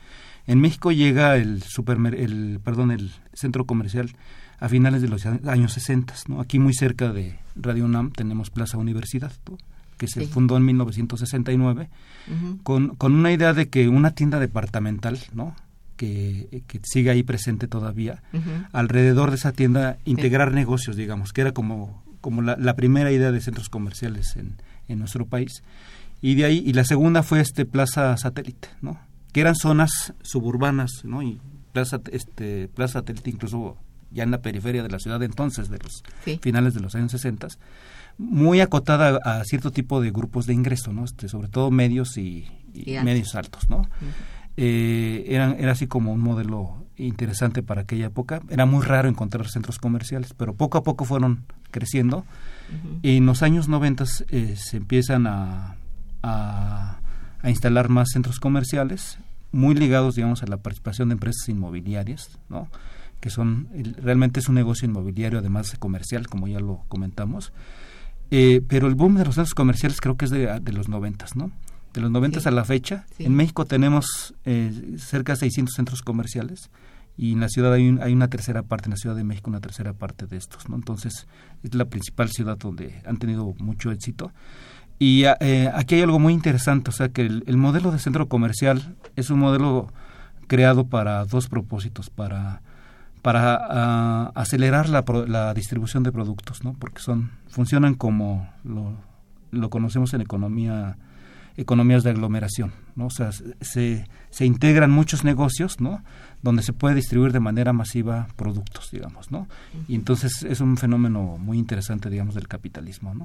En 0.46 0.60
México 0.60 0.90
llega 0.90 1.36
el, 1.36 1.62
supermer 1.62 2.14
el, 2.14 2.60
perdón, 2.64 2.90
el 2.90 3.12
centro 3.34 3.66
comercial 3.66 4.10
a 4.58 4.68
finales 4.68 5.02
de 5.02 5.08
los 5.08 5.24
años 5.26 5.72
60, 5.72 6.14
¿no? 6.28 6.40
Aquí 6.40 6.58
muy 6.58 6.74
cerca 6.74 7.12
de 7.12 7.38
Radio 7.56 7.84
UNAM 7.84 8.12
tenemos 8.12 8.50
Plaza 8.50 8.78
Universidad, 8.78 9.32
que 10.00 10.08
se 10.08 10.26
fundó 10.26 10.56
en 10.56 10.64
1969, 10.64 11.90
con, 12.62 12.96
con 12.96 13.12
una 13.12 13.32
idea 13.32 13.52
de 13.52 13.68
que 13.68 13.86
una 13.90 14.12
tienda 14.12 14.40
departamental, 14.40 15.18
¿no? 15.34 15.54
Que, 15.98 16.62
que 16.66 16.80
sigue 16.82 17.10
ahí 17.10 17.22
presente 17.22 17.68
todavía, 17.68 18.22
alrededor 18.72 19.28
de 19.28 19.36
esa 19.36 19.52
tienda 19.52 19.98
integrar 20.06 20.52
negocios, 20.52 20.96
digamos, 20.96 21.34
que 21.34 21.42
era 21.42 21.52
como 21.52 22.02
como 22.22 22.42
la, 22.42 22.56
la, 22.56 22.76
primera 22.76 23.10
idea 23.12 23.32
de 23.32 23.40
centros 23.40 23.70
comerciales 23.70 24.36
en, 24.36 24.56
en 24.88 24.98
nuestro 24.98 25.24
país. 25.24 25.62
Y 26.20 26.34
de 26.34 26.44
ahí, 26.44 26.62
y 26.66 26.74
la 26.74 26.84
segunda 26.84 27.22
fue 27.22 27.40
este 27.40 27.64
Plaza 27.64 28.14
Satélite, 28.18 28.68
¿no? 28.82 29.00
Que 29.32 29.40
eran 29.40 29.54
zonas 29.54 30.12
suburbanas, 30.20 31.02
¿no? 31.04 31.22
Y 31.22 31.40
Plaza, 31.72 32.00
este, 32.12 32.68
Plaza 32.68 33.00
Satélite 33.00 33.30
incluso 33.30 33.78
ya 34.10 34.22
en 34.22 34.30
la 34.30 34.42
periferia 34.42 34.82
de 34.82 34.90
la 34.90 34.98
ciudad 34.98 35.18
de 35.18 35.26
entonces, 35.26 35.70
de 35.70 35.78
los 35.78 36.02
finales 36.42 36.74
de 36.74 36.80
los 36.80 36.94
años 36.94 37.12
60, 37.12 37.48
muy 38.18 38.60
acotada 38.60 39.18
a 39.24 39.44
cierto 39.44 39.70
tipo 39.70 40.00
de 40.00 40.10
grupos 40.10 40.46
de 40.46 40.54
ingreso, 40.54 40.92
¿no? 40.92 41.04
Este, 41.04 41.28
sobre 41.28 41.48
todo 41.48 41.70
medios 41.70 42.16
y, 42.16 42.46
medios 43.02 43.34
altos, 43.34 43.68
¿no? 43.68 43.88
eh, 44.56 45.24
eran, 45.28 45.56
era 45.58 45.72
así 45.72 45.86
como 45.86 46.12
un 46.12 46.20
modelo 46.20 46.86
interesante 46.96 47.62
para 47.62 47.82
aquella 47.82 48.06
época. 48.06 48.42
Era 48.50 48.66
muy 48.66 48.84
raro 48.84 49.08
encontrar 49.08 49.48
centros 49.48 49.78
comerciales, 49.78 50.34
pero 50.34 50.54
poco 50.54 50.78
a 50.78 50.82
poco 50.82 51.04
fueron 51.04 51.44
creciendo. 51.70 52.24
Y 53.02 53.16
en 53.16 53.26
los 53.26 53.42
años 53.42 53.68
90 53.68 54.04
eh, 54.28 54.54
se 54.56 54.76
empiezan 54.76 55.26
a, 55.26 55.76
a, 56.22 57.00
instalar 57.44 57.88
más 57.88 58.10
centros 58.12 58.38
comerciales, 58.38 59.18
muy 59.50 59.74
ligados, 59.74 60.14
digamos, 60.14 60.42
a 60.44 60.46
la 60.46 60.58
participación 60.58 61.08
de 61.08 61.14
empresas 61.14 61.48
inmobiliarias, 61.48 62.38
¿no? 62.48 62.68
que 63.20 63.28
son 63.28 63.68
realmente 64.02 64.40
es 64.40 64.48
un 64.48 64.54
negocio 64.54 64.88
inmobiliario 64.88 65.40
además 65.40 65.70
de 65.70 65.76
comercial 65.76 66.26
como 66.26 66.48
ya 66.48 66.58
lo 66.58 66.84
comentamos 66.88 67.52
eh, 68.30 68.62
pero 68.66 68.86
el 68.86 68.94
boom 68.94 69.16
de 69.16 69.24
los 69.24 69.34
centros 69.34 69.54
comerciales 69.54 70.00
creo 70.00 70.16
que 70.16 70.24
es 70.24 70.30
de, 70.30 70.60
de 70.60 70.72
los 70.72 70.88
noventas 70.88 71.36
no 71.36 71.50
de 71.92 72.00
los 72.00 72.10
noventas 72.10 72.46
a 72.46 72.50
la 72.50 72.64
fecha. 72.64 73.06
En 73.18 73.34
México 73.34 73.64
tenemos 73.64 74.34
eh, 74.44 74.96
cerca 74.98 75.32
de 75.32 75.40
600 75.40 75.74
centros 75.74 76.02
comerciales 76.02 76.70
y 77.16 77.32
en 77.32 77.40
la 77.40 77.48
ciudad 77.48 77.72
hay, 77.72 77.98
hay, 78.00 78.12
una 78.12 78.28
tercera 78.28 78.62
parte 78.62 78.86
en 78.86 78.92
la 78.92 78.96
Ciudad 78.96 79.16
de 79.16 79.24
México 79.24 79.50
una 79.50 79.60
tercera 79.60 79.92
parte 79.92 80.26
de 80.26 80.36
estos 80.36 80.68
no 80.68 80.76
entonces 80.76 81.26
es 81.62 81.74
la 81.74 81.86
principal 81.86 82.30
ciudad 82.30 82.56
donde 82.56 83.02
han 83.04 83.18
tenido 83.18 83.54
mucho 83.58 83.90
éxito. 83.90 84.32
Y 84.98 85.24
eh, 85.40 85.70
aquí 85.74 85.96
hay 85.96 86.02
algo 86.02 86.18
muy 86.18 86.32
interesante 86.32 86.90
o 86.90 86.92
sea 86.92 87.08
que 87.08 87.22
el, 87.22 87.42
el 87.46 87.56
modelo 87.56 87.90
de 87.90 87.98
centro 87.98 88.28
comercial 88.28 88.96
es 89.16 89.30
un 89.30 89.40
modelo 89.40 89.92
creado 90.46 90.86
para 90.86 91.24
dos 91.24 91.48
propósitos 91.48 92.10
para 92.10 92.62
para 93.22 94.26
acelerar 94.28 94.88
la, 94.88 95.04
la, 95.26 95.54
distribución 95.54 96.02
de 96.02 96.12
productos, 96.12 96.64
¿no? 96.64 96.74
Porque 96.74 97.00
son 97.00 97.30
funcionan 97.48 97.94
como 97.94 98.48
lo, 98.64 98.94
lo 99.50 99.70
conocemos 99.70 100.14
en 100.14 100.20
economía 100.20 100.96
economías 101.56 102.02
de 102.02 102.10
aglomeración, 102.10 102.72
¿no? 102.96 103.06
O 103.06 103.10
sea, 103.10 103.32
se, 103.32 104.06
se 104.30 104.46
integran 104.46 104.90
muchos 104.90 105.24
negocios, 105.24 105.80
¿no? 105.80 106.02
Donde 106.42 106.62
se 106.62 106.72
puede 106.72 106.94
distribuir 106.94 107.32
de 107.32 107.40
manera 107.40 107.72
masiva 107.72 108.28
productos, 108.36 108.90
digamos, 108.90 109.30
¿no? 109.30 109.46
Y 109.86 109.94
entonces 109.94 110.42
es 110.42 110.60
un 110.60 110.76
fenómeno 110.76 111.36
muy 111.38 111.58
interesante, 111.58 112.08
digamos, 112.08 112.34
del 112.34 112.48
capitalismo, 112.48 113.14
¿no? 113.14 113.24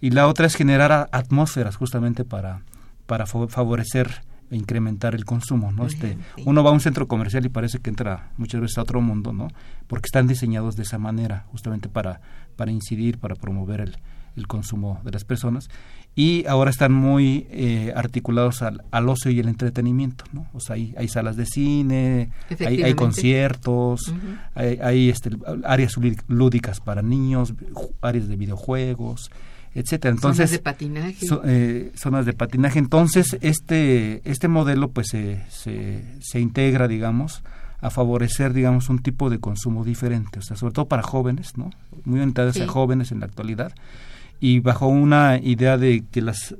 Y 0.00 0.10
la 0.10 0.28
otra 0.28 0.46
es 0.46 0.54
generar 0.54 1.08
atmósferas 1.12 1.76
justamente 1.76 2.24
para, 2.24 2.62
para 3.06 3.26
favorecer 3.26 4.22
incrementar 4.56 5.14
el 5.14 5.24
consumo, 5.24 5.72
¿no? 5.72 5.86
Este, 5.86 6.16
uno 6.44 6.62
va 6.62 6.70
a 6.70 6.72
un 6.72 6.80
centro 6.80 7.08
comercial 7.08 7.44
y 7.44 7.48
parece 7.48 7.80
que 7.80 7.90
entra 7.90 8.30
muchas 8.36 8.60
veces 8.60 8.78
a 8.78 8.82
otro 8.82 9.00
mundo, 9.00 9.32
¿no? 9.32 9.48
Porque 9.86 10.06
están 10.06 10.26
diseñados 10.26 10.76
de 10.76 10.82
esa 10.82 10.98
manera, 10.98 11.46
justamente 11.48 11.88
para, 11.88 12.20
para 12.56 12.70
incidir, 12.70 13.18
para 13.18 13.34
promover 13.34 13.80
el, 13.80 13.96
el 14.36 14.46
consumo 14.46 15.00
de 15.04 15.10
las 15.12 15.24
personas 15.24 15.68
y 16.14 16.46
ahora 16.46 16.70
están 16.70 16.92
muy 16.92 17.46
eh, 17.50 17.92
articulados 17.96 18.60
al, 18.60 18.82
al, 18.90 19.08
ocio 19.08 19.30
y 19.30 19.40
el 19.40 19.48
entretenimiento, 19.48 20.24
¿no? 20.32 20.46
O 20.52 20.60
sea, 20.60 20.76
hay, 20.76 20.94
hay 20.98 21.08
salas 21.08 21.36
de 21.36 21.46
cine, 21.46 22.30
hay, 22.60 22.82
hay 22.82 22.94
conciertos, 22.94 24.12
hay, 24.54 24.78
hay 24.82 25.08
este, 25.08 25.30
áreas 25.64 25.94
lúdicas 26.28 26.80
para 26.80 27.00
niños, 27.00 27.54
áreas 28.02 28.28
de 28.28 28.36
videojuegos, 28.36 29.30
etcétera. 29.74 30.14
Entonces, 30.14 30.50
zonas 30.50 30.50
de 30.50 30.58
patinaje. 30.58 31.26
eh, 31.44 31.92
zonas 31.94 32.26
de 32.26 32.32
patinaje. 32.32 32.78
Entonces, 32.78 33.36
este, 33.40 34.20
este 34.30 34.48
modelo 34.48 34.90
pues 34.90 35.08
se, 35.10 35.42
se, 35.48 36.04
se 36.20 36.40
integra, 36.40 36.88
digamos, 36.88 37.42
a 37.80 37.90
favorecer, 37.90 38.52
digamos, 38.52 38.88
un 38.88 39.00
tipo 39.00 39.28
de 39.28 39.38
consumo 39.40 39.84
diferente, 39.84 40.38
o 40.38 40.42
sea, 40.42 40.56
sobre 40.56 40.72
todo 40.72 40.86
para 40.86 41.02
jóvenes, 41.02 41.56
¿no? 41.56 41.70
Muy 42.04 42.20
orientados 42.20 42.54
sí. 42.54 42.62
a 42.62 42.68
jóvenes 42.68 43.10
en 43.10 43.20
la 43.20 43.26
actualidad 43.26 43.72
y 44.38 44.58
bajo 44.58 44.88
una 44.88 45.38
idea 45.38 45.78
de 45.78 46.04
que 46.10 46.20
las, 46.20 46.54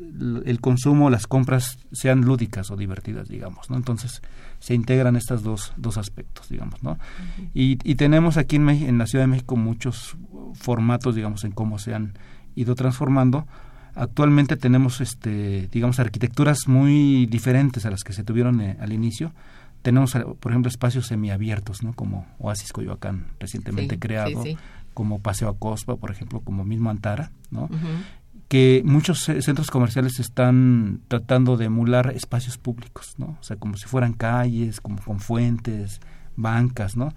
el 0.44 0.60
consumo, 0.60 1.10
las 1.10 1.26
compras 1.26 1.78
sean 1.90 2.20
lúdicas 2.20 2.70
o 2.70 2.76
divertidas, 2.76 3.28
digamos, 3.28 3.70
¿no? 3.70 3.76
Entonces 3.76 4.22
se 4.60 4.74
integran 4.74 5.16
estos 5.16 5.42
dos, 5.42 5.72
dos 5.76 5.96
aspectos, 5.98 6.48
digamos, 6.48 6.80
¿no? 6.84 6.92
Uh 6.92 6.94
-huh. 6.94 7.50
y, 7.54 7.78
y, 7.82 7.94
tenemos 7.96 8.36
aquí 8.36 8.54
en, 8.54 8.68
en, 8.68 8.98
la 8.98 9.06
Ciudad 9.06 9.24
de 9.24 9.28
México 9.28 9.56
muchos 9.56 10.16
formatos, 10.54 11.16
digamos, 11.16 11.42
en 11.42 11.50
cómo 11.50 11.80
se 11.80 11.92
han 11.92 12.14
ido 12.55 12.74
transformando. 12.74 13.46
Actualmente 13.94 14.57
tenemos, 14.57 15.00
este, 15.00 15.68
digamos, 15.70 15.98
arquitecturas 15.98 16.66
muy 16.66 17.26
diferentes 17.26 17.84
a 17.84 17.90
las 17.90 18.03
que 18.05 18.12
se 18.12 18.24
tuvieron 18.24 18.61
eh, 18.61 18.76
al 18.80 18.92
inicio. 18.92 19.32
Tenemos, 19.82 20.12
por 20.12 20.53
ejemplo, 20.53 20.68
espacios 20.68 21.09
semiabiertos, 21.09 21.82
¿no? 21.82 21.92
Como 21.92 22.26
Oasis 22.38 22.72
Coyoacán, 22.72 23.26
recientemente 23.40 23.96
sí, 23.96 24.00
creado. 24.00 24.42
Sí, 24.44 24.53
sí 24.53 24.59
como 24.94 25.20
Paseo 25.20 25.48
a 25.48 25.59
Cospa, 25.59 25.96
por 25.96 26.11
ejemplo, 26.11 26.40
como 26.40 26.64
mismo 26.64 26.90
Antara, 26.90 27.32
¿no? 27.50 27.64
Uh 27.64 27.68
-huh. 27.68 28.05
que 28.48 28.82
muchos 28.84 29.22
centros 29.40 29.70
comerciales 29.70 30.20
están 30.20 31.00
tratando 31.09 31.57
de 31.57 31.66
emular 31.66 32.12
espacios 32.14 32.59
públicos, 32.59 33.14
¿no? 33.16 33.38
O 33.40 33.42
sea, 33.42 33.57
como 33.57 33.78
si 33.78 33.86
fueran 33.86 34.12
calles, 34.12 34.80
como 34.80 35.00
con 35.00 35.20
fuentes, 35.20 36.00
bancas, 36.36 36.96
¿no? 36.96 37.14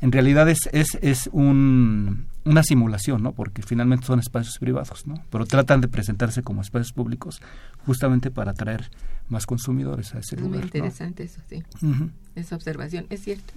En 0.00 0.12
realidad 0.12 0.48
es, 0.48 0.68
es, 0.72 0.98
es 1.02 1.28
un, 1.32 2.26
una 2.44 2.62
simulación, 2.62 3.22
¿no? 3.22 3.32
Porque 3.32 3.62
finalmente 3.62 4.06
son 4.06 4.20
espacios 4.20 4.58
privados, 4.58 5.06
¿no? 5.06 5.14
Pero 5.30 5.44
tratan 5.44 5.80
de 5.80 5.88
presentarse 5.88 6.42
como 6.42 6.62
espacios 6.62 6.92
públicos 6.92 7.40
justamente 7.84 8.30
para 8.30 8.52
atraer 8.52 8.90
más 9.28 9.46
consumidores 9.46 10.14
a 10.14 10.20
ese 10.20 10.36
es 10.36 10.40
lugar. 10.40 10.58
Muy 10.58 10.64
interesante 10.66 11.24
¿no? 11.24 11.30
eso, 11.30 11.40
sí. 11.48 11.62
Uh 11.82 11.90
-huh. 11.90 12.10
Esa 12.36 12.56
observación, 12.56 13.06
es 13.10 13.22
cierto. 13.22 13.52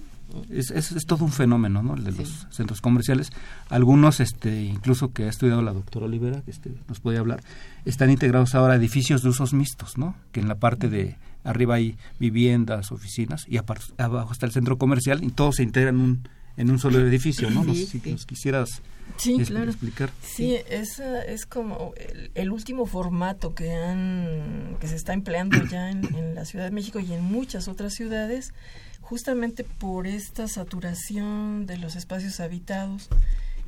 Es, 0.50 0.70
es, 0.70 0.92
es, 0.92 1.04
todo 1.04 1.24
un 1.24 1.32
fenómeno 1.32 1.82
¿no? 1.82 1.94
el 1.94 2.04
de 2.04 2.12
sí. 2.12 2.18
los 2.18 2.46
centros 2.50 2.80
comerciales 2.80 3.30
algunos 3.68 4.18
este 4.20 4.62
incluso 4.62 5.12
que 5.12 5.24
ha 5.24 5.28
estudiado 5.28 5.60
la 5.60 5.74
doctora 5.74 6.06
Olivera 6.06 6.40
que 6.40 6.52
este, 6.52 6.72
nos 6.88 7.00
puede 7.00 7.18
hablar 7.18 7.42
están 7.84 8.08
integrados 8.08 8.54
ahora 8.54 8.74
a 8.74 8.76
edificios 8.76 9.22
de 9.22 9.28
usos 9.28 9.52
mixtos 9.52 9.98
¿no? 9.98 10.14
que 10.30 10.40
en 10.40 10.48
la 10.48 10.54
parte 10.54 10.88
de 10.88 11.16
arriba 11.44 11.76
hay 11.76 11.96
viviendas 12.18 12.92
oficinas 12.92 13.46
y 13.48 13.58
abajo 13.58 14.32
está 14.32 14.46
el 14.46 14.52
centro 14.52 14.78
comercial 14.78 15.22
y 15.24 15.30
todo 15.30 15.52
se 15.52 15.62
integra 15.62 15.90
en 15.90 16.00
un 16.00 16.28
en 16.56 16.70
un 16.70 16.78
solo 16.78 17.00
edificio 17.00 17.50
no, 17.50 17.62
sí, 17.62 17.66
no 17.68 17.74
sé 17.74 17.86
si 17.86 18.00
sí. 18.00 18.10
nos 18.10 18.26
quisieras 18.26 18.82
Sí, 19.16 19.36
es, 19.40 19.48
claro. 19.48 19.70
explicar. 19.70 20.10
Sí, 20.22 20.56
esa 20.70 21.22
es 21.22 21.44
como 21.44 21.92
el, 21.96 22.30
el, 22.34 22.50
último 22.50 22.86
formato 22.86 23.54
que 23.54 23.72
han 23.72 24.76
que 24.80 24.86
se 24.86 24.96
está 24.96 25.12
empleando 25.12 25.62
ya 25.64 25.90
en, 25.90 26.04
en, 26.14 26.34
la 26.34 26.44
Ciudad 26.44 26.64
de 26.64 26.70
México 26.70 26.98
y 26.98 27.12
en 27.12 27.22
muchas 27.22 27.68
otras 27.68 27.94
ciudades, 27.94 28.54
justamente 29.00 29.64
por 29.64 30.06
esta 30.06 30.48
saturación 30.48 31.66
de 31.66 31.78
los 31.78 31.96
espacios 31.96 32.40
habitados 32.40 33.08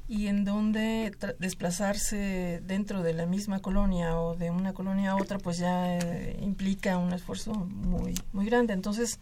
y 0.07 0.27
en 0.27 0.45
donde 0.45 1.13
desplazarse 1.39 2.61
dentro 2.65 3.03
de 3.03 3.15
la 3.15 3.27
misma 3.27 3.61
colonia 3.61 4.19
o 4.19 4.35
de 4.37 4.51
una 4.51 4.75
colonia 4.75 5.13
a 5.13 5.17
otra, 5.17 5.39
pues 5.39 5.59
ya 5.59 5.99
eh, 5.99 6.39
implica 6.43 6.99
un 6.99 7.13
esfuerzo 7.13 7.55
muy 7.55 8.15
muy 8.33 8.47
grande. 8.47 8.75
Entonces 8.75 9.19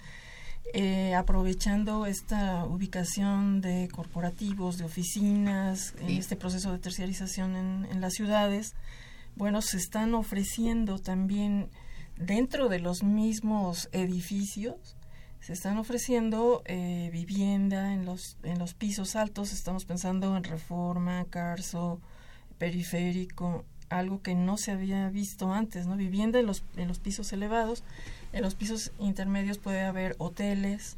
eh, 0.74 1.14
aprovechando 1.14 2.06
esta 2.06 2.64
ubicación 2.64 3.60
de 3.60 3.88
corporativos, 3.92 4.78
de 4.78 4.84
oficinas, 4.84 5.94
en 6.00 6.10
este 6.10 6.34
proceso 6.34 6.72
de 6.72 6.78
terciarización 6.78 7.56
en, 7.56 7.88
en, 7.90 8.00
las 8.00 8.14
ciudades, 8.14 8.74
bueno, 9.36 9.60
se 9.60 9.76
están 9.76 10.14
ofreciendo 10.14 10.98
también 10.98 11.68
dentro 12.16 12.68
de 12.68 12.78
los 12.78 13.02
mismos 13.02 13.88
edificios, 13.92 14.96
se 15.42 15.52
están 15.52 15.76
ofreciendo 15.76 16.62
eh, 16.64 17.10
vivienda 17.12 17.92
en 17.92 18.06
los, 18.06 18.38
en 18.42 18.58
los 18.58 18.72
pisos 18.72 19.14
altos, 19.14 19.52
estamos 19.52 19.84
pensando 19.84 20.34
en 20.36 20.44
reforma, 20.44 21.26
carso, 21.28 22.00
periférico, 22.56 23.66
algo 23.90 24.22
que 24.22 24.34
no 24.34 24.56
se 24.56 24.70
había 24.70 25.10
visto 25.10 25.52
antes, 25.52 25.86
¿no? 25.86 25.96
Vivienda 25.96 26.38
en 26.40 26.46
los, 26.46 26.64
en 26.76 26.88
los 26.88 26.98
pisos 26.98 27.30
elevados 27.34 27.84
en 28.32 28.42
los 28.42 28.54
pisos 28.54 28.92
intermedios 28.98 29.58
puede 29.58 29.82
haber 29.82 30.16
hoteles, 30.18 30.96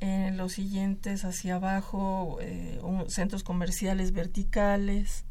en 0.00 0.36
los 0.36 0.52
siguientes 0.52 1.24
hacia 1.24 1.54
abajo 1.54 2.38
eh, 2.40 2.78
un, 2.82 3.08
centros 3.08 3.42
comerciales 3.42 4.12
verticales, 4.12 5.24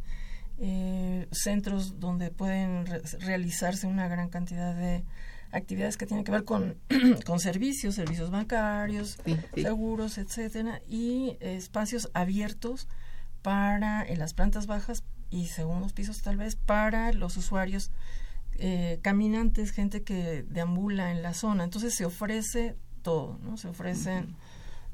eh, 0.59 1.27
centros 1.31 1.99
donde 1.99 2.31
pueden 2.31 2.85
re 2.85 3.01
realizarse 3.19 3.85
una 3.85 4.07
gran 4.07 4.29
cantidad 4.29 4.75
de 4.75 5.03
actividades 5.53 5.97
que 5.97 6.05
tienen 6.05 6.25
que 6.25 6.31
ver 6.31 6.43
con, 6.43 6.77
con 7.25 7.39
servicios, 7.39 7.95
servicios 7.95 8.31
bancarios, 8.31 9.17
sí, 9.25 9.37
sí. 9.53 9.61
seguros, 9.61 10.17
etcétera, 10.17 10.81
y 10.87 11.37
espacios 11.39 12.09
abiertos 12.13 12.87
para 13.41 14.03
en 14.03 14.19
las 14.19 14.33
plantas 14.33 14.67
bajas 14.67 15.03
y 15.29 15.47
segundos 15.47 15.93
pisos 15.93 16.21
tal 16.21 16.37
vez 16.37 16.55
para 16.55 17.11
los 17.13 17.37
usuarios 17.37 17.91
eh, 18.59 18.99
caminantes, 19.01 19.71
gente 19.71 20.03
que 20.03 20.45
deambula 20.49 21.11
en 21.11 21.21
la 21.23 21.33
zona. 21.33 21.63
Entonces 21.63 21.95
se 21.95 22.05
ofrece 22.05 22.75
todo, 23.01 23.39
¿no? 23.43 23.57
Se 23.57 23.67
ofrecen 23.67 24.35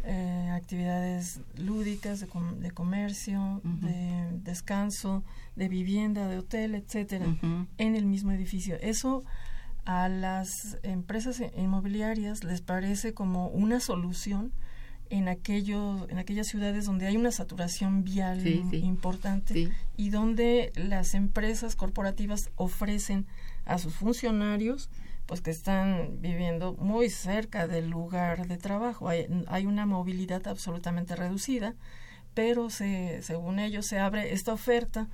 eh, 0.04 0.50
actividades 0.54 1.42
lúdicas 1.58 2.22
de, 2.22 2.28
de 2.60 2.72
comercio, 2.72 3.62
de 3.64 4.30
descanso, 4.44 5.24
de 5.56 5.68
vivienda, 5.68 6.28
de 6.28 6.38
hotel, 6.38 6.76
etcétera, 6.76 7.26
en 7.78 7.96
el 7.96 8.06
mismo 8.06 8.32
edificio. 8.32 8.78
Eso 8.82 9.24
a 9.86 10.10
las 10.10 10.78
empresas 10.84 11.42
inmobiliarias 11.56 12.44
les 12.44 12.62
parece 12.62 13.14
como 13.14 13.48
una 13.48 13.80
solución 13.80 14.52
en 15.10 15.28
aquellos 15.28 16.08
en 16.10 16.20
aquellas 16.20 16.48
ciudades 16.48 16.86
donde 16.86 17.08
hay 17.08 17.18
una 17.18 17.32
saturación 17.32 18.04
vial 18.04 18.46
importante 18.48 19.72
y 19.98 20.10
donde 20.12 20.72
las 20.76 21.16
empresas 21.16 21.76
corporativas 21.76 22.52
ofrecen 22.56 23.26
a 23.66 23.80
sus 23.80 23.96
funcionarios 23.96 24.90
pues 25.26 25.42
que 25.42 25.52
están 25.52 26.22
viviendo 26.22 26.74
muy 26.74 27.10
cerca 27.12 27.68
del 27.68 27.88
lugar 27.88 28.48
de 28.48 28.58
trabajo. 28.58 29.10
Hay, 29.10 29.28
hay 29.48 29.68
una 29.68 29.86
movilidad 29.86 30.48
absolutamente 30.48 31.16
reducida 31.16 31.76
pero 32.34 32.70
se, 32.70 33.22
según 33.22 33.60
ellos 33.60 33.86
se 33.86 34.00
abre 34.00 34.34
esta 34.34 34.54
oferta 34.54 35.10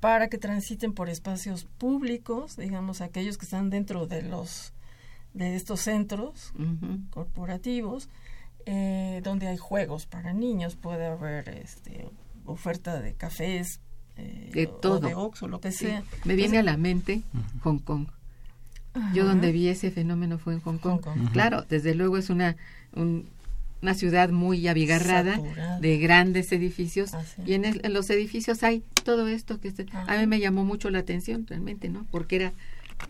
para 0.00 0.28
que 0.28 0.38
transiten 0.38 0.92
por 0.92 1.08
espacios 1.08 1.64
públicos, 1.78 2.56
digamos 2.56 3.00
aquellos 3.00 3.38
que 3.38 3.44
están 3.44 3.70
dentro 3.70 4.06
de 4.06 4.22
los 4.22 4.72
de 5.34 5.54
estos 5.54 5.80
centros 5.80 6.54
corporativos, 7.10 8.08
eh, 8.64 9.20
donde 9.22 9.48
hay 9.48 9.58
juegos 9.58 10.06
para 10.06 10.32
niños, 10.32 10.76
puede 10.76 11.06
haber 11.06 11.48
este, 11.50 12.08
oferta 12.46 13.00
de 13.00 13.14
cafés, 13.14 13.80
eh, 14.16 14.50
de 14.52 14.66
todo, 14.66 15.00
de 15.00 15.14
Oxxo, 15.14 15.46
lo 15.46 15.60
que 15.60 15.72
sea. 15.72 16.02
Me 16.24 16.36
viene 16.36 16.58
a 16.58 16.62
la 16.62 16.78
mente 16.78 17.22
Hong 17.62 17.78
Kong. 17.78 18.08
Yo 19.12 19.26
donde 19.26 19.52
vi 19.52 19.68
ese 19.68 19.90
fenómeno 19.90 20.38
fue 20.38 20.54
en 20.54 20.60
Hong 20.60 20.78
Kong. 20.78 21.02
Claro, 21.32 21.66
desde 21.68 21.94
luego 21.94 22.16
es 22.16 22.30
una 22.30 22.56
un, 22.94 23.28
una 23.82 23.94
ciudad 23.94 24.30
muy 24.30 24.66
abigarrada 24.68 25.40
de 25.80 25.98
grandes 25.98 26.50
edificios 26.52 27.10
y 27.44 27.54
en, 27.54 27.80
los 27.92 28.10
edificios 28.10 28.62
hay 28.62 28.82
todo 29.04 29.28
esto 29.28 29.60
que 29.60 29.68
este, 29.68 29.86
a 29.92 30.18
mí 30.18 30.26
me 30.26 30.40
llamó 30.40 30.64
mucho 30.64 30.90
la 30.90 31.00
atención 31.00 31.46
realmente 31.46 31.88
no 31.88 32.06
porque 32.10 32.36
era 32.36 32.52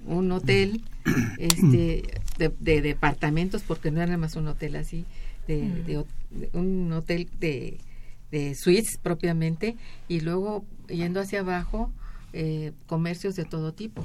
un 0.07 0.31
hotel 0.33 0.83
este 1.39 2.21
de, 2.39 2.81
departamentos 2.83 3.63
porque 3.63 3.91
no 3.91 4.03
era 4.03 4.17
más 4.17 4.37
un 4.37 4.49
hotel 4.49 4.77
así 4.77 5.05
de, 5.47 6.05
un 6.53 6.93
hotel 6.93 7.29
de, 7.39 7.79
de 8.33 8.55
suites 8.57 8.99
propiamente 9.01 9.77
y 10.09 10.21
luego 10.21 10.65
yendo 10.89 11.21
hacia 11.21 11.41
abajo 11.41 11.93
eh, 12.33 12.73
comercios 12.87 13.37
de 13.37 13.45
todo 13.45 13.73
tipo 13.73 14.05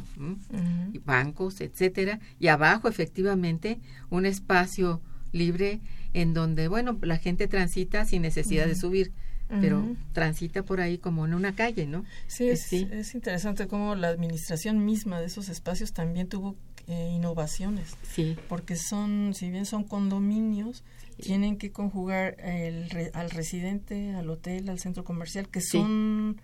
y 0.93 0.99
bancos 0.99 1.59
etcétera 1.59 2.19
y 2.39 2.47
abajo 2.47 2.87
efectivamente 2.87 3.79
un 4.09 4.25
espacio 4.25 5.01
libre 5.31 5.81
en 6.13 6.33
donde, 6.33 6.67
bueno, 6.67 6.97
la 7.01 7.17
gente 7.17 7.47
transita 7.47 8.05
sin 8.05 8.21
necesidad 8.21 8.67
de 8.67 8.75
subir, 8.75 9.11
pero 9.59 9.83
transita 10.13 10.63
por 10.63 10.79
ahí 10.79 10.97
como 10.97 11.25
en 11.25 11.33
una 11.33 11.53
calle, 11.55 11.85
¿no? 11.85 12.05
Sí, 12.27 12.47
es, 12.47 12.71
es 12.71 13.15
interesante 13.15 13.67
cómo 13.67 13.95
la 13.95 14.07
administración 14.07 14.85
misma 14.85 15.19
de 15.19 15.25
esos 15.25 15.49
espacios 15.49 15.91
también 15.91 16.29
tuvo 16.29 16.55
eh, 16.87 17.11
innovaciones. 17.13 17.95
Sí. 18.09 18.37
Porque 18.47 18.75
son, 18.75 19.33
si 19.35 19.49
bien 19.49 19.65
son 19.65 19.83
condominios, 19.83 20.83
tienen 21.21 21.57
que 21.57 21.71
conjugar 21.71 22.35
el, 22.39 23.11
al 23.13 23.29
residente, 23.29 24.13
al 24.13 24.29
hotel, 24.29 24.69
al 24.69 24.79
centro 24.79 25.03
comercial, 25.03 25.47
que 25.49 25.61
son, 25.61 26.41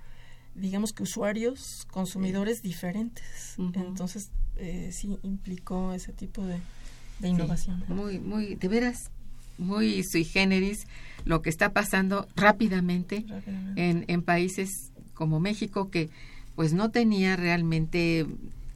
digamos 0.56 0.94
que 0.94 1.04
usuarios, 1.04 1.88
consumidores 1.92 2.62
diferentes. 2.62 3.56
Entonces, 3.58 4.32
eh, 4.58 4.92
sí 4.92 5.18
implicó 5.24 5.94
ese 5.94 6.14
tipo 6.14 6.46
de, 6.46 6.60
de 7.20 7.30
innovación. 7.30 7.84
muy, 7.88 8.20
muy, 8.20 8.56
de 8.56 8.68
veras, 8.68 9.12
muy 9.58 10.04
sui 10.04 10.24
generis 10.24 10.88
lo 11.26 11.42
que 11.42 11.50
está 11.50 11.74
pasando 11.74 12.28
rápidamente, 12.36 13.26
En, 13.76 14.06
en 14.08 14.22
países 14.22 14.92
como 15.14 15.40
México 15.40 15.90
que 15.90 16.10
pues 16.56 16.74
no 16.74 16.90
tenía 16.90 17.36
realmente 17.36 18.26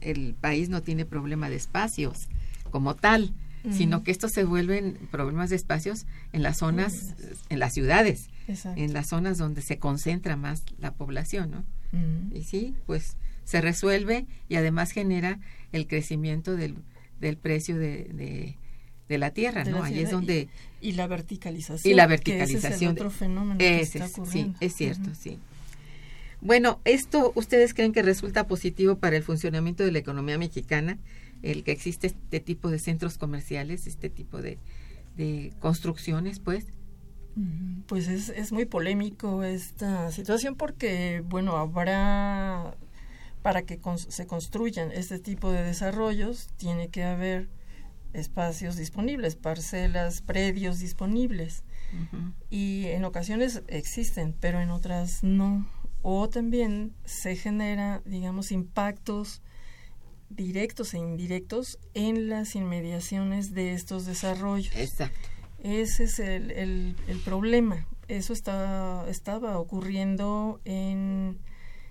el 0.00 0.34
país 0.34 0.68
no 0.68 0.82
tiene 0.82 1.04
problema 1.04 1.48
de 1.48 1.56
espacios 1.56 2.28
como 2.70 2.94
tal, 2.94 3.32
sino 3.70 4.02
que 4.02 4.10
estos 4.10 4.32
se 4.32 4.42
vuelven 4.44 4.98
problemas 5.12 5.50
de 5.50 5.56
espacios 5.56 6.04
en 6.32 6.42
las 6.42 6.58
zonas, 6.58 7.14
en 7.48 7.60
las 7.60 7.72
ciudades, 7.72 8.28
en 8.76 8.92
las 8.92 9.08
zonas 9.08 9.38
donde 9.38 9.62
se 9.62 9.78
concentra 9.78 10.36
más 10.36 10.64
la 10.78 10.92
población, 10.94 11.52
¿no? 11.52 11.64
Y 12.34 12.42
sí, 12.44 12.74
pues 12.86 13.16
se 13.44 13.60
resuelve 13.60 14.26
y 14.48 14.56
además 14.56 14.90
genera 14.90 15.38
el 15.72 15.86
crecimiento 15.86 16.56
del, 16.56 16.74
del 17.20 17.36
precio 17.36 17.78
de, 17.78 18.04
de 18.12 18.56
la 19.18 19.30
tierra, 19.30 19.64
¿no? 19.64 19.82
Ahí 19.82 20.00
es 20.00 20.10
donde... 20.10 20.48
Y, 20.80 20.92
la 20.92 21.06
verticalización. 21.06 21.90
Y 21.90 21.94
la 21.94 22.06
verticalización. 22.06 22.72
ese 22.72 22.84
es 22.84 22.90
otro 22.90 23.10
fenómeno 23.10 23.58
que 23.58 23.80
está 23.80 24.06
ocurriendo. 24.06 24.58
Sí, 24.58 24.64
es 24.64 24.74
cierto, 24.74 25.14
sí. 25.14 25.38
Bueno, 26.40 26.80
¿esto 26.84 27.32
ustedes 27.36 27.72
creen 27.72 27.92
que 27.92 28.02
resulta 28.02 28.48
positivo 28.48 28.96
para 28.96 29.16
el 29.16 29.22
funcionamiento 29.22 29.84
de 29.84 29.92
la 29.92 29.98
economía 29.98 30.38
mexicana? 30.38 30.98
El 31.42 31.62
que 31.62 31.70
existe 31.70 32.08
este 32.08 32.40
tipo 32.40 32.68
de 32.68 32.80
centros 32.80 33.16
comerciales, 33.16 33.86
este 33.86 34.10
tipo 34.10 34.42
de, 34.42 34.58
de 35.16 35.52
construcciones, 35.60 36.40
pues. 36.40 36.66
Pues 37.86 38.08
es, 38.08 38.28
es 38.28 38.52
muy 38.52 38.66
polémico 38.66 39.42
esta 39.44 40.10
situación 40.10 40.56
porque, 40.56 41.22
bueno, 41.24 41.56
habrá, 41.56 42.74
para 43.40 43.62
que 43.62 43.80
se 44.08 44.26
construyan 44.26 44.92
este 44.92 45.18
tipo 45.18 45.50
de 45.50 45.62
desarrollos, 45.62 46.48
tiene 46.56 46.88
que 46.88 47.04
haber 47.04 47.48
espacios 48.12 48.76
disponibles, 48.76 49.36
parcelas, 49.36 50.22
predios 50.22 50.78
disponibles. 50.78 51.64
Y 52.48 52.86
en 52.86 53.04
ocasiones 53.04 53.62
existen, 53.68 54.34
pero 54.40 54.60
en 54.60 54.70
otras 54.70 55.22
no. 55.22 55.66
O 56.00 56.28
también 56.28 56.94
se 57.04 57.36
genera, 57.36 58.00
digamos, 58.06 58.50
impactos 58.50 59.42
directos 60.30 60.94
e 60.94 60.98
indirectos 60.98 61.78
en 61.94 62.28
las 62.28 62.56
inmediaciones 62.56 63.52
de 63.52 63.74
estos 63.74 64.06
desarrollos. 64.06 64.74
Exacto. 64.74 65.28
Ese 65.62 66.04
es 66.04 66.18
el, 66.18 66.50
el, 66.50 67.18
problema. 67.24 67.86
Eso 68.08 68.32
está, 68.32 69.04
estaba 69.08 69.58
ocurriendo 69.58 70.60
en 70.64 71.38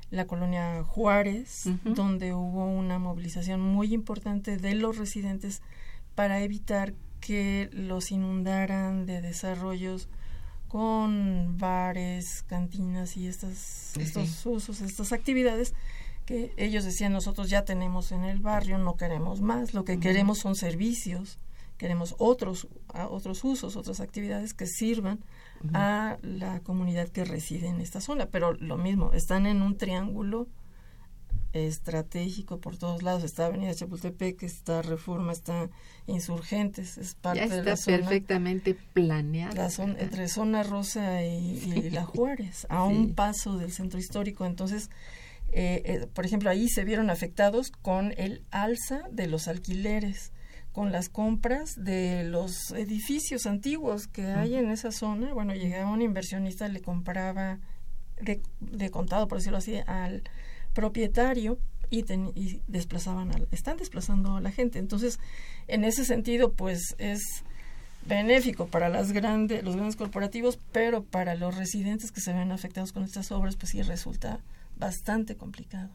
la 0.09 0.27
colonia 0.27 0.83
Juárez, 0.83 1.69
donde 1.85 2.33
hubo 2.33 2.65
una 2.65 2.99
movilización 2.99 3.61
muy 3.61 3.93
importante 3.93 4.57
de 4.57 4.75
los 4.75 4.97
residentes 4.97 5.61
para 6.15 6.41
evitar 6.41 6.93
que 7.19 7.69
los 7.71 8.11
inundaran 8.11 9.05
de 9.05 9.21
desarrollos 9.21 10.09
con 10.67 11.57
bares, 11.57 12.43
cantinas 12.47 13.17
y 13.17 13.27
estas, 13.27 13.95
estos 13.97 14.45
usos, 14.45 14.81
estas 14.81 15.11
actividades 15.11 15.73
que 16.25 16.53
ellos 16.55 16.85
decían 16.85 17.11
nosotros 17.11 17.49
ya 17.49 17.65
tenemos 17.65 18.11
en 18.11 18.23
el 18.23 18.39
barrio, 18.39 18.77
no 18.77 18.95
queremos 18.95 19.41
más, 19.41 19.73
lo 19.73 19.83
que 19.83 19.99
queremos 19.99 20.39
son 20.39 20.55
servicios, 20.55 21.39
queremos 21.77 22.15
otros, 22.19 22.67
otros 23.09 23.43
usos, 23.43 23.75
otras 23.75 23.99
actividades 23.99 24.53
que 24.53 24.65
sirvan 24.65 25.19
a 25.73 26.17
la 26.21 26.59
comunidad 26.61 27.09
que 27.09 27.25
reside 27.25 27.67
en 27.67 27.81
esta 27.81 28.01
zona, 28.01 28.27
pero 28.27 28.53
lo 28.53 28.77
mismo, 28.77 29.11
están 29.13 29.45
en 29.45 29.61
un 29.61 29.77
triángulo 29.77 30.47
estratégico 31.53 32.59
por 32.59 32.77
todos 32.77 33.03
lados. 33.03 33.23
Está 33.23 33.47
Avenida 33.47 33.73
Chapultepec, 33.73 34.43
está 34.43 34.81
Reforma, 34.81 35.31
está 35.31 35.69
Insurgentes, 36.07 36.97
es 36.97 37.15
parte 37.15 37.47
de 37.47 37.63
la 37.63 37.77
zona. 37.77 37.97
perfectamente 37.97 38.75
planeada. 38.93 39.53
La 39.53 39.69
zona, 39.69 39.95
entre 39.99 40.27
Zona 40.27 40.63
Rosa 40.63 41.23
y, 41.23 41.89
La 41.91 42.05
Juárez, 42.05 42.65
a 42.69 42.83
un 42.83 43.13
paso 43.13 43.57
del 43.57 43.71
centro 43.71 43.99
histórico. 43.99 44.45
Entonces, 44.45 44.89
eh, 45.51 45.81
eh, 45.85 46.07
por 46.13 46.25
ejemplo, 46.25 46.49
ahí 46.49 46.69
se 46.69 46.83
vieron 46.83 47.09
afectados 47.09 47.71
con 47.71 48.13
el 48.17 48.43
alza 48.51 49.03
de 49.11 49.27
los 49.27 49.47
alquileres 49.47 50.31
con 50.71 50.93
las 50.93 51.09
compras 51.09 51.75
de 51.75 52.23
los 52.23 52.71
edificios 52.71 53.45
antiguos 53.45 54.07
que 54.07 54.27
hay 54.27 54.55
en 54.55 54.71
esa 54.71 54.91
zona. 54.91 55.33
Bueno, 55.33 55.53
llegaba 55.53 55.91
un 55.91 56.01
inversionista, 56.01 56.67
le 56.69 56.81
compraba 56.81 57.59
de, 58.21 58.41
de 58.61 58.89
contado, 58.89 59.27
por 59.27 59.39
decirlo 59.39 59.57
así, 59.57 59.75
al 59.85 60.23
propietario 60.73 61.57
y, 61.89 62.61
desplazaban 62.67 63.31
están 63.51 63.77
desplazando 63.77 64.37
a 64.37 64.41
la 64.41 64.51
gente. 64.51 64.79
Entonces, 64.79 65.19
en 65.67 65.83
ese 65.83 66.05
sentido, 66.05 66.53
pues 66.53 66.95
es 66.97 67.43
benéfico 68.07 68.67
para 68.67 68.89
las 68.89 69.11
grandes, 69.11 69.63
los 69.63 69.75
grandes 69.75 69.95
corporativos, 69.95 70.57
pero 70.71 71.03
para 71.03 71.35
los 71.35 71.55
residentes 71.55 72.11
que 72.11 72.21
se 72.21 72.33
ven 72.33 72.51
afectados 72.51 72.93
con 72.93 73.03
estas 73.03 73.31
obras, 73.31 73.57
pues 73.57 73.71
sí 73.71 73.81
resulta 73.81 74.39
bastante 74.77 75.35
complicado. 75.35 75.89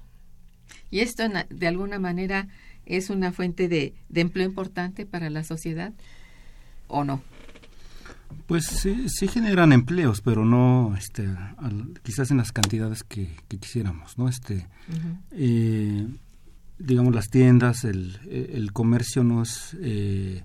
¿Y 0.91 1.01
esto 1.01 1.25
de 1.49 1.67
alguna 1.67 1.99
manera 1.99 2.49
es 2.85 3.11
una 3.11 3.33
fuente 3.33 3.69
de, 3.69 3.95
de 4.09 4.21
empleo 4.21 4.47
importante 4.47 5.07
para 5.07 5.31
la 5.31 5.43
sociedad 5.45 5.93
o 6.89 7.05
no? 7.05 7.23
Pues 8.47 8.65
sí, 8.67 9.09
sí 9.09 9.29
generan 9.29 9.73
empleos, 9.73 10.21
pero 10.21 10.45
no, 10.45 10.95
este, 10.97 11.29
quizás 12.03 12.31
en 12.31 12.37
las 12.37 12.53
cantidades 12.53 13.03
que, 13.03 13.29
quisiéramos, 13.49 14.19
¿no? 14.19 14.29
Este, 14.29 14.67
eh, 15.33 16.07
digamos 16.79 17.15
las 17.15 17.29
tiendas, 17.29 17.85
el, 17.85 18.19
el 18.31 18.73
comercio 18.73 19.25
no 19.25 19.43
es, 19.43 19.77
eh, 19.81 20.45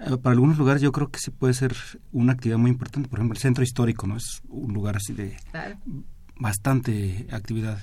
Eh, 0.00 0.16
para 0.22 0.32
algunos 0.32 0.58
lugares 0.58 0.80
yo 0.80 0.92
creo 0.92 1.10
que 1.10 1.18
sí 1.18 1.30
puede 1.32 1.54
ser 1.54 1.74
una 2.12 2.32
actividad 2.32 2.58
muy 2.58 2.70
importante. 2.70 3.08
Por 3.08 3.18
ejemplo, 3.18 3.34
el 3.34 3.40
centro 3.40 3.64
histórico 3.64 4.06
no 4.06 4.16
es 4.16 4.42
un 4.48 4.72
lugar 4.72 4.96
así 4.96 5.12
de 5.12 5.36
bastante 6.38 7.26
actividad. 7.32 7.78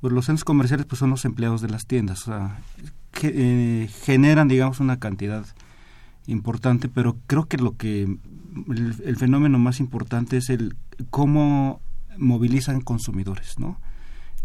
Pues 0.00 0.12
los 0.14 0.24
centros 0.24 0.44
comerciales 0.44 0.86
pues 0.86 0.98
son 0.98 1.10
los 1.10 1.24
empleados 1.26 1.60
de 1.60 1.68
las 1.68 1.84
tiendas, 1.84 2.22
o 2.22 2.24
sea, 2.24 2.60
que, 3.12 3.30
eh, 3.34 3.88
generan 4.04 4.48
digamos 4.48 4.80
una 4.80 4.98
cantidad 4.98 5.44
importante, 6.26 6.88
pero 6.88 7.16
creo 7.26 7.46
que 7.46 7.56
lo 7.56 7.76
que 7.76 8.02
el, 8.68 9.16
fenómeno 9.16 9.58
más 9.58 9.80
importante 9.80 10.36
es 10.36 10.50
el 10.50 10.76
cómo 11.10 11.80
movilizan 12.16 12.80
consumidores, 12.80 13.58
¿no? 13.58 13.80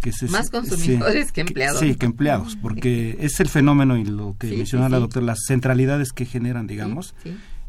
Que 0.01 0.11
Más 0.29 0.51
consumidores 0.51 1.31
que 1.31 1.41
empleados. 1.41 1.79
Sí, 1.79 1.95
que 1.95 2.05
empleados, 2.05 2.57
porque 2.61 3.17
es 3.21 3.39
el 3.39 3.49
fenómeno 3.49 3.97
y 3.97 4.05
lo 4.05 4.35
que 4.37 4.55
menciona 4.55 4.89
la 4.89 4.99
doctora, 4.99 5.25
las 5.25 5.39
centralidades 5.47 6.11
que 6.11 6.25
generan, 6.25 6.67
digamos. 6.67 7.15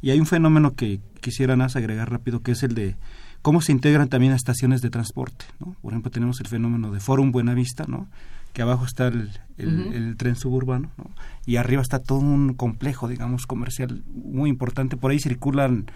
Y 0.03 0.11
hay 0.11 0.21
un 0.21 0.27
fenómeno 0.27 0.75
que 0.75 1.01
quisiera 1.21 1.57
más 1.57 1.77
agregar 1.77 2.11
rápido, 2.11 2.43
que 2.43 2.53
es 2.53 2.63
el 2.63 2.75
de 2.75 2.97
cómo 3.41 3.61
se 3.61 3.73
integran 3.73 4.09
también 4.09 4.33
a 4.33 4.37
estaciones 4.37 4.83
de 4.83 4.91
transporte, 4.91 5.47
¿no? 5.61 5.77
Por 5.81 5.93
ejemplo, 5.93 6.11
tenemos 6.11 6.41
el 6.41 6.49
fenómeno 6.49 6.91
de 6.91 7.01
Forum 7.01 7.33
Buenavista, 7.33 7.85
¿no? 7.87 8.09
Que 8.57 8.63
abajo 8.63 8.87
está 8.87 9.09
el, 9.09 9.33
el, 9.59 10.17
tren 10.17 10.35
suburbano 10.35 10.91
¿no? 10.97 11.11
y 11.45 11.57
arriba 11.57 11.83
está 11.83 11.99
todo 11.99 12.21
un 12.21 12.55
complejo, 12.55 13.07
digamos, 13.07 13.47
comercial 13.47 14.03
muy 14.15 14.49
importante. 14.49 14.97
Por 14.97 15.11
ahí 15.11 15.19
circulan 15.19 15.91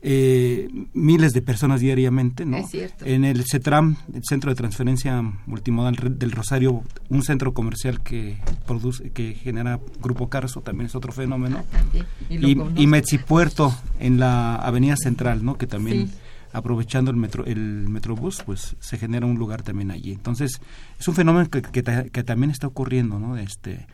eh, 0.00 0.70
miles 0.94 1.32
de 1.34 1.42
personas 1.42 1.82
diariamente, 1.82 2.46
¿no? 2.46 2.56
En 3.04 3.26
el 3.26 3.44
CETRAM, 3.44 3.96
el 4.14 4.22
Centro 4.24 4.50
de 4.50 4.54
Transferencia 4.54 5.20
Multimodal 5.44 5.96
del 6.18 6.30
Rosario, 6.30 6.82
un 7.10 7.22
centro 7.22 7.52
comercial 7.52 8.00
que 8.00 8.38
produce, 8.66 9.10
que 9.10 9.34
genera 9.34 9.78
Grupo 10.00 10.30
Carso, 10.30 10.62
también 10.62 10.86
es 10.86 10.94
otro 10.94 11.12
fenómeno. 11.12 11.64
Ah, 11.74 11.82
y, 12.30 12.82
y, 12.82 12.86
Mexipuerto 12.86 13.74
en 13.98 14.18
la 14.18 14.56
Avenida 14.56 14.96
Central, 14.96 15.44
¿no? 15.44 15.58
Que 15.58 15.66
también 15.66 16.10
aprovechando 16.52 17.10
el 17.10 17.16
metro 17.16 17.44
el 17.46 17.88
metrobús 17.88 18.42
pues 18.44 18.76
se 18.80 18.98
genera 18.98 19.26
un 19.26 19.38
lugar 19.38 19.62
también 19.62 19.90
allí. 19.90 20.12
Entonces 20.12 20.60
es 20.98 21.08
un 21.08 21.14
fenómeno 21.14 21.48
que, 21.48 21.62
que, 21.62 22.22
también 22.22 22.50
está 22.50 22.66
ocurriendo 22.66 23.18
no 23.18 23.36
este 23.36 23.86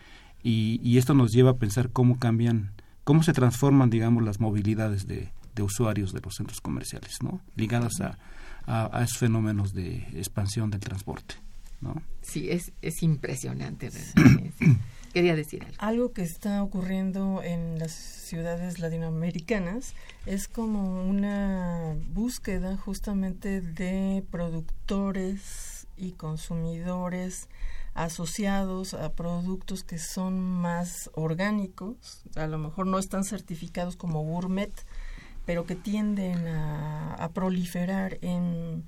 y, 0.43 0.81
y, 0.83 0.99
esto 0.99 1.15
nos 1.15 1.33
lleva 1.33 1.51
a 1.51 1.57
pensar 1.57 1.91
cómo 1.91 2.19
cambian 2.19 2.73
cómo 3.05 3.23
se 3.23 3.33
transforman 3.33 3.91
digamos 3.91 4.23
las 4.23 4.41
movilidades 4.41 5.07
de, 5.07 5.31
de 5.55 5.63
usuarios 5.63 6.13
de 6.13 6.21
los 6.21 6.35
centros 6.35 6.61
comerciales 6.61 7.17
no 7.23 7.41
ligadas 7.57 8.01
a, 8.01 8.19
a, 8.67 9.03
esos 9.03 9.19
fenómenos 9.19 9.73
de 9.73 9.97
expansión 10.15 10.71
del 10.71 10.81
transporte 10.81 11.37
no 11.81 12.01
sí 12.23 12.49
es 12.51 12.73
es 12.83 13.03
impresionante 13.03 13.91
quería 15.17 15.35
decir 15.35 15.65
algo. 15.65 15.77
Algo 15.79 16.13
que 16.13 16.21
está 16.21 16.63
ocurriendo 16.63 17.43
en 17.43 17.79
las 17.79 17.93
ciudades 17.93 18.81
latinoamericanas 18.81 19.95
es 20.27 20.47
como 20.47 21.09
una 21.09 21.97
búsqueda 22.11 22.77
justamente 22.77 23.63
de 23.63 24.23
productores 24.31 25.87
y 25.97 26.13
consumidores 26.13 27.49
asociados 27.95 28.93
a 28.93 29.13
productos 29.13 29.85
que 29.85 29.99
son 29.99 30.39
más 30.39 31.09
orgánicos, 31.15 32.25
a 32.35 32.47
lo 32.47 32.59
mejor 32.59 32.87
no 32.87 32.99
están 32.99 33.25
certificados 33.25 33.97
como 33.97 34.23
gourmet, 34.23 34.73
pero 35.47 35.65
que 35.65 35.77
tienden 35.77 36.47
a, 36.47 37.31
proliferar 37.33 38.19
en, 38.21 38.85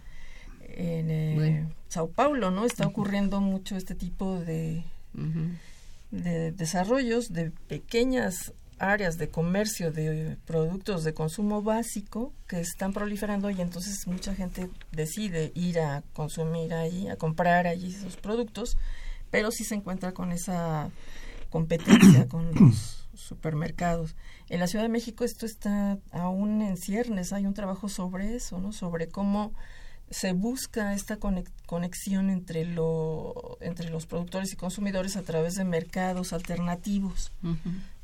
en 0.60 1.10
eh, 1.10 1.66
Sao 1.88 2.10
Paulo, 2.10 2.50
¿no? 2.50 2.66
Está 2.66 2.86
ocurriendo 2.86 3.40
mucho 3.40 3.78
este 3.78 3.94
tipo 3.94 4.38
de, 4.38 4.84
de 6.10 6.52
desarrollos 6.52 7.32
de 7.32 7.50
pequeñas 7.50 8.52
áreas 8.78 9.18
de 9.18 9.28
comercio 9.28 9.90
de 9.90 10.36
productos 10.46 11.04
de 11.04 11.14
consumo 11.14 11.62
básico 11.62 12.32
que 12.46 12.60
están 12.60 12.92
proliferando 12.92 13.50
y 13.50 13.60
entonces 13.60 14.06
mucha 14.06 14.34
gente 14.34 14.70
decide 14.92 15.52
ir 15.54 15.80
a 15.80 16.02
consumir 16.12 16.72
ahí, 16.74 17.08
a 17.08 17.16
comprar 17.16 17.66
allí 17.66 17.88
esos 17.88 18.16
productos, 18.16 18.76
pero 19.30 19.50
sí 19.50 19.64
se 19.64 19.74
encuentra 19.74 20.12
con 20.12 20.32
esa 20.32 20.90
competencia 21.50 22.28
con 22.28 22.54
los 22.60 23.08
supermercados. 23.14 24.14
En 24.48 24.60
la 24.60 24.68
Ciudad 24.68 24.84
de 24.84 24.90
México 24.90 25.24
esto 25.24 25.44
está 25.44 25.98
aún 26.12 26.62
en 26.62 26.76
ciernes, 26.76 27.32
hay 27.32 27.46
un 27.46 27.54
trabajo 27.54 27.88
sobre 27.88 28.36
eso, 28.36 28.58
¿no? 28.60 28.72
Sobre 28.72 29.08
cómo 29.08 29.52
se 30.10 30.32
busca 30.32 30.94
esta 30.94 31.18
conexión 31.66 32.30
entre, 32.30 32.64
lo, 32.64 33.58
entre 33.60 33.90
los 33.90 34.06
productores 34.06 34.52
y 34.52 34.56
consumidores 34.56 35.16
a 35.16 35.22
través 35.22 35.54
de 35.54 35.64
mercados 35.64 36.32
alternativos. 36.32 37.32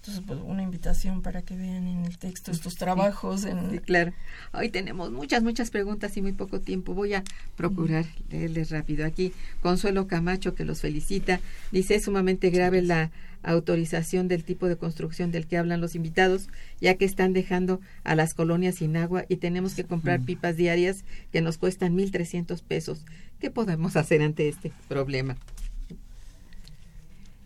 Entonces, 0.07 0.24
pues 0.26 0.38
una 0.44 0.62
invitación 0.62 1.22
para 1.22 1.40
que 1.40 1.57
vean 1.57 1.86
en 1.86 2.05
el 2.05 2.18
texto 2.18 2.50
estos 2.50 2.76
trabajos. 2.76 3.46
En... 3.46 3.78
claro. 3.78 4.12
Hoy 4.52 4.68
tenemos 4.68 5.11
muchas, 5.11 5.42
muchas 5.42 5.70
preguntas 5.70 6.14
y 6.18 6.20
muy 6.20 6.32
poco 6.32 6.61
tiempo. 6.61 6.92
Voy 6.92 7.14
a 7.14 7.24
procurar 7.57 8.05
leerles 8.30 8.70
rápido. 8.70 9.07
Aquí, 9.07 9.32
Consuelo 9.62 10.07
Camacho, 10.07 10.55
que 10.55 10.66
los 10.66 10.82
felicita, 10.82 11.40
dice, 11.72 11.94
es 11.94 12.05
sumamente 12.05 12.50
grave 12.50 12.82
la 12.82 13.12
autorización 13.42 14.28
del 14.28 14.44
tipo 14.44 14.68
de 14.68 14.76
construcción 14.76 15.30
del 15.30 15.46
que 15.46 15.57
hablan 15.57 15.80
los 15.80 15.94
invitados, 15.94 16.48
ya 16.82 16.96
que 16.96 17.07
están 17.07 17.32
dejando 17.32 17.80
a 18.02 18.14
las 18.14 18.34
colonias 18.34 18.74
sin 18.74 18.98
agua 18.98 19.24
y 19.30 19.36
tenemos 19.36 19.72
que 19.72 19.84
comprar 19.84 20.20
pipas 20.20 20.59
diarias 20.59 21.05
que 21.32 21.40
nos 21.40 21.57
cuestan 21.57 21.96
1.300 21.96 22.62
pesos. 22.62 23.07
¿Qué 23.40 23.50
podemos 23.50 23.96
hacer 23.96 24.20
ante 24.20 24.48
este 24.50 24.70
problema? 24.86 25.38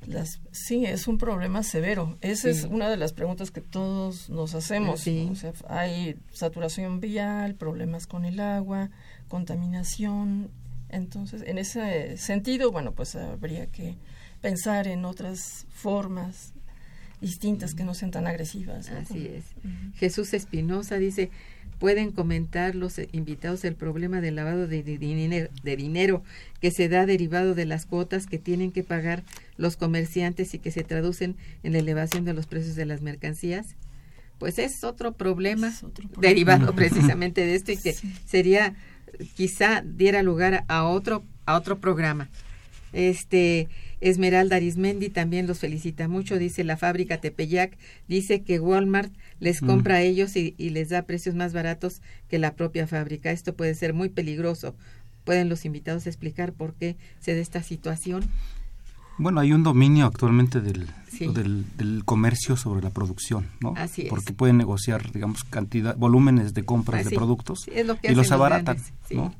Las, 0.08 0.40
sí, 0.52 0.86
es 0.86 1.06
un 1.06 1.18
problema 1.18 1.62
severo. 1.62 2.16
Esa 2.22 2.48
es 2.48 2.64
una 2.64 2.88
de 2.88 2.96
las 2.96 3.12
preguntas 3.12 3.50
que 3.50 3.60
todos 3.60 4.30
nos 4.30 4.54
hacemos. 4.54 5.06
hay 5.68 6.16
saturación 6.32 7.00
vial, 7.00 7.54
problemas 7.54 8.06
con 8.06 8.24
el 8.24 8.40
agua, 8.40 8.90
contaminación. 9.28 10.50
Entonces, 10.88 11.42
en 11.46 11.58
ese 11.58 12.16
sentido, 12.16 12.72
bueno, 12.72 12.92
pues 12.92 13.14
habría 13.16 13.66
que 13.66 13.96
pensar 14.40 14.88
en 14.88 15.04
otras 15.04 15.66
formas 15.68 16.54
distintas 17.20 17.74
que 17.74 17.84
no 17.84 17.94
sean 17.94 18.10
tan 18.10 18.26
agresivas. 18.26 18.88
Así 18.88 19.26
es. 19.26 19.44
Jesús 19.96 20.32
Espinosa 20.32 20.96
dice, 20.96 21.30
pueden 21.78 22.12
comentar 22.12 22.74
los 22.74 23.00
invitados 23.12 23.64
el 23.64 23.74
problema 23.74 24.20
del 24.20 24.36
lavado 24.36 24.66
de, 24.66 24.82
dinero, 24.82 25.48
de 25.62 25.76
dinero 25.76 26.22
que 26.60 26.70
se 26.70 26.88
da 26.88 27.06
derivado 27.06 27.54
de 27.54 27.66
las 27.66 27.86
cuotas 27.86 28.26
que 28.26 28.38
tienen 28.38 28.72
que 28.72 28.82
pagar 28.82 29.22
los 29.56 29.76
comerciantes 29.76 30.54
y 30.54 30.58
que 30.58 30.70
se 30.70 30.82
traducen 30.84 31.36
en 31.62 31.72
la 31.72 31.78
elevación 31.78 32.24
de 32.24 32.34
los 32.34 32.46
precios 32.46 32.76
de 32.76 32.86
las 32.86 33.00
mercancías. 33.00 33.76
Pues 34.38 34.58
es 34.58 34.84
otro 34.84 35.12
problema, 35.12 35.72
derivado 36.20 36.72
precisamente 36.74 37.44
de 37.44 37.54
esto 37.54 37.72
y 37.72 37.76
que 37.76 37.92
sería 38.26 38.74
quizá 39.34 39.82
diera 39.82 40.22
lugar 40.22 40.64
a 40.68 40.84
otro 40.84 41.24
a 41.44 41.56
otro 41.56 41.78
programa. 41.78 42.28
Este 42.92 43.68
Esmeralda 44.00 44.56
Arismendi 44.56 45.08
también 45.08 45.46
los 45.46 45.58
felicita 45.58 46.08
mucho, 46.08 46.38
dice 46.38 46.62
la 46.62 46.76
fábrica 46.76 47.20
Tepeyac, 47.20 47.76
dice 48.06 48.42
que 48.42 48.60
Walmart 48.60 49.12
les 49.40 49.62
mm. 49.62 49.66
compra 49.66 49.96
a 49.96 50.00
ellos 50.00 50.36
y, 50.36 50.54
les 50.58 50.88
da 50.88 51.02
precios 51.02 51.34
más 51.34 51.52
baratos 51.52 52.00
que 52.28 52.38
la 52.38 52.54
propia 52.54 52.86
fábrica. 52.86 53.30
Esto 53.30 53.54
puede 53.54 53.74
ser 53.74 53.94
muy 53.94 54.08
peligroso. 54.08 54.74
¿Pueden 55.24 55.48
los 55.48 55.64
invitados 55.64 56.06
explicar 56.06 56.52
por 56.52 56.74
qué 56.74 56.96
se 57.20 57.34
da 57.34 57.40
esta 57.40 57.62
situación? 57.62 58.24
Bueno, 59.18 59.40
hay 59.40 59.52
un 59.52 59.64
dominio 59.64 60.06
actualmente 60.06 60.60
del, 60.60 60.88
del, 61.76 62.04
comercio 62.04 62.56
sobre 62.56 62.82
la 62.82 62.90
producción, 62.90 63.48
¿no? 63.60 63.74
Así 63.76 64.02
es. 64.02 64.08
Porque 64.08 64.32
pueden 64.32 64.56
negociar, 64.58 65.10
digamos, 65.10 65.42
cantidad, 65.42 65.96
volúmenes 65.96 66.54
de 66.54 66.64
compras 66.64 67.04
de 67.04 67.16
productos 67.16 67.68
y 67.68 68.14
los 68.14 68.30
abaratan, 68.30 68.78
¿no? 69.10 69.34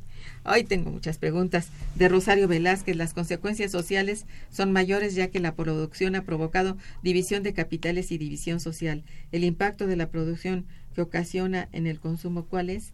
Hoy 0.45 0.65
tengo 0.65 0.91
muchas 0.91 1.19
preguntas. 1.19 1.69
De 1.95 2.09
Rosario 2.09 2.49
Velázquez, 2.49 2.97
las 2.97 3.15
consecuencias 3.15 3.71
sociales 3.71 4.27
son 4.51 4.73
mayores 4.73 5.15
ya 5.15 5.29
que 5.29 5.41
la 5.41 5.55
producción 5.55 6.17
ha 6.17 6.23
provocado 6.23 6.77
división 7.03 7.43
de 7.43 7.55
capitales 7.55 8.13
y 8.13 8.19
división 8.19 8.61
social. 8.61 9.03
El 9.33 9.45
impacto 9.45 9.87
de 9.87 9.97
la 9.97 10.09
producción 10.09 10.65
que 10.95 11.03
ocasiona 11.03 11.69
en 11.73 11.87
el 11.87 12.01
consumo, 12.01 12.45
¿cuál 12.45 12.71
es? 12.71 12.93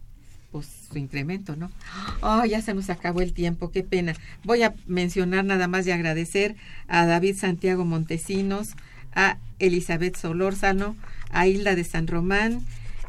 Pues 0.51 0.67
su 0.91 0.97
incremento, 0.97 1.55
¿no? 1.55 1.71
Oh, 2.21 2.45
ya 2.45 2.61
se 2.61 2.73
nos 2.73 2.89
acabó 2.89 3.21
el 3.21 3.33
tiempo, 3.33 3.71
qué 3.71 3.83
pena. 3.83 4.15
Voy 4.43 4.63
a 4.63 4.73
mencionar 4.87 5.43
nada 5.43 5.67
más 5.67 5.85
y 5.87 5.91
agradecer 5.91 6.55
a 6.87 7.05
David 7.05 7.35
Santiago 7.35 7.83
Montesinos, 7.83 8.75
a 9.13 9.37
Elizabeth 9.59 10.17
Solórzano, 10.17 10.95
a 11.29 11.47
Hilda 11.47 11.75
de 11.75 11.83
San 11.83 12.07
Román, 12.07 12.61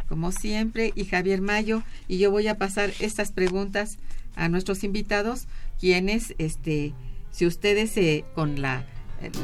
como 0.08 0.32
siempre, 0.32 0.92
y 0.94 1.04
Javier 1.04 1.40
Mayo, 1.40 1.82
y 2.08 2.18
yo 2.18 2.30
voy 2.30 2.46
a 2.48 2.58
pasar 2.58 2.92
estas 3.00 3.32
preguntas 3.32 3.98
a 4.36 4.48
nuestros 4.48 4.84
invitados, 4.84 5.48
quienes, 5.80 6.34
este, 6.38 6.94
si 7.30 7.46
ustedes 7.46 7.96
eh, 7.96 8.24
con 8.34 8.60
la, 8.62 8.86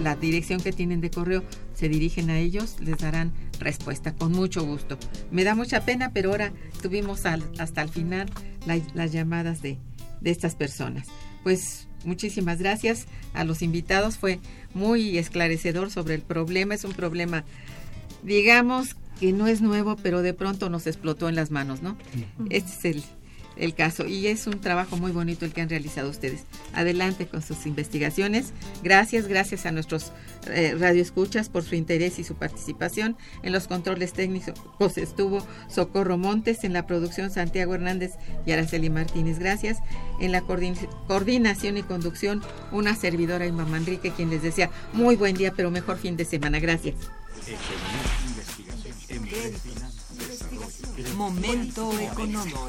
la 0.03 0.17
dirección 0.17 0.61
que 0.61 0.73
tienen 0.73 1.01
de 1.01 1.11
correo 1.11 1.43
se 1.75 1.89
dirigen 1.89 2.31
a 2.31 2.39
ellos, 2.39 2.77
les 2.81 2.99
darán 2.99 3.33
respuesta 3.59 4.15
con 4.15 4.33
mucho 4.33 4.65
gusto. 4.65 4.99
Me 5.31 5.45
da 5.45 5.55
mucha 5.55 5.85
pena, 5.85 6.13
pero 6.13 6.31
ahora 6.31 6.53
tuvimos 6.81 7.25
hasta 7.27 7.83
el 7.83 7.89
final 7.89 8.31
las 8.95 9.13
llamadas 9.13 9.63
de, 9.63 9.79
de 10.21 10.31
estas 10.31 10.55
personas. 10.55 11.09
Pues 11.43 11.89
muchísimas 12.05 12.59
gracias 12.59 13.07
a 13.35 13.45
los 13.45 13.63
invitados, 13.63 14.19
fue 14.19 14.41
muy 14.75 15.19
esclarecedor 15.19 15.91
sobre 15.91 16.15
el 16.15 16.23
problema, 16.23 16.75
es 16.75 16.85
un 16.85 16.93
problema, 16.93 17.45
digamos, 18.23 18.97
que 19.19 19.33
no 19.33 19.47
es 19.47 19.61
nuevo, 19.61 19.97
pero 19.97 20.23
de 20.23 20.35
pronto 20.35 20.69
nos 20.69 20.87
explotó 20.87 21.29
en 21.29 21.35
las 21.35 21.51
manos, 21.51 21.83
¿no? 21.83 21.97
Este 22.51 22.71
es 22.71 22.85
el, 22.85 23.05
el 23.57 23.75
caso 23.75 24.07
y 24.07 24.27
es 24.27 24.47
un 24.47 24.61
trabajo 24.61 24.97
muy 24.97 25.13
bonito 25.13 25.45
el 25.45 25.53
que 25.53 25.61
han 25.61 25.69
realizado 25.69 26.11
ustedes. 26.11 26.45
Adelante 26.75 27.27
con 27.27 27.43
sus 27.43 27.67
investigaciones. 27.67 28.53
Gracias, 28.83 29.29
gracias 29.29 29.67
a 29.67 29.73
nuestros 29.73 30.13
eh, 30.49 30.75
radioescuchas 30.79 31.49
por 31.49 31.63
su 31.63 31.75
interés 31.75 32.19
y 32.19 32.25
su 32.25 32.35
participación. 32.35 33.17
En 33.43 33.53
los 33.53 33.69
controles 33.69 34.13
técnicos 34.13 34.99
estuvo 34.99 35.47
Socorro 35.69 36.19
Montes, 36.19 36.65
en 36.65 36.73
la 36.73 36.87
producción 36.87 37.31
Santiago 37.31 37.75
Hernández 37.75 38.13
y 38.47 38.53
Araceli 38.53 38.91
Martínez. 38.91 39.39
Gracias. 39.39 39.79
En 40.21 40.33
la 40.33 40.43
coordinación 40.43 41.77
y 41.77 41.83
conducción 41.83 42.43
una 42.71 42.95
servidora 42.97 43.47
Inma 43.47 43.65
Manrique 43.65 44.11
quien 44.11 44.31
les 44.31 44.43
decía 44.43 44.71
muy 44.93 45.17
buen 45.17 45.37
día, 45.37 45.53
pero 45.55 45.71
mejor 45.71 45.99
fin 45.99 46.17
de 46.17 46.25
semana. 46.25 46.61
Gracias. 46.61 46.95
Momento 51.17 51.93
económico. 51.99 52.69